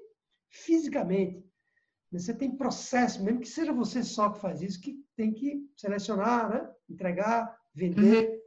fisicamente. 0.50 1.46
Você 2.12 2.34
tem 2.34 2.56
processo, 2.56 3.24
mesmo 3.24 3.40
que 3.40 3.50
seja 3.50 3.74
você 3.74 4.04
só 4.04 4.30
que 4.30 4.40
faz 4.40 4.62
isso, 4.62 4.80
que 4.80 5.04
tem 5.16 5.34
que 5.34 5.70
selecionar, 5.76 6.50
né? 6.50 6.70
entregar, 6.90 7.58
vender. 7.74 8.30
Uhum. 8.30 8.38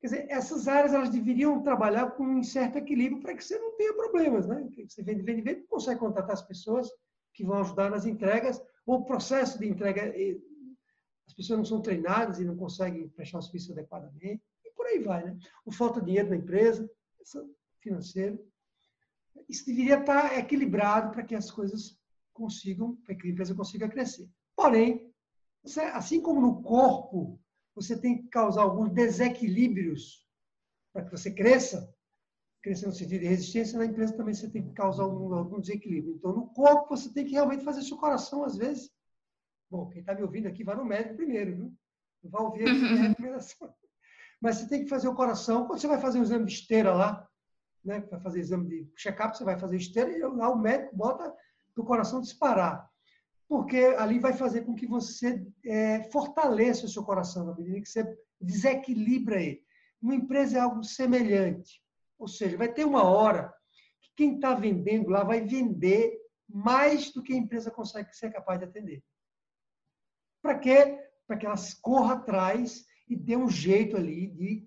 Quer 0.00 0.06
dizer, 0.06 0.26
essas 0.28 0.68
áreas 0.68 0.94
elas 0.94 1.10
deveriam 1.10 1.62
trabalhar 1.62 2.12
com 2.12 2.24
um 2.24 2.42
certo 2.42 2.78
equilíbrio 2.78 3.20
para 3.20 3.34
que 3.34 3.44
você 3.44 3.58
não 3.58 3.76
tenha 3.76 3.94
problemas, 3.94 4.46
né? 4.46 4.68
Você 4.88 5.02
vende, 5.02 5.22
vende, 5.22 5.42
vende, 5.42 5.62
consegue 5.66 6.00
contratar 6.00 6.32
as 6.32 6.42
pessoas 6.42 6.88
que 7.32 7.44
vão 7.44 7.60
ajudar 7.60 7.90
nas 7.90 8.06
entregas, 8.06 8.62
ou 8.86 8.96
o 8.96 9.04
processo 9.04 9.58
de 9.58 9.68
entrega, 9.68 10.12
as 11.26 11.34
pessoas 11.34 11.58
não 11.58 11.64
são 11.64 11.80
treinadas 11.80 12.40
e 12.40 12.44
não 12.44 12.56
conseguem 12.56 13.08
prestar 13.10 13.38
o 13.38 13.42
serviço 13.42 13.72
adequadamente, 13.72 14.42
e 14.64 14.70
por 14.70 14.86
aí 14.86 14.98
vai, 14.98 15.24
né? 15.24 15.38
O 15.64 15.70
falta 15.70 16.00
dinheiro 16.00 16.30
na 16.30 16.36
empresa, 16.36 16.88
financeiro. 17.80 18.38
Isso 19.48 19.66
deveria 19.66 20.00
estar 20.00 20.38
equilibrado 20.38 21.12
para 21.12 21.22
que 21.22 21.34
as 21.34 21.50
coisas 21.50 21.98
consigam, 22.32 22.96
para 23.04 23.14
que 23.14 23.26
a 23.26 23.30
empresa 23.30 23.54
consiga 23.54 23.88
crescer. 23.88 24.28
Porém, 24.56 25.12
assim 25.92 26.20
como 26.20 26.40
no 26.40 26.62
corpo, 26.62 27.40
você 27.74 27.98
tem 27.98 28.22
que 28.22 28.28
causar 28.28 28.62
alguns 28.62 28.90
desequilíbrios 28.92 30.26
para 30.92 31.04
que 31.04 31.10
você 31.10 31.30
cresça, 31.30 31.94
crescer 32.68 32.86
no 32.86 32.92
sentido 32.92 33.20
de 33.20 33.26
resistência, 33.26 33.78
na 33.78 33.86
empresa 33.86 34.14
também 34.14 34.34
você 34.34 34.48
tem 34.48 34.62
que 34.62 34.74
causar 34.74 35.04
algum, 35.04 35.32
algum 35.32 35.58
desequilíbrio. 35.58 36.16
Então, 36.16 36.32
no 36.34 36.46
corpo, 36.48 36.94
você 36.94 37.10
tem 37.10 37.24
que 37.24 37.32
realmente 37.32 37.64
fazer 37.64 37.80
seu 37.82 37.96
coração, 37.96 38.44
às 38.44 38.56
vezes. 38.56 38.90
Bom, 39.70 39.88
quem 39.88 40.00
está 40.00 40.14
me 40.14 40.22
ouvindo 40.22 40.48
aqui, 40.48 40.62
vai 40.62 40.76
no 40.76 40.84
médico 40.84 41.16
primeiro, 41.16 41.56
viu? 41.56 41.72
Vai 42.24 42.42
ouvir 42.42 42.68
a 42.68 42.72
recomendação. 43.08 43.74
Mas 44.40 44.56
você 44.56 44.68
tem 44.68 44.82
que 44.82 44.90
fazer 44.90 45.08
o 45.08 45.14
coração. 45.14 45.66
Quando 45.66 45.80
você 45.80 45.86
vai 45.86 45.98
fazer 45.98 46.20
o 46.20 46.22
exame 46.22 46.44
de 46.44 46.52
esteira 46.52 46.92
lá, 46.92 47.26
né? 47.82 48.00
vai 48.10 48.20
fazer 48.20 48.40
exame 48.40 48.68
de 48.68 48.92
check-up, 48.96 49.36
você 49.36 49.44
vai 49.44 49.58
fazer 49.58 49.76
esteira 49.76 50.10
e 50.10 50.20
lá 50.20 50.50
o 50.50 50.58
médico 50.58 50.94
bota 50.94 51.34
o 51.76 51.84
coração 51.84 52.20
disparar 52.20 52.88
porque 53.48 53.78
ali 53.98 54.18
vai 54.18 54.34
fazer 54.34 54.60
com 54.62 54.74
que 54.74 54.86
você 54.86 55.42
é, 55.64 56.02
fortaleça 56.10 56.84
o 56.84 56.88
seu 56.88 57.02
coração, 57.02 57.46
na 57.46 57.54
medida 57.54 57.80
que 57.80 57.88
você 57.88 58.18
desequilibra 58.38 59.40
ele. 59.40 59.62
Uma 60.02 60.14
empresa 60.14 60.58
é 60.58 60.60
algo 60.60 60.84
semelhante, 60.84 61.82
ou 62.18 62.26
seja, 62.26 62.56
vai 62.56 62.72
ter 62.72 62.84
uma 62.84 63.04
hora 63.04 63.54
que 64.00 64.10
quem 64.16 64.34
está 64.34 64.54
vendendo 64.54 65.08
lá 65.08 65.22
vai 65.22 65.40
vender 65.40 66.18
mais 66.48 67.12
do 67.12 67.22
que 67.22 67.32
a 67.32 67.36
empresa 67.36 67.70
consegue 67.70 68.12
ser 68.14 68.32
capaz 68.32 68.58
de 68.58 68.64
atender. 68.64 69.02
Para 70.42 70.58
quê? 70.58 70.98
Para 71.26 71.36
que 71.36 71.46
ela 71.46 71.56
corra 71.82 72.14
atrás 72.14 72.84
e 73.08 73.14
dê 73.16 73.36
um 73.36 73.48
jeito 73.48 73.96
ali 73.96 74.28
de, 74.28 74.66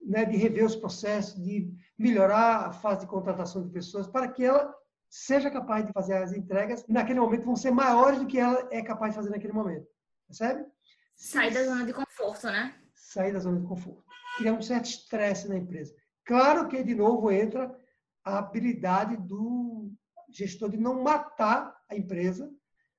né, 0.00 0.24
de 0.24 0.36
rever 0.36 0.64
os 0.64 0.76
processos, 0.76 1.42
de 1.42 1.72
melhorar 1.98 2.66
a 2.66 2.72
fase 2.72 3.00
de 3.00 3.06
contratação 3.06 3.66
de 3.66 3.72
pessoas, 3.72 4.06
para 4.06 4.28
que 4.28 4.44
ela 4.44 4.74
seja 5.08 5.50
capaz 5.50 5.86
de 5.86 5.92
fazer 5.92 6.14
as 6.14 6.32
entregas 6.32 6.84
e 6.88 6.92
naquele 6.92 7.20
momento 7.20 7.44
vão 7.44 7.56
ser 7.56 7.70
maiores 7.70 8.18
do 8.18 8.26
que 8.26 8.38
ela 8.38 8.68
é 8.70 8.82
capaz 8.82 9.12
de 9.12 9.16
fazer 9.16 9.30
naquele 9.30 9.52
momento. 9.52 9.86
Percebe? 10.26 10.66
Sair 11.14 11.54
da 11.54 11.64
zona 11.64 11.86
de 11.86 11.94
conforto, 11.94 12.46
né? 12.46 12.78
Sair 12.94 13.32
da 13.32 13.38
zona 13.38 13.60
de 13.60 13.66
conforto. 13.66 14.04
Criar 14.36 14.52
um 14.52 14.60
certo 14.60 14.86
estresse 14.86 15.48
na 15.48 15.56
empresa. 15.56 15.94
Claro 16.26 16.68
que, 16.68 16.82
de 16.82 16.94
novo, 16.94 17.30
entra 17.30 17.74
a 18.22 18.38
habilidade 18.38 19.16
do 19.16 19.90
gestor 20.28 20.70
de 20.70 20.76
não 20.76 21.02
matar 21.02 21.74
a 21.88 21.96
empresa, 21.96 22.52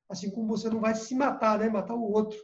assim 0.09 0.32
como 0.32 0.47
você 0.47 0.69
não 0.69 0.80
vai 0.80 0.95
se 0.95 1.13
matar, 1.13 1.59
né? 1.59 1.69
Matar 1.69 1.93
o 1.93 2.11
outro 2.11 2.39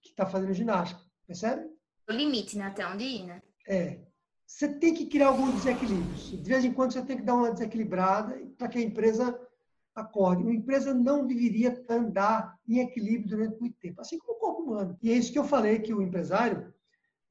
que 0.00 0.10
está 0.10 0.24
fazendo 0.24 0.54
ginástica. 0.54 1.02
Percebe? 1.26 1.68
O 2.08 2.12
limite, 2.12 2.56
né? 2.56 2.66
Até 2.66 2.86
onde 2.86 3.04
ir, 3.04 3.26
né? 3.26 3.42
É 3.68 4.00
você 4.50 4.68
tem 4.68 4.92
que 4.92 5.06
criar 5.06 5.28
alguns 5.28 5.52
desequilíbrios. 5.52 6.28
De 6.28 6.42
vez 6.42 6.64
em 6.64 6.72
quando 6.72 6.92
você 6.92 7.02
tem 7.02 7.16
que 7.16 7.22
dar 7.22 7.36
uma 7.36 7.52
desequilibrada 7.52 8.36
para 8.58 8.68
que 8.68 8.78
a 8.78 8.82
empresa 8.82 9.38
acorde. 9.94 10.42
Uma 10.42 10.52
empresa 10.52 10.92
não 10.92 11.24
deveria 11.24 11.84
andar 11.88 12.58
em 12.66 12.80
equilíbrio 12.80 13.28
durante 13.28 13.60
muito 13.60 13.78
tempo, 13.78 14.00
assim 14.00 14.18
como 14.18 14.32
o 14.32 14.40
corpo 14.40 14.62
humano. 14.62 14.98
E 15.00 15.12
é 15.12 15.14
isso 15.14 15.32
que 15.32 15.38
eu 15.38 15.44
falei 15.44 15.78
que 15.78 15.94
o 15.94 16.02
empresário, 16.02 16.74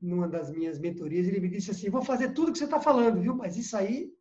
numa 0.02 0.28
das 0.28 0.50
minhas 0.50 0.80
mentorias, 0.80 1.28
ele 1.28 1.40
me 1.40 1.50
disse 1.50 1.72
assim: 1.72 1.90
vou 1.90 2.02
fazer 2.02 2.34
tudo 2.34 2.52
que 2.52 2.58
você 2.58 2.66
está 2.66 2.80
falando, 2.80 3.22
viu? 3.22 3.36
Mas 3.36 3.58
isso 3.58 3.76
aí 3.76 4.12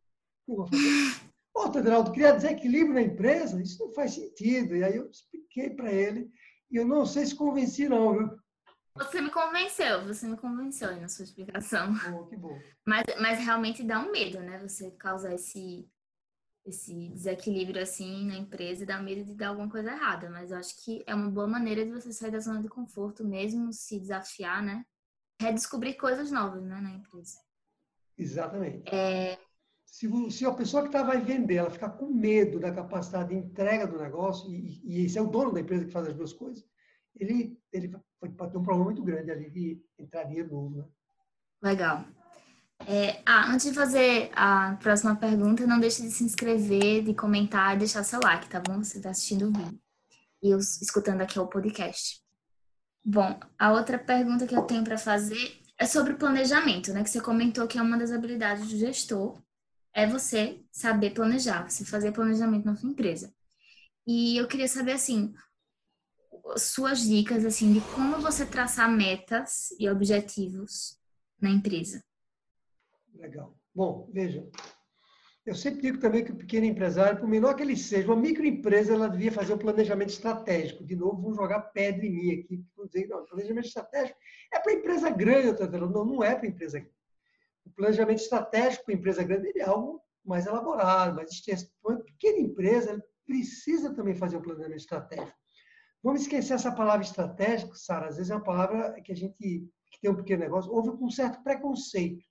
não 0.47 0.57
vou 0.57 0.67
fazer. 0.67 0.83
Pô, 1.53 1.69
Tedraldo, 1.69 2.11
criar 2.11 2.33
desequilíbrio 2.33 2.93
na 2.93 3.01
empresa, 3.01 3.61
isso 3.61 3.83
não 3.83 3.91
faz 3.91 4.13
sentido. 4.13 4.75
E 4.75 4.83
aí 4.83 4.95
eu 4.95 5.09
expliquei 5.09 5.69
para 5.69 5.91
ele, 5.91 6.31
e 6.71 6.77
eu 6.77 6.85
não 6.85 7.05
sei 7.05 7.25
se 7.25 7.35
convenci, 7.35 7.89
não, 7.89 8.17
viu? 8.17 8.39
Você 8.95 9.21
me 9.21 9.29
convenceu, 9.29 10.05
você 10.05 10.27
me 10.27 10.37
convenceu 10.37 10.89
aí 10.89 10.99
na 10.99 11.07
sua 11.07 11.23
explicação. 11.23 11.93
Que 12.29 12.35
bom. 12.35 12.57
Mas, 12.85 13.03
mas 13.19 13.39
realmente 13.39 13.83
dá 13.83 13.99
um 13.99 14.11
medo, 14.11 14.39
né? 14.41 14.59
Você 14.59 14.91
causar 14.91 15.33
esse, 15.33 15.87
esse 16.65 17.09
desequilíbrio 17.09 17.81
assim 17.81 18.25
na 18.27 18.35
empresa 18.35 18.83
e 18.83 18.85
dá 18.85 19.01
medo 19.01 19.23
de 19.23 19.35
dar 19.35 19.49
alguma 19.49 19.69
coisa 19.69 19.91
errada. 19.91 20.29
Mas 20.29 20.51
eu 20.51 20.57
acho 20.57 20.83
que 20.83 21.03
é 21.07 21.15
uma 21.15 21.29
boa 21.29 21.47
maneira 21.47 21.85
de 21.85 21.91
você 21.91 22.11
sair 22.11 22.31
da 22.31 22.39
zona 22.39 22.61
de 22.61 22.67
conforto, 22.67 23.25
mesmo 23.25 23.71
se 23.71 23.99
desafiar, 23.99 24.61
né? 24.61 24.85
Redescobrir 25.39 25.97
coisas 25.97 26.31
novas 26.31 26.63
né, 26.63 26.79
na 26.81 26.91
empresa. 26.91 27.37
Exatamente. 28.17 28.93
É... 28.93 29.37
Se, 29.85 30.07
se 30.31 30.45
a 30.45 30.51
pessoa 30.53 30.83
que 30.83 30.89
está 30.89 31.01
vai 31.01 31.19
vender, 31.19 31.55
ela 31.55 31.71
ficar 31.71 31.89
com 31.89 32.13
medo 32.13 32.59
da 32.59 32.71
capacidade 32.71 33.29
de 33.29 33.35
entrega 33.35 33.87
do 33.87 33.97
negócio, 33.97 34.53
e, 34.53 34.79
e 34.83 35.05
esse 35.05 35.17
é 35.17 35.21
o 35.21 35.27
dono 35.27 35.51
da 35.51 35.61
empresa 35.61 35.85
que 35.85 35.91
faz 35.91 36.07
as 36.07 36.15
duas 36.15 36.31
coisas, 36.31 36.63
ele, 37.15 37.59
ele 37.71 37.89
pode 38.19 38.51
ter 38.51 38.57
um 38.57 38.63
problema 38.63 38.85
muito 38.85 39.03
grande 39.03 39.31
ali 39.31 39.49
de 39.49 39.83
entrar 39.97 40.25
dinheiro 40.25 40.51
novo. 40.51 40.77
Né? 40.77 40.85
Legal. 41.61 42.05
É, 42.87 43.21
ah, 43.25 43.51
antes 43.51 43.67
de 43.67 43.73
fazer 43.73 44.31
a 44.33 44.77
próxima 44.81 45.15
pergunta, 45.15 45.67
não 45.67 45.79
deixe 45.79 46.01
de 46.01 46.11
se 46.11 46.23
inscrever, 46.23 47.03
de 47.03 47.13
comentar 47.13 47.75
e 47.75 47.79
deixar 47.79 48.03
seu 48.03 48.19
like, 48.21 48.47
tá 48.47 48.59
bom? 48.59 48.83
Você 48.83 48.97
está 48.97 49.09
assistindo 49.09 49.49
o 49.49 49.51
vídeo 49.51 49.79
e 50.41 50.51
eu 50.51 50.57
escutando 50.57 51.21
aqui 51.21 51.39
o 51.39 51.47
podcast. 51.47 52.21
Bom, 53.03 53.39
a 53.57 53.71
outra 53.71 53.97
pergunta 53.97 54.45
que 54.45 54.55
eu 54.55 54.63
tenho 54.63 54.83
para 54.83 54.97
fazer 54.97 55.59
é 55.77 55.85
sobre 55.85 56.15
planejamento, 56.15 56.93
né? 56.93 57.03
Que 57.03 57.09
você 57.09 57.21
comentou 57.21 57.67
que 57.67 57.77
é 57.77 57.81
uma 57.81 57.97
das 57.97 58.11
habilidades 58.11 58.67
do 58.69 58.77
gestor, 58.77 59.41
é 59.93 60.05
você 60.05 60.61
saber 60.71 61.11
planejar, 61.11 61.69
você 61.69 61.85
fazer 61.85 62.11
planejamento 62.11 62.65
na 62.65 62.75
sua 62.75 62.89
empresa. 62.89 63.33
E 64.05 64.37
eu 64.37 64.47
queria 64.47 64.67
saber, 64.67 64.93
assim, 64.93 65.33
suas 66.57 67.01
dicas 67.01 67.45
assim 67.45 67.73
de 67.73 67.81
como 67.93 68.19
você 68.19 68.45
traçar 68.45 68.89
metas 68.89 69.71
e 69.79 69.89
objetivos 69.89 70.97
na 71.39 71.49
empresa. 71.49 72.03
Legal. 73.13 73.55
Bom, 73.73 74.09
veja, 74.11 74.47
eu 75.45 75.55
sempre 75.55 75.81
digo 75.81 75.99
também 75.99 76.23
que 76.23 76.31
o 76.31 76.35
pequeno 76.35 76.65
empresário, 76.65 77.19
por 77.19 77.27
menor 77.27 77.55
que 77.55 77.63
ele 77.63 77.75
seja, 77.75 78.07
uma 78.07 78.15
microempresa, 78.15 78.93
ela 78.93 79.09
devia 79.09 79.31
fazer 79.31 79.53
um 79.53 79.57
planejamento 79.57 80.09
estratégico. 80.09 80.83
De 80.83 80.95
novo, 80.95 81.21
vão 81.21 81.33
jogar 81.33 81.61
pedra 81.61 82.05
em 82.05 82.11
mim 82.11 82.31
aqui, 82.33 82.63
dizer, 82.85 83.07
não, 83.07 83.25
planejamento 83.25 83.67
estratégico 83.67 84.19
é 84.53 84.59
para 84.59 84.73
empresa 84.73 85.09
grande, 85.09 85.61
não, 85.71 86.05
não 86.05 86.23
é 86.23 86.35
para 86.35 86.47
empresa 86.47 86.79
grande. 86.79 86.95
O 87.65 87.69
planejamento 87.71 88.21
estratégico 88.21 88.85
para 88.85 88.93
empresa 88.93 89.23
grande 89.23 89.51
é 89.55 89.63
algo 89.63 90.01
mais 90.25 90.45
elaborado, 90.45 91.15
mais 91.15 91.31
extenso. 91.31 91.71
Uma 91.83 91.97
pequena 91.97 92.39
empresa 92.39 93.03
precisa 93.25 93.93
também 93.93 94.15
fazer 94.15 94.37
um 94.37 94.41
planejamento 94.41 94.79
estratégico. 94.79 95.37
Vamos 96.03 96.21
esquecer 96.21 96.53
essa 96.53 96.71
palavra 96.71 97.05
estratégico, 97.05 97.75
Sara. 97.75 98.07
Às 98.07 98.17
vezes 98.17 98.31
é 98.31 98.35
uma 98.35 98.43
palavra 98.43 99.01
que 99.01 99.11
a 99.11 99.15
gente 99.15 99.35
que 99.91 99.99
tem 100.01 100.11
um 100.11 100.15
pequeno 100.15 100.43
negócio 100.43 100.71
ouve 100.71 100.97
com 100.97 101.05
um 101.05 101.09
certo 101.11 101.43
preconceito. 101.43 102.23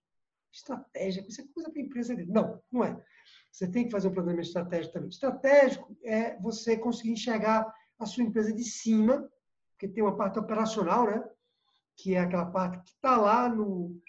Estratégico, 0.53 1.29
isso 1.29 1.41
é 1.41 1.45
coisa 1.55 1.71
para 1.71 1.81
a 1.81 1.85
empresa 1.85 2.15
dele. 2.15 2.33
Não, 2.33 2.61
não 2.71 2.85
é. 2.85 3.03
Você 3.51 3.67
tem 3.69 3.85
que 3.85 3.91
fazer 3.91 4.09
um 4.09 4.15
planejamento 4.15 4.47
estratégico 4.47 4.93
também. 4.93 5.09
Estratégico 5.09 5.97
é 6.05 6.37
você 6.41 6.77
conseguir 6.77 7.13
enxergar 7.13 7.73
a 7.99 8.07
sua 8.07 8.23
empresa 8.23 8.53
de 8.53 8.65
cima, 8.65 9.29
porque 9.71 9.89
tem 9.89 10.03
uma 10.03 10.17
parte 10.17 10.39
operacional, 10.39 11.07
né? 11.07 11.25
Que 11.97 12.15
é 12.15 12.21
aquela 12.21 12.47
parte 12.47 12.79
que 12.83 12.91
está 12.91 13.17
lá 13.17 13.49
no, 13.49 14.01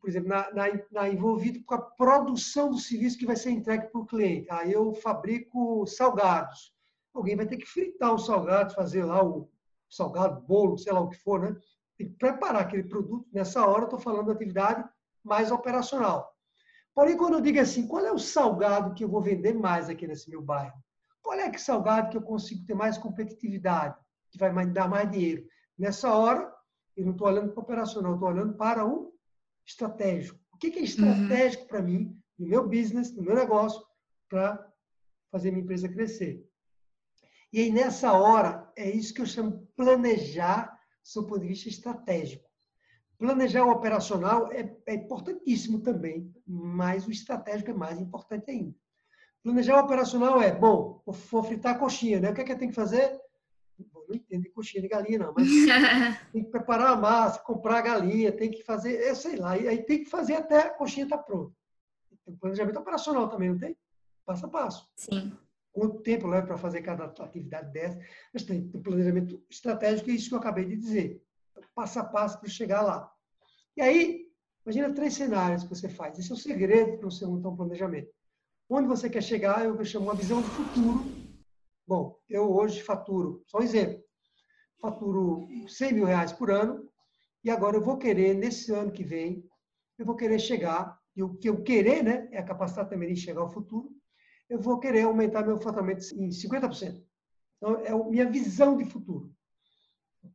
por 0.00 0.08
exemplo, 0.08 0.28
na, 0.28 0.50
na, 0.52 0.64
na, 0.90 1.08
envolvido 1.08 1.62
com 1.64 1.74
a 1.74 1.80
produção 1.80 2.70
do 2.70 2.78
serviço 2.78 3.18
que 3.18 3.26
vai 3.26 3.36
ser 3.36 3.50
entregue 3.50 3.88
para 3.88 4.00
o 4.00 4.06
cliente. 4.06 4.46
Aí 4.50 4.72
eu 4.72 4.94
fabrico 4.94 5.86
salgados. 5.86 6.74
Alguém 7.12 7.36
vai 7.36 7.46
ter 7.46 7.56
que 7.56 7.66
fritar 7.66 8.12
o 8.12 8.18
salgado, 8.18 8.74
fazer 8.74 9.04
lá 9.04 9.24
o 9.24 9.48
salgado, 9.88 10.40
bolo, 10.42 10.76
sei 10.76 10.92
lá 10.92 11.00
o 11.00 11.08
que 11.08 11.16
for, 11.16 11.40
né? 11.40 11.56
Tem 11.96 12.08
que 12.08 12.16
preparar 12.16 12.62
aquele 12.62 12.82
produto. 12.82 13.26
Nessa 13.32 13.64
hora, 13.66 13.82
eu 13.82 13.84
estou 13.84 14.00
falando 14.00 14.26
da 14.26 14.32
atividade 14.32 14.84
mais 15.24 15.50
operacional. 15.50 16.32
Porém, 16.94 17.16
quando 17.16 17.34
eu 17.34 17.40
digo 17.40 17.58
assim, 17.58 17.88
qual 17.88 18.04
é 18.04 18.12
o 18.12 18.18
salgado 18.18 18.94
que 18.94 19.02
eu 19.02 19.08
vou 19.08 19.20
vender 19.20 19.54
mais 19.54 19.88
aqui 19.88 20.06
nesse 20.06 20.30
meu 20.30 20.40
bairro? 20.40 20.74
Qual 21.22 21.38
é 21.38 21.50
que 21.50 21.60
salgado 21.60 22.10
que 22.10 22.16
eu 22.16 22.22
consigo 22.22 22.64
ter 22.66 22.74
mais 22.74 22.98
competitividade, 22.98 23.96
que 24.30 24.38
vai 24.38 24.52
me 24.52 24.66
dar 24.66 24.88
mais 24.88 25.10
dinheiro? 25.10 25.44
Nessa 25.76 26.14
hora, 26.14 26.52
eu 26.96 27.04
não 27.04 27.12
estou 27.12 27.26
olhando 27.26 27.50
para 27.52 27.60
o 27.60 27.62
operacional, 27.62 28.14
estou 28.14 28.28
olhando 28.28 28.54
para 28.54 28.86
o 28.86 29.12
estratégico. 29.66 30.38
O 30.52 30.58
que 30.58 30.68
é 30.68 30.76
uhum. 30.76 30.84
estratégico 30.84 31.62
uhum. 31.62 31.68
para 31.68 31.82
mim, 31.82 32.16
no 32.38 32.46
meu 32.46 32.68
business, 32.68 33.12
no 33.12 33.22
meu 33.22 33.34
negócio, 33.34 33.84
para 34.28 34.70
fazer 35.32 35.50
minha 35.50 35.64
empresa 35.64 35.88
crescer? 35.88 36.46
E 37.52 37.60
aí, 37.60 37.70
nessa 37.70 38.12
hora, 38.12 38.70
é 38.76 38.88
isso 38.88 39.14
que 39.14 39.20
eu 39.20 39.26
chamo 39.26 39.66
planejar 39.76 40.78
do 41.14 41.26
ponto 41.26 41.40
de 41.40 41.48
vista 41.48 41.68
estratégico. 41.68 42.48
Planejar 43.18 43.64
o 43.64 43.70
operacional 43.70 44.50
é, 44.52 44.76
é 44.86 44.94
importantíssimo 44.94 45.80
também, 45.80 46.32
mas 46.46 47.06
o 47.06 47.10
estratégico 47.10 47.70
é 47.70 47.74
mais 47.74 48.00
importante 48.00 48.50
ainda. 48.50 48.74
Planejar 49.42 49.76
o 49.76 49.84
operacional 49.84 50.42
é, 50.42 50.52
bom, 50.52 51.02
vou 51.04 51.42
fritar 51.42 51.74
a 51.74 51.78
coxinha, 51.78 52.20
né? 52.20 52.30
O 52.30 52.34
que 52.34 52.40
é 52.40 52.44
que 52.44 52.52
eu 52.52 52.58
tenho 52.58 52.70
que 52.70 52.76
fazer? 52.76 53.20
Bom, 53.92 54.04
não 54.08 54.14
entendo 54.14 54.42
de 54.42 54.50
coxinha 54.50 54.82
de 54.82 54.88
galinha, 54.88 55.18
não, 55.18 55.34
mas 55.36 55.46
tem 56.32 56.44
que 56.44 56.50
preparar 56.50 56.92
a 56.92 56.96
massa, 56.96 57.40
comprar 57.40 57.78
a 57.78 57.82
galinha, 57.82 58.32
tem 58.32 58.50
que 58.50 58.62
fazer, 58.62 59.00
eu 59.00 59.14
sei 59.14 59.36
lá, 59.36 59.56
e 59.58 59.68
aí 59.68 59.82
tem 59.82 60.04
que 60.04 60.10
fazer 60.10 60.34
até 60.34 60.60
a 60.60 60.70
coxinha 60.70 61.04
estar 61.04 61.18
tá 61.18 61.22
pronta. 61.22 61.52
Tem 62.24 62.34
planejamento 62.36 62.78
operacional 62.78 63.28
também, 63.28 63.50
não 63.50 63.58
tem? 63.58 63.76
Passo 64.24 64.46
a 64.46 64.48
passo. 64.48 64.90
Sim. 64.96 65.32
Quanto 65.72 66.00
tempo 66.00 66.26
leva 66.26 66.46
para 66.46 66.56
fazer 66.56 66.82
cada 66.82 67.04
atividade 67.04 67.72
dessa? 67.72 67.98
Mas 68.32 68.44
tem 68.44 68.66
planejamento 68.68 69.42
estratégico, 69.50 70.08
é 70.08 70.14
isso 70.14 70.28
que 70.28 70.34
eu 70.34 70.38
acabei 70.38 70.64
de 70.64 70.76
dizer. 70.76 71.23
Passo 71.74 71.98
a 71.98 72.04
passo 72.04 72.38
para 72.38 72.48
chegar 72.48 72.82
lá. 72.82 73.10
E 73.76 73.82
aí, 73.82 74.26
imagina 74.64 74.94
três 74.94 75.14
cenários 75.14 75.64
que 75.64 75.68
você 75.68 75.88
faz. 75.88 76.18
Esse 76.18 76.30
é 76.30 76.34
o 76.34 76.38
segredo 76.38 76.98
para 76.98 77.10
você 77.10 77.26
montar 77.26 77.48
um 77.48 77.56
planejamento. 77.56 78.10
Onde 78.68 78.88
você 78.88 79.10
quer 79.10 79.22
chegar, 79.22 79.64
eu 79.64 79.84
chamo 79.84 80.06
uma 80.06 80.14
visão 80.14 80.40
do 80.40 80.48
futuro. 80.48 81.04
Bom, 81.86 82.18
eu 82.28 82.50
hoje 82.50 82.82
faturo, 82.82 83.42
só 83.46 83.58
um 83.58 83.62
exemplo, 83.62 84.02
faturo 84.80 85.46
100 85.68 85.92
mil 85.92 86.06
reais 86.06 86.32
por 86.32 86.50
ano, 86.50 86.88
e 87.42 87.50
agora 87.50 87.76
eu 87.76 87.82
vou 87.82 87.98
querer, 87.98 88.34
nesse 88.34 88.72
ano 88.72 88.90
que 88.90 89.04
vem, 89.04 89.46
eu 89.98 90.06
vou 90.06 90.16
querer 90.16 90.38
chegar, 90.38 90.98
e 91.14 91.22
o 91.22 91.34
que 91.34 91.48
eu 91.48 91.62
querer, 91.62 92.02
né, 92.02 92.28
é 92.32 92.38
a 92.38 92.44
capacidade 92.44 92.88
também 92.88 93.12
de 93.12 93.20
chegar 93.20 93.42
ao 93.42 93.52
futuro, 93.52 93.90
eu 94.48 94.58
vou 94.58 94.78
querer 94.78 95.02
aumentar 95.02 95.44
meu 95.44 95.60
faturamento 95.60 96.02
em 96.14 96.30
50%. 96.30 97.04
Então, 97.56 97.76
é 97.80 97.90
a 97.90 97.98
minha 97.98 98.30
visão 98.30 98.76
de 98.76 98.84
futuro. 98.86 99.30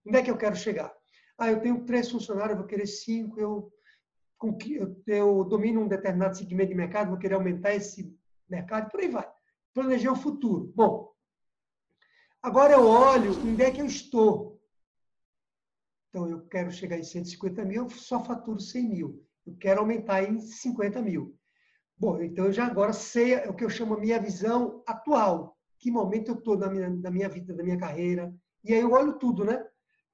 Onde 0.06 0.18
é 0.18 0.22
que 0.22 0.30
eu 0.30 0.38
quero 0.38 0.56
chegar? 0.56 0.94
Ah, 1.40 1.50
eu 1.50 1.62
tenho 1.62 1.86
três 1.86 2.12
funcionários, 2.12 2.58
vou 2.58 2.68
querer 2.68 2.86
cinco, 2.86 3.40
eu, 3.40 3.72
eu 5.08 5.44
domino 5.46 5.82
um 5.82 5.88
determinado 5.88 6.38
segmento 6.38 6.70
de 6.70 6.76
mercado, 6.76 7.12
vou 7.12 7.18
querer 7.18 7.36
aumentar 7.36 7.74
esse 7.74 8.14
mercado, 8.50 8.92
por 8.92 9.00
aí 9.00 9.08
vai. 9.08 9.28
Planejar 9.74 10.12
o 10.12 10.18
futuro. 10.18 10.72
Bom, 10.76 11.14
agora 12.42 12.74
eu 12.74 12.86
olho 12.86 13.32
onde 13.40 13.64
é 13.64 13.72
que 13.72 13.82
eu 13.82 13.86
estou. 13.86 14.60
Então, 16.10 16.28
eu 16.28 16.46
quero 16.48 16.72
chegar 16.72 16.98
em 16.98 17.04
150 17.04 17.64
mil, 17.64 17.84
eu 17.84 17.90
só 17.90 18.22
faturo 18.22 18.60
100 18.60 18.90
mil. 18.90 19.26
Eu 19.46 19.56
quero 19.56 19.80
aumentar 19.80 20.24
em 20.24 20.42
50 20.42 21.02
mil. 21.02 21.38
Bom, 21.98 22.22
então 22.22 22.46
eu 22.46 22.52
já 22.52 22.66
agora 22.66 22.92
sei 22.92 23.36
o 23.48 23.54
que 23.54 23.64
eu 23.64 23.70
chamo 23.70 23.94
a 23.94 24.00
minha 24.00 24.20
visão 24.20 24.84
atual. 24.86 25.58
Que 25.78 25.90
momento 25.90 26.32
eu 26.32 26.36
estou 26.36 26.58
na 26.58 26.70
minha, 26.70 26.90
na 26.90 27.12
minha 27.12 27.30
vida, 27.30 27.54
na 27.54 27.64
minha 27.64 27.78
carreira. 27.78 28.34
E 28.64 28.74
aí 28.74 28.82
eu 28.82 28.92
olho 28.92 29.14
tudo, 29.14 29.46
né? 29.46 29.66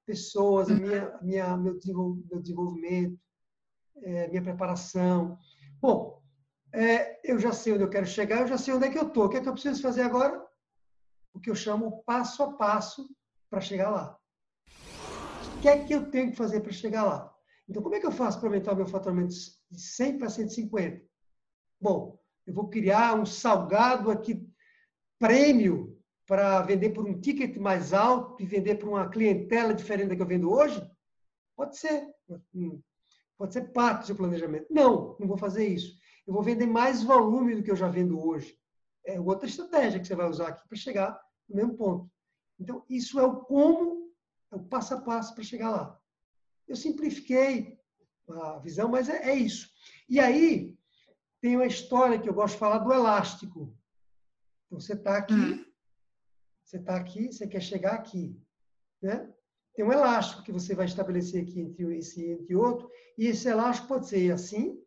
Pessoas, 0.06 0.70
a 0.70 0.74
minha, 0.74 1.08
a 1.08 1.22
minha, 1.22 1.56
meu, 1.56 1.74
desenvolvimento, 1.74 3.18
é, 4.02 4.28
minha 4.28 4.42
preparação. 4.42 5.36
Bom, 5.80 6.22
é, 6.72 7.20
eu 7.28 7.38
já 7.38 7.52
sei 7.52 7.72
onde 7.72 7.82
eu 7.82 7.90
quero 7.90 8.06
chegar, 8.06 8.40
eu 8.40 8.46
já 8.46 8.56
sei 8.56 8.72
onde 8.72 8.86
é 8.86 8.90
que 8.90 8.98
eu 8.98 9.08
estou. 9.08 9.24
O 9.24 9.28
que 9.28 9.38
é 9.38 9.40
que 9.40 9.48
eu 9.48 9.52
preciso 9.52 9.82
fazer 9.82 10.02
agora? 10.02 10.44
O 11.34 11.40
que 11.40 11.50
eu 11.50 11.54
chamo 11.54 12.02
passo 12.04 12.42
a 12.42 12.52
passo 12.52 13.08
para 13.50 13.60
chegar 13.60 13.90
lá. 13.90 14.18
O 15.56 15.60
que 15.60 15.68
é 15.68 15.84
que 15.84 15.94
eu 15.94 16.10
tenho 16.10 16.30
que 16.30 16.36
fazer 16.36 16.60
para 16.60 16.72
chegar 16.72 17.04
lá? 17.04 17.34
Então, 17.68 17.82
como 17.82 17.94
é 17.94 18.00
que 18.00 18.06
eu 18.06 18.12
faço 18.12 18.38
para 18.38 18.48
aumentar 18.48 18.72
o 18.72 18.76
meu 18.76 18.86
faturamento 18.86 19.34
de 19.70 19.80
100 19.80 20.18
para 20.18 20.30
150? 20.30 21.04
Bom, 21.80 22.18
eu 22.46 22.54
vou 22.54 22.68
criar 22.68 23.14
um 23.14 23.26
salgado 23.26 24.10
aqui, 24.10 24.48
prêmio, 25.18 25.95
para 26.26 26.60
vender 26.62 26.90
por 26.90 27.06
um 27.06 27.20
ticket 27.20 27.56
mais 27.56 27.92
alto 27.92 28.42
e 28.42 28.46
vender 28.46 28.76
para 28.76 28.88
uma 28.88 29.08
clientela 29.08 29.72
diferente 29.72 30.08
da 30.08 30.16
que 30.16 30.22
eu 30.22 30.26
vendo 30.26 30.50
hoje? 30.50 30.82
Pode 31.56 31.78
ser. 31.78 32.06
Hum, 32.54 32.80
pode 33.38 33.52
ser 33.52 33.72
parte 33.72 34.00
do 34.00 34.06
seu 34.06 34.16
planejamento. 34.16 34.66
Não, 34.70 35.16
não 35.20 35.28
vou 35.28 35.38
fazer 35.38 35.66
isso. 35.66 35.96
Eu 36.26 36.34
vou 36.34 36.42
vender 36.42 36.66
mais 36.66 37.02
volume 37.02 37.54
do 37.54 37.62
que 37.62 37.70
eu 37.70 37.76
já 37.76 37.88
vendo 37.88 38.20
hoje. 38.20 38.58
É 39.04 39.20
outra 39.20 39.48
estratégia 39.48 40.00
que 40.00 40.06
você 40.06 40.16
vai 40.16 40.28
usar 40.28 40.48
aqui 40.48 40.68
para 40.68 40.76
chegar 40.76 41.20
no 41.48 41.56
mesmo 41.56 41.74
ponto. 41.74 42.10
Então, 42.58 42.84
isso 42.90 43.20
é 43.20 43.24
o 43.24 43.36
como, 43.36 44.10
é 44.50 44.56
o 44.56 44.64
passo 44.64 44.94
a 44.94 45.00
passo 45.00 45.34
para 45.34 45.44
chegar 45.44 45.70
lá. 45.70 46.00
Eu 46.66 46.74
simplifiquei 46.74 47.78
a 48.28 48.58
visão, 48.58 48.88
mas 48.88 49.08
é, 49.08 49.30
é 49.30 49.34
isso. 49.34 49.70
E 50.08 50.18
aí, 50.18 50.76
tem 51.40 51.54
uma 51.54 51.66
história 51.66 52.18
que 52.18 52.28
eu 52.28 52.34
gosto 52.34 52.54
de 52.54 52.60
falar 52.60 52.78
do 52.78 52.92
elástico. 52.92 53.72
Então, 54.66 54.80
você 54.80 54.94
está 54.94 55.18
aqui, 55.18 55.34
hum. 55.34 55.64
Você 56.66 56.78
está 56.78 56.96
aqui, 56.96 57.32
você 57.32 57.46
quer 57.46 57.60
chegar 57.60 57.94
aqui. 57.94 58.36
Né? 59.00 59.32
Tem 59.74 59.84
um 59.84 59.92
elástico 59.92 60.42
que 60.42 60.50
você 60.50 60.74
vai 60.74 60.86
estabelecer 60.86 61.42
aqui 61.42 61.60
entre 61.60 61.96
esse 61.96 62.44
e 62.48 62.56
outro, 62.56 62.90
e 63.16 63.26
esse 63.26 63.48
elástico 63.48 63.86
pode 63.88 64.08
ser 64.08 64.32
assim, 64.32 64.82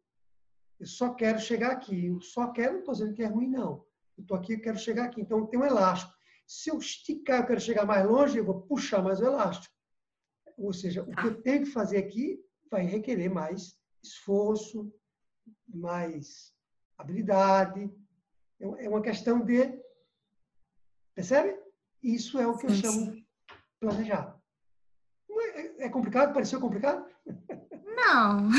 eu 0.80 0.86
só 0.86 1.14
quero 1.14 1.40
chegar 1.40 1.72
aqui. 1.72 2.08
Eu 2.08 2.22
só 2.22 2.52
quero, 2.52 2.74
não 2.74 2.80
estou 2.80 2.94
dizendo 2.94 3.14
que 3.14 3.24
é 3.24 3.28
ruim, 3.28 3.50
não. 3.50 3.86
Eu 4.18 4.22
estou 4.22 4.38
aqui, 4.38 4.54
eu 4.54 4.62
quero 4.62 4.78
chegar 4.78 5.06
aqui. 5.06 5.22
Então, 5.22 5.46
tem 5.46 5.60
um 5.60 5.66
elástico. 5.66 6.14
Se 6.46 6.70
eu 6.70 6.78
esticar, 6.78 7.42
eu 7.42 7.48
quero 7.48 7.60
chegar 7.60 7.86
mais 7.86 8.06
longe, 8.06 8.38
eu 8.38 8.46
vou 8.46 8.62
puxar 8.62 9.02
mais 9.02 9.20
o 9.20 9.26
elástico. 9.26 9.74
Ou 10.58 10.74
seja, 10.74 11.04
o 11.04 11.16
que 11.16 11.28
eu 11.28 11.42
tenho 11.42 11.64
que 11.64 11.72
fazer 11.72 11.98
aqui 11.98 12.44
vai 12.70 12.86
requerer 12.86 13.30
mais 13.30 13.78
esforço, 14.04 14.92
mais 15.68 16.54
habilidade. 16.98 17.90
É, 18.60 18.86
é 18.86 18.90
uma 18.90 19.02
questão 19.02 19.40
de. 19.40 19.80
Percebe? 21.14 21.68
Isso 22.02 22.39
é 22.39 22.47
o 22.47 22.58
que 22.58 22.68
eu 22.68 22.74
chamo 22.74 23.12
de 23.12 23.26
planejar. 23.80 24.36
É, 25.30 25.86
é 25.86 25.89
complicado? 25.89 26.34
Pareceu 26.34 26.60
complicado? 26.60 27.06
Não. 27.86 28.50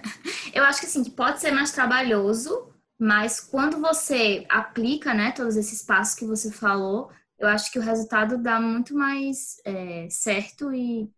eu 0.54 0.64
acho 0.64 0.80
que 0.80 0.86
assim, 0.86 1.04
pode 1.04 1.40
ser 1.40 1.50
mais 1.50 1.72
trabalhoso, 1.72 2.72
mas 2.98 3.40
quando 3.40 3.80
você 3.80 4.46
aplica, 4.48 5.12
né, 5.12 5.32
todos 5.32 5.56
esses 5.56 5.82
passos 5.82 6.14
que 6.14 6.24
você 6.24 6.50
falou, 6.50 7.10
eu 7.38 7.48
acho 7.48 7.70
que 7.70 7.78
o 7.78 7.82
resultado 7.82 8.38
dá 8.38 8.58
muito 8.58 8.94
mais 8.94 9.60
é, 9.64 10.08
certo 10.10 10.72
e 10.72 11.10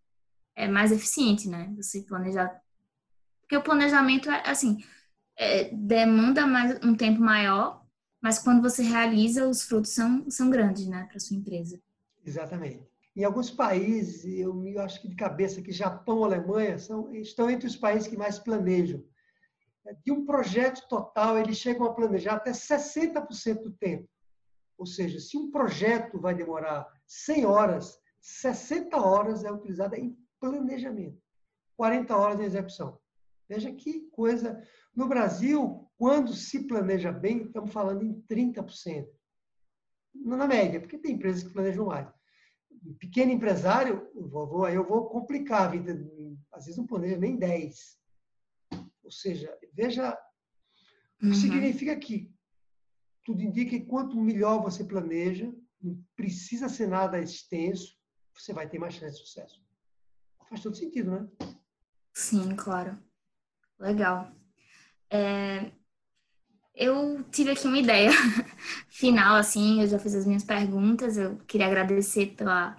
é 0.57 0.67
mais 0.67 0.91
eficiente, 0.91 1.49
né? 1.49 1.73
Você 1.77 2.03
planejar. 2.03 2.61
Porque 3.41 3.57
o 3.57 3.63
planejamento 3.63 4.29
é 4.29 4.43
assim, 4.45 4.85
é, 5.37 5.71
demanda 5.73 6.47
mais, 6.47 6.79
um 6.83 6.95
tempo 6.97 7.21
maior, 7.21 7.87
mas 8.21 8.39
quando 8.39 8.63
você 8.63 8.83
realiza, 8.83 9.49
os 9.49 9.63
frutos 9.63 9.93
são, 9.93 10.29
são 10.31 10.51
grandes, 10.51 10.87
né, 10.87 11.07
para 11.09 11.21
sua 11.21 11.37
empresa. 11.37 11.81
Exatamente. 12.25 12.87
Em 13.17 13.25
alguns 13.25 13.51
países, 13.51 14.25
eu, 14.25 14.65
eu 14.65 14.81
acho 14.81 15.01
que 15.01 15.09
de 15.09 15.17
cabeça 15.17 15.63
que 15.63 15.73
Japão, 15.73 16.25
Alemanha 16.25 16.79
são, 16.79 17.13
estão 17.15 17.51
entre 17.51 17.67
os 17.67 17.77
países 17.77 18.09
que 18.09 18.17
mais 18.17 18.39
planejam. 18.39 19.03
De 20.05 20.13
um 20.13 20.25
projeto 20.25 20.87
total, 20.89 21.39
eles 21.39 21.57
chegam 21.57 21.87
a 21.87 21.95
planejar 21.95 22.35
até 22.35 22.53
60% 22.53 23.63
do 23.63 23.73
tempo. 23.73 24.09
Ou 24.77 24.87
seja, 24.87 25.19
se 25.19 25.37
um 25.37 25.51
projeto 25.51 26.21
vai 26.21 26.35
demorar 26.35 26.87
100 27.07 27.47
horas, 27.47 27.99
60 28.21 28.97
horas 28.97 29.45
é 29.45 29.51
utilizada 29.51 29.99
em 29.99 30.17
planejamento, 30.39 31.21
40 31.77 32.17
horas 32.17 32.41
em 32.41 32.45
execução. 32.45 33.01
Veja 33.49 33.73
que 33.73 34.03
coisa 34.11 34.63
no 34.95 35.09
Brasil, 35.09 35.88
quando 35.99 36.33
se 36.33 36.65
planeja 36.67 37.11
bem, 37.11 37.43
estamos 37.43 37.73
falando 37.73 38.05
em 38.05 38.23
30%. 38.23 39.09
Na 40.15 40.47
média, 40.47 40.81
porque 40.81 40.97
tem 40.97 41.15
empresas 41.15 41.43
que 41.43 41.53
planejam 41.53 41.87
mais. 41.87 42.09
Pequeno 43.01 43.33
empresário, 43.33 44.09
eu 44.15 44.29
vou, 44.29 44.65
aí 44.65 44.77
eu 44.77 44.87
vou 44.87 45.09
complicar 45.09 45.63
a 45.63 45.69
vida. 45.69 45.93
Às 46.53 46.67
vezes 46.67 46.79
não 46.79 46.87
planeja 46.87 47.17
nem 47.17 47.37
10. 47.37 47.99
Ou 49.03 49.11
seja, 49.11 49.57
veja 49.73 50.17
o 51.17 51.21
que 51.21 51.27
uhum. 51.27 51.35
significa 51.35 51.93
aqui. 51.93 52.33
Tudo 53.25 53.43
indica 53.43 53.71
que 53.71 53.85
quanto 53.85 54.21
melhor 54.21 54.63
você 54.63 54.85
planeja, 54.85 55.53
não 55.83 56.01
precisa 56.15 56.69
ser 56.69 56.87
nada 56.87 57.21
extenso, 57.21 57.99
você 58.33 58.53
vai 58.53 58.69
ter 58.69 58.79
mais 58.79 58.95
chance 58.95 59.17
de 59.17 59.27
sucesso. 59.27 59.61
Faz 60.49 60.63
todo 60.63 60.77
sentido, 60.77 61.11
né? 61.11 61.29
Sim, 62.15 62.55
claro. 62.57 62.99
Legal. 63.79 64.33
É, 65.11 65.73
eu 66.79 67.25
tive 67.25 67.51
aqui 67.51 67.67
uma 67.67 67.79
ideia 67.79 68.11
final, 68.89 69.35
assim, 69.35 69.83
eu 69.83 69.89
já 69.89 69.99
fiz 69.99 70.15
as 70.15 70.25
minhas 70.25 70.45
perguntas, 70.45 71.19
eu 71.19 71.37
queria 71.39 71.67
agradecer 71.67 72.35
pela, 72.37 72.77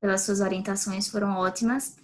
pelas 0.00 0.22
suas 0.22 0.40
orientações, 0.40 1.08
foram 1.08 1.36
ótimas. 1.36 1.96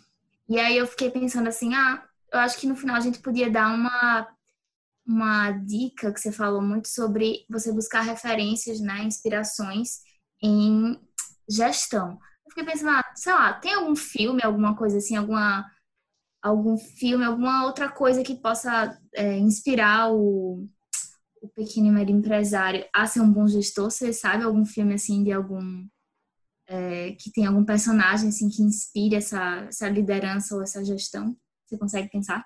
E 0.49 0.59
aí 0.59 0.77
eu 0.77 0.87
fiquei 0.89 1.09
pensando 1.09 1.49
assim, 1.49 1.73
ah, 1.73 2.03
eu 2.33 2.41
acho 2.41 2.59
que 2.59 2.67
no 2.67 2.75
final 2.75 2.97
a 2.97 3.01
gente 3.01 3.21
podia 3.21 3.49
dar 3.49 3.73
uma, 3.73 4.29
uma 5.07 5.53
dica 5.53 6.13
que 6.13 6.21
você 6.21 6.33
falou 6.33 6.61
muito 6.61 6.89
sobre 6.89 7.47
você 7.49 7.73
buscar 7.73 8.01
referências, 8.01 8.81
né, 8.81 9.05
inspirações 9.05 10.01
em 10.43 11.01
gestão. 11.49 12.19
Eu 12.45 12.51
fiquei 12.51 12.65
pensando, 12.65 12.91
ah, 12.91 13.05
sei 13.15 13.33
lá, 13.33 13.53
tem 13.55 13.73
algum 13.75 13.95
filme, 13.95 14.43
alguma 14.43 14.77
coisa 14.77 14.99
assim, 14.99 15.17
alguma 15.17 15.65
algum 16.43 16.77
filme, 16.79 17.25
alguma 17.25 17.65
outra 17.67 17.89
coisa 17.89 18.23
que 18.23 18.37
possa 18.37 18.97
é, 19.15 19.37
inspirar 19.37 20.13
o, 20.13 20.69
o 21.47 21.49
pequeno 21.49 21.87
e 21.87 21.91
médio 21.91 22.15
empresário 22.15 22.85
a 22.93 23.07
ser 23.07 23.21
um 23.21 23.33
bom 23.33 23.47
gestor? 23.47 23.91
Você 23.91 24.13
sabe 24.13 24.45
algum 24.45 24.65
filme 24.65 24.95
assim 24.95 25.23
de 25.23 25.33
algum 25.33 25.87
é, 26.67 27.13
que 27.13 27.31
tem 27.31 27.47
algum 27.47 27.65
personagem 27.65 28.29
assim 28.29 28.49
que 28.49 28.63
inspire 28.63 29.15
essa, 29.15 29.67
essa 29.69 29.89
liderança 29.89 30.55
ou 30.55 30.63
essa 30.63 30.85
gestão? 30.85 31.37
Você 31.65 31.79
consegue 31.79 32.11
pensar? 32.11 32.45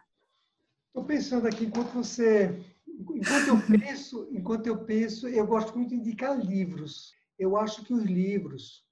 Estou 0.88 1.04
pensando 1.04 1.46
aqui 1.46 1.64
enquanto 1.64 1.92
você, 1.92 2.62
enquanto 2.86 3.48
eu 3.48 3.60
penso, 3.78 4.28
enquanto 4.30 4.66
eu 4.66 4.84
penso, 4.84 5.28
eu 5.28 5.46
gosto 5.46 5.74
muito 5.76 5.90
de 5.90 5.96
indicar 5.96 6.38
livros. 6.38 7.14
Eu 7.38 7.56
acho 7.56 7.84
que 7.84 7.94
os 7.94 8.04
livros 8.04 8.84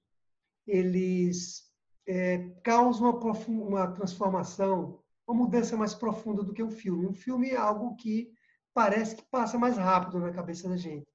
eles 0.65 1.63
é, 2.07 2.49
causam 2.63 3.09
uma, 3.09 3.33
uma 3.47 3.87
transformação, 3.91 4.99
uma 5.27 5.37
mudança 5.37 5.77
mais 5.77 5.93
profunda 5.93 6.43
do 6.43 6.53
que 6.53 6.63
um 6.63 6.71
filme. 6.71 7.07
Um 7.07 7.13
filme 7.13 7.49
é 7.49 7.57
algo 7.57 7.95
que 7.95 8.31
parece 8.73 9.15
que 9.15 9.23
passa 9.29 9.57
mais 9.57 9.77
rápido 9.77 10.19
na 10.19 10.31
cabeça 10.31 10.69
da 10.69 10.77
gente. 10.77 11.07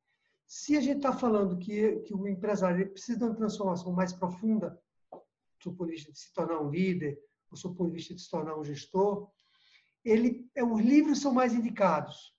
Se 0.46 0.76
a 0.76 0.80
gente 0.80 0.98
está 0.98 1.12
falando 1.12 1.59
que, 1.59 2.00
que 2.00 2.14
o 2.14 2.28
empresário 2.28 2.90
precisa 2.90 3.18
de 3.18 3.24
uma 3.24 3.34
transformação 3.34 3.92
mais 3.92 4.12
profunda, 4.12 4.78
do 5.64 5.72
ponto 5.72 5.86
de 5.86 5.92
vista 5.92 6.12
de 6.12 6.18
se 6.18 6.32
tornar 6.32 6.61
um 6.61 6.70
líder, 6.70 7.18
do 7.50 7.74
ponto 7.74 7.88
de 7.88 7.96
vista 7.96 8.14
de 8.14 8.20
se 8.20 8.30
tornar 8.30 8.57
um 8.57 8.64
gestor, 8.64 9.30
ele, 10.05 10.46
é, 10.55 10.62
os 10.62 10.80
livros 10.80 11.20
são 11.20 11.32
mais 11.32 11.55
indicados. 11.55 12.34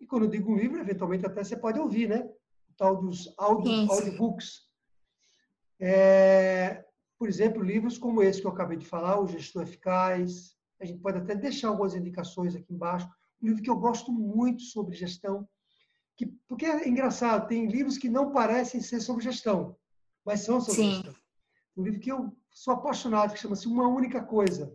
E 0.00 0.06
quando 0.06 0.24
eu 0.24 0.30
digo 0.30 0.52
um 0.52 0.56
livro, 0.56 0.80
eventualmente 0.80 1.24
até 1.24 1.44
você 1.44 1.56
pode 1.56 1.78
ouvir, 1.78 2.08
né? 2.08 2.28
O 2.68 2.74
tal 2.76 2.96
dos 2.96 3.32
audio, 3.38 3.90
audiobooks. 3.90 4.68
É, 5.78 6.84
por 7.18 7.28
exemplo, 7.28 7.62
livros 7.62 7.96
como 7.96 8.22
esse 8.22 8.40
que 8.40 8.46
eu 8.46 8.50
acabei 8.50 8.76
de 8.76 8.86
falar, 8.86 9.20
O 9.20 9.26
Gestor 9.26 9.62
Eficaz. 9.62 10.56
A 10.80 10.84
gente 10.84 11.00
pode 11.00 11.18
até 11.18 11.34
deixar 11.36 11.68
algumas 11.68 11.94
indicações 11.94 12.56
aqui 12.56 12.74
embaixo. 12.74 13.08
Um 13.44 13.48
livro 13.48 13.62
que 13.62 13.68
eu 13.68 13.76
gosto 13.76 14.10
muito 14.10 14.62
sobre 14.62 14.96
gestão, 14.96 15.46
que, 16.16 16.24
porque 16.48 16.64
é 16.64 16.88
engraçado, 16.88 17.46
tem 17.46 17.66
livros 17.66 17.98
que 17.98 18.08
não 18.08 18.32
parecem 18.32 18.80
ser 18.80 19.02
sobre 19.02 19.22
gestão, 19.22 19.76
mas 20.24 20.40
são 20.40 20.62
sobre 20.62 20.82
Sim. 20.82 20.94
gestão. 20.94 21.14
Um 21.76 21.82
livro 21.82 22.00
que 22.00 22.10
eu 22.10 22.34
sou 22.50 22.72
apaixonado, 22.72 23.34
que 23.34 23.38
chama-se 23.38 23.68
Uma 23.68 23.86
Única 23.86 24.24
Coisa, 24.24 24.74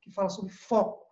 que 0.00 0.12
fala 0.12 0.28
sobre 0.28 0.52
foco. 0.52 1.04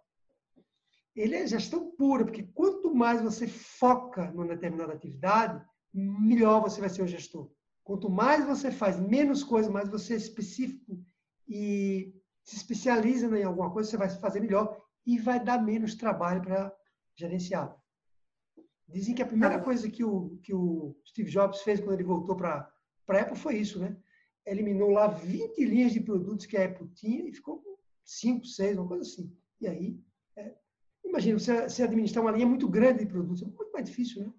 Ele 1.17 1.35
é 1.35 1.45
gestão 1.45 1.91
pura, 1.91 2.25
porque 2.25 2.45
quanto 2.55 2.95
mais 2.95 3.21
você 3.21 3.49
foca 3.49 4.31
numa 4.31 4.47
determinada 4.47 4.93
atividade, 4.93 5.61
melhor 5.93 6.61
você 6.61 6.81
vai 6.81 6.89
ser 6.89 7.03
o 7.03 7.09
gestor. 7.09 7.51
Quanto 7.83 8.09
mais 8.09 8.47
você 8.47 8.71
faz 8.71 9.01
menos 9.01 9.43
coisa, 9.43 9.69
mais 9.69 9.89
você 9.89 10.15
é 10.15 10.19
específico 10.19 11.05
e 11.49 12.15
se 12.45 12.55
especializa 12.55 13.27
em 13.37 13.43
alguma 13.43 13.73
coisa, 13.73 13.91
você 13.91 13.97
vai 13.97 14.09
fazer 14.09 14.39
melhor 14.39 14.81
e 15.05 15.19
vai 15.19 15.43
dar 15.43 15.61
menos 15.61 15.97
trabalho 15.97 16.41
para 16.41 16.73
gerenciar. 17.23 17.77
Dizem 18.89 19.15
que 19.15 19.23
a 19.23 19.27
primeira 19.27 19.59
tá 19.59 19.65
coisa 19.65 19.91
que 19.91 20.05
o, 20.05 20.39
que 20.43 20.53
o 20.53 20.95
Steve 21.07 21.31
Jobs 21.31 21.63
fez 21.63 21.81
quando 21.81 21.95
ele 21.95 22.05
voltou 22.05 22.37
para 22.37 22.71
a 23.09 23.21
Apple 23.21 23.37
foi 23.37 23.57
isso, 23.57 23.79
né? 23.79 23.97
Eliminou 24.45 24.91
lá 24.91 25.07
20 25.07 25.65
linhas 25.65 25.93
de 25.93 26.01
produtos 26.01 26.47
que 26.47 26.57
a 26.57 26.65
Apple 26.67 26.89
tinha 26.89 27.27
e 27.27 27.33
ficou 27.33 27.59
com 27.59 27.77
5, 28.05 28.45
6, 28.45 28.79
uma 28.79 28.89
coisa 28.89 29.03
assim. 29.03 29.35
E 29.61 29.69
aí, 29.69 30.01
é, 30.37 30.55
imagina, 31.05 31.39
você, 31.39 31.69
você 31.69 31.83
administrar 31.85 32.25
uma 32.25 32.33
linha 32.33 32.47
muito 32.47 32.69
grande 32.69 33.05
de 33.05 33.11
produtos, 33.11 33.43
é 33.43 33.47
muito 33.47 33.73
mais 33.73 33.89
difícil, 33.89 34.25
né? 34.25 34.33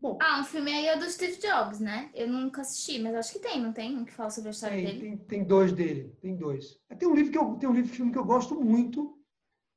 Bom, 0.00 0.18
ah, 0.22 0.40
um 0.40 0.44
filme 0.44 0.72
aí 0.72 0.86
é 0.86 0.96
do 0.96 1.08
Steve 1.10 1.36
Jobs, 1.36 1.78
né? 1.78 2.10
Eu 2.14 2.26
nunca 2.26 2.62
assisti, 2.62 2.98
mas 2.98 3.14
acho 3.14 3.34
que 3.34 3.38
tem, 3.38 3.60
não 3.60 3.70
tem? 3.70 3.98
Um 3.98 4.04
que 4.06 4.14
fala 4.14 4.30
sobre 4.30 4.48
a 4.48 4.52
história 4.52 4.76
tem, 4.76 4.86
dele? 4.86 5.00
Tem, 5.00 5.18
tem 5.18 5.44
dois 5.44 5.72
dele, 5.72 6.16
tem 6.22 6.36
dois. 6.36 6.80
Tem 6.98 7.06
um 7.06 7.14
livro 7.14 7.30
que 7.30 7.36
eu, 7.36 7.54
tem 7.56 7.68
um 7.68 7.74
livro, 7.74 7.92
filme 7.92 8.10
que 8.10 8.16
eu 8.16 8.24
gosto 8.24 8.58
muito, 8.58 9.19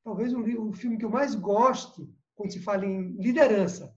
talvez 0.03 0.33
o, 0.33 0.39
o 0.39 0.73
filme 0.73 0.97
que 0.97 1.05
eu 1.05 1.09
mais 1.09 1.35
goste 1.35 2.07
quando 2.35 2.51
se 2.51 2.59
fala 2.59 2.85
em 2.85 3.11
liderança, 3.13 3.95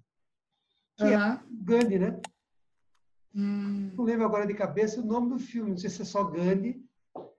que 0.96 1.04
uhum. 1.04 1.10
é 1.10 1.42
Gandhi, 1.50 1.98
né? 1.98 2.20
Hum. 3.34 3.92
Não 3.94 4.04
lembro 4.04 4.24
agora 4.24 4.46
de 4.46 4.54
cabeça 4.54 5.00
o 5.00 5.04
nome 5.04 5.30
do 5.30 5.38
filme, 5.38 5.70
não 5.70 5.78
sei 5.78 5.90
se 5.90 6.02
é 6.02 6.04
só 6.04 6.24
Gandhi. 6.24 6.84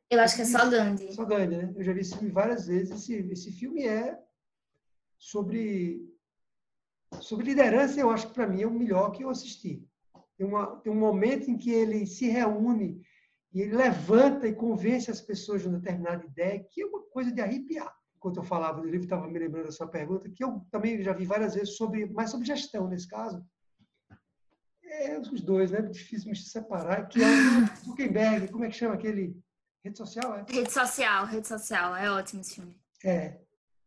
Eu 0.09 0.21
acho 0.21 0.35
que 0.35 0.41
é 0.43 0.45
só 0.45 0.69
Gandhi. 0.69 1.13
Só 1.13 1.25
Gandhi, 1.25 1.57
né? 1.57 1.73
Eu 1.75 1.83
já 1.83 1.93
vi 1.93 2.01
esse 2.01 2.15
filme 2.15 2.31
várias 2.31 2.67
vezes. 2.67 2.91
Esse, 2.91 3.15
esse 3.31 3.51
filme 3.51 3.85
é 3.85 4.17
sobre 5.17 6.07
Sobre 7.21 7.45
liderança, 7.45 7.99
eu 7.99 8.09
acho 8.09 8.27
que 8.27 8.33
para 8.33 8.47
mim 8.47 8.61
é 8.61 8.67
o 8.67 8.71
melhor 8.71 9.11
que 9.11 9.23
eu 9.23 9.29
assisti. 9.29 9.87
Tem, 10.37 10.45
uma, 10.45 10.77
tem 10.81 10.91
um 10.91 10.99
momento 10.99 11.49
em 11.49 11.57
que 11.57 11.71
ele 11.71 12.05
se 12.05 12.27
reúne 12.27 13.01
e 13.53 13.61
ele 13.61 13.75
levanta 13.75 14.47
e 14.47 14.53
convence 14.53 15.09
as 15.09 15.21
pessoas 15.21 15.61
de 15.61 15.67
uma 15.67 15.79
determinada 15.79 16.25
ideia, 16.25 16.63
que 16.69 16.81
é 16.81 16.85
uma 16.85 17.01
coisa 17.03 17.31
de 17.31 17.41
arrepiar. 17.41 17.93
Enquanto 18.27 18.37
eu 18.37 18.43
falava 18.43 18.81
do 18.81 18.87
livro, 18.87 19.05
estava 19.05 19.25
me 19.25 19.39
lembrando 19.39 19.67
da 19.67 19.71
sua 19.71 19.87
pergunta, 19.87 20.29
que 20.29 20.43
eu 20.43 20.59
também 20.69 21.01
já 21.01 21.13
vi 21.13 21.25
várias 21.25 21.55
vezes, 21.55 21.77
sobre, 21.77 22.05
mais 22.07 22.29
sobre 22.29 22.45
gestão 22.45 22.85
nesse 22.85 23.07
caso. 23.07 23.41
É, 24.83 25.17
os 25.17 25.39
dois, 25.39 25.71
né? 25.71 25.81
Difícil 25.81 26.29
me 26.29 26.35
separar. 26.35 27.07
Que 27.07 27.23
é 27.23 27.25
o 27.25 27.85
Zuckerberg, 27.85 28.51
como 28.51 28.65
é 28.65 28.69
que 28.69 28.75
chama 28.75 28.95
aquele? 28.95 29.39
Rede 29.81 29.97
social, 29.97 30.35
é? 30.35 30.45
Rede 30.49 30.73
social, 30.73 31.25
rede 31.25 31.47
social. 31.47 31.95
É 31.95 32.11
ótimo 32.11 32.41
esse 32.41 32.55
filme. 32.55 32.75
É. 33.05 33.39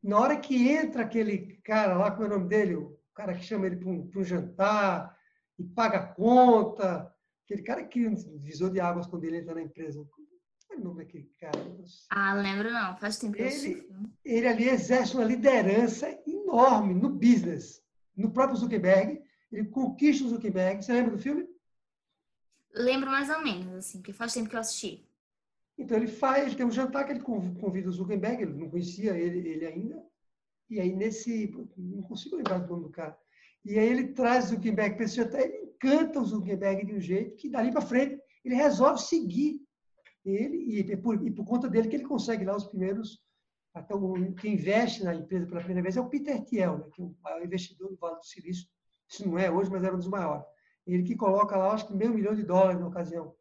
Na 0.03 0.19
hora 0.19 0.37
que 0.39 0.71
entra 0.71 1.03
aquele 1.03 1.61
cara 1.63 1.99
lá, 1.99 2.11
como 2.11 2.25
é 2.25 2.27
o 2.29 2.31
nome 2.31 2.49
dele? 2.49 2.79
cara 3.15 3.35
que 3.35 3.45
chama 3.45 3.67
ele 3.67 3.77
para 3.77 3.91
um, 3.91 4.11
um, 4.17 4.25
jantar 4.25 5.15
e 5.59 5.65
paga 5.65 5.99
a 5.99 6.07
conta. 6.07 7.15
Aquele 7.45 7.63
cara 7.63 7.85
que 7.85 8.09
um 8.09 8.15
divisor 8.15 8.71
de 8.71 8.81
águas 8.81 9.07
quando 9.07 9.25
ele 9.25 9.37
entra 9.37 9.55
na 9.55 9.61
empresa. 9.61 10.03
Qual 10.81 10.95
é 10.95 11.05
daquele 11.05 11.31
cara? 11.39 11.77
Ah, 12.11 12.35
lembro 12.35 12.71
não. 12.71 12.97
Faz 12.97 13.19
tempo 13.19 13.35
que 13.35 13.43
ele, 13.43 13.89
ele 14.25 14.47
ali 14.47 14.69
exerce 14.69 15.15
uma 15.15 15.25
liderança 15.25 16.09
enorme 16.27 16.95
no 16.95 17.11
business. 17.11 17.83
No 18.17 18.31
próprio 18.31 18.57
Zuckerberg. 18.57 19.23
Ele 19.53 19.69
conquista 19.69 20.25
o 20.25 20.29
Zuckerberg. 20.29 20.85
Você 20.85 20.93
lembra 20.93 21.13
do 21.13 21.19
filme? 21.19 21.49
Lembro 22.73 23.11
mais 23.11 23.29
ou 23.29 23.43
menos, 23.43 23.75
assim, 23.75 23.99
porque 23.99 24.13
faz 24.13 24.33
tempo 24.33 24.49
que 24.49 24.55
eu 24.55 24.61
assisti. 24.61 25.05
Então 25.77 25.97
ele 25.97 26.07
faz, 26.07 26.47
ele 26.47 26.55
tem 26.55 26.67
um 26.67 26.71
jantar 26.71 27.05
que 27.05 27.13
ele 27.13 27.21
convida 27.21 27.89
o 27.89 27.93
Zuckerberg, 27.93 28.43
ele 28.43 28.53
não 28.53 28.69
conhecia 28.69 29.17
ele, 29.17 29.49
ele 29.49 29.67
ainda, 29.67 30.05
e 30.71 30.79
aí, 30.79 30.95
nesse. 30.95 31.53
Não 31.77 32.03
consigo 32.03 32.37
lembrar 32.37 32.59
do 32.59 32.69
nome 32.69 32.85
do 32.85 32.91
cara. 32.91 33.19
E 33.65 33.77
aí, 33.79 33.89
ele 33.89 34.09
traz 34.09 34.47
o 34.47 34.49
Zuckerberg 34.55 34.95
para 34.95 35.05
esse 35.05 35.17
jantar, 35.17 35.41
ele 35.41 35.73
encanta 35.75 36.21
o 36.21 36.25
Zuckerberg 36.25 36.87
de 36.87 36.95
um 36.95 37.01
jeito 37.01 37.35
que, 37.37 37.49
dali 37.49 37.73
para 37.73 37.81
frente, 37.81 38.23
ele 38.45 38.55
resolve 38.55 39.03
seguir 39.03 39.61
e 40.25 40.97
por, 40.97 41.27
e 41.27 41.31
por 41.31 41.45
conta 41.45 41.69
dele 41.69 41.89
que 41.89 41.97
ele 41.97 42.05
consegue 42.05 42.45
lá 42.45 42.57
os 42.57 42.65
primeiros. 42.65 43.23
Até 43.73 43.95
o, 43.95 44.35
quem 44.35 44.55
investe 44.55 45.05
na 45.05 45.15
empresa 45.15 45.47
pela 45.47 45.61
primeira 45.61 45.83
vez 45.83 45.97
é 45.97 46.01
o 46.01 46.09
Peter 46.09 46.45
Thiel, 46.45 46.79
né, 46.79 46.85
que 46.93 47.01
é 47.01 47.05
o 47.05 47.15
maior 47.23 47.45
investidor 47.45 47.89
do 47.89 47.97
Vale 47.97 48.17
do 48.17 48.27
Silício. 48.27 48.69
Isso 49.09 49.29
não 49.29 49.39
é 49.39 49.51
hoje, 49.51 49.71
mas 49.71 49.85
era 49.85 49.95
um 49.95 49.99
dos 49.99 50.09
maiores. 50.09 50.45
Ele 50.87 51.05
que 51.05 51.15
coloca 51.15 51.57
lá, 51.57 51.73
acho 51.73 51.87
que 51.87 51.95
meio 51.95 52.13
milhão 52.13 52.35
de 52.35 52.43
dólares 52.43 52.81
na 52.81 52.89
ocasião. 52.89 53.35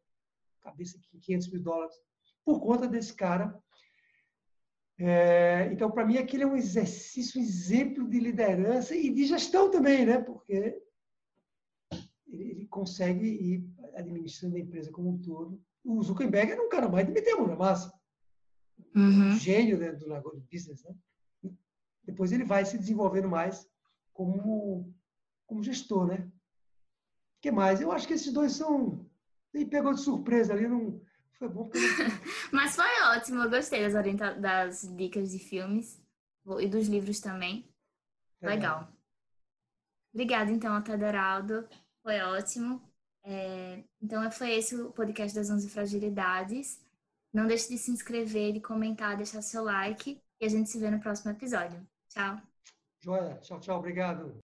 Cabeça 0.60 0.96
aqui, 0.98 1.18
500 1.18 1.52
mil 1.52 1.62
dólares. 1.62 1.96
Por 2.44 2.60
conta 2.60 2.86
desse 2.86 3.12
cara 3.14 3.60
é, 5.02 5.70
então, 5.72 5.90
para 5.90 6.04
mim, 6.04 6.18
aquele 6.18 6.42
é 6.42 6.46
um 6.46 6.56
exercício, 6.56 7.40
um 7.40 7.42
exemplo 7.42 8.06
de 8.06 8.20
liderança 8.20 8.94
e 8.94 9.08
de 9.08 9.24
gestão 9.24 9.70
também, 9.70 10.04
né? 10.04 10.20
Porque 10.20 10.78
ele 12.28 12.66
consegue 12.66 13.26
ir 13.26 13.66
administrando 13.94 14.56
a 14.56 14.60
empresa 14.60 14.92
como 14.92 15.08
um 15.08 15.18
todo. 15.18 15.58
O 15.84 16.02
Zuckerberg 16.02 16.52
era 16.52 16.62
um 16.62 16.68
cara 16.68 16.88
mais 16.88 17.06
de 17.06 17.12
meter 17.12 17.32
a 17.32 17.36
mão 17.38 17.46
na 17.46 17.56
massa. 17.56 17.92
Uhum. 18.94 19.30
Um 19.30 19.36
gênio 19.38 19.78
né, 19.78 19.92
do 19.92 20.06
do 20.06 20.46
business, 20.50 20.82
né? 20.84 20.94
Depois 22.04 22.32
ele 22.32 22.44
vai 22.44 22.64
se 22.64 22.76
desenvolvendo 22.76 23.28
mais 23.28 23.68
como, 24.12 24.92
como 25.46 25.62
gestor, 25.62 26.06
né? 26.06 26.16
O 26.18 27.40
que 27.40 27.50
mais? 27.50 27.80
Eu 27.80 27.92
acho 27.92 28.06
que 28.06 28.14
esses 28.14 28.32
dois 28.32 28.52
são... 28.52 29.08
Ele 29.52 29.66
pegou 29.66 29.94
de 29.94 30.00
surpresa 30.00 30.52
ali, 30.52 30.68
não 30.68 31.00
foi 31.32 31.48
bom 31.48 31.64
porque... 31.64 31.78
Mas 32.52 32.76
foi 32.76 33.02
ótimo, 33.16 33.42
eu 33.42 33.50
gostei 33.50 33.82
das, 33.82 33.94
orienta... 33.94 34.34
das 34.34 34.82
dicas 34.96 35.30
de 35.30 35.38
filmes 35.38 36.02
e 36.60 36.68
dos 36.68 36.88
livros 36.88 37.20
também. 37.20 37.68
É. 38.40 38.48
Legal. 38.48 38.92
Obrigada, 40.12 40.50
então, 40.50 40.74
Ataderaldo. 40.74 41.68
Foi 42.02 42.20
ótimo. 42.20 42.82
É... 43.24 43.82
Então, 44.00 44.30
foi 44.30 44.52
esse 44.52 44.74
o 44.74 44.90
podcast 44.90 45.34
das 45.34 45.50
11 45.50 45.68
Fragilidades. 45.68 46.80
Não 47.32 47.46
deixe 47.46 47.68
de 47.68 47.78
se 47.78 47.90
inscrever, 47.90 48.52
de 48.52 48.60
comentar, 48.60 49.16
deixar 49.16 49.42
seu 49.42 49.64
like. 49.64 50.20
E 50.40 50.44
a 50.44 50.48
gente 50.48 50.68
se 50.68 50.78
vê 50.78 50.90
no 50.90 51.00
próximo 51.00 51.30
episódio. 51.30 51.86
Tchau. 52.08 52.40
Joia. 53.00 53.36
Tchau, 53.42 53.60
tchau. 53.60 53.78
Obrigado. 53.78 54.34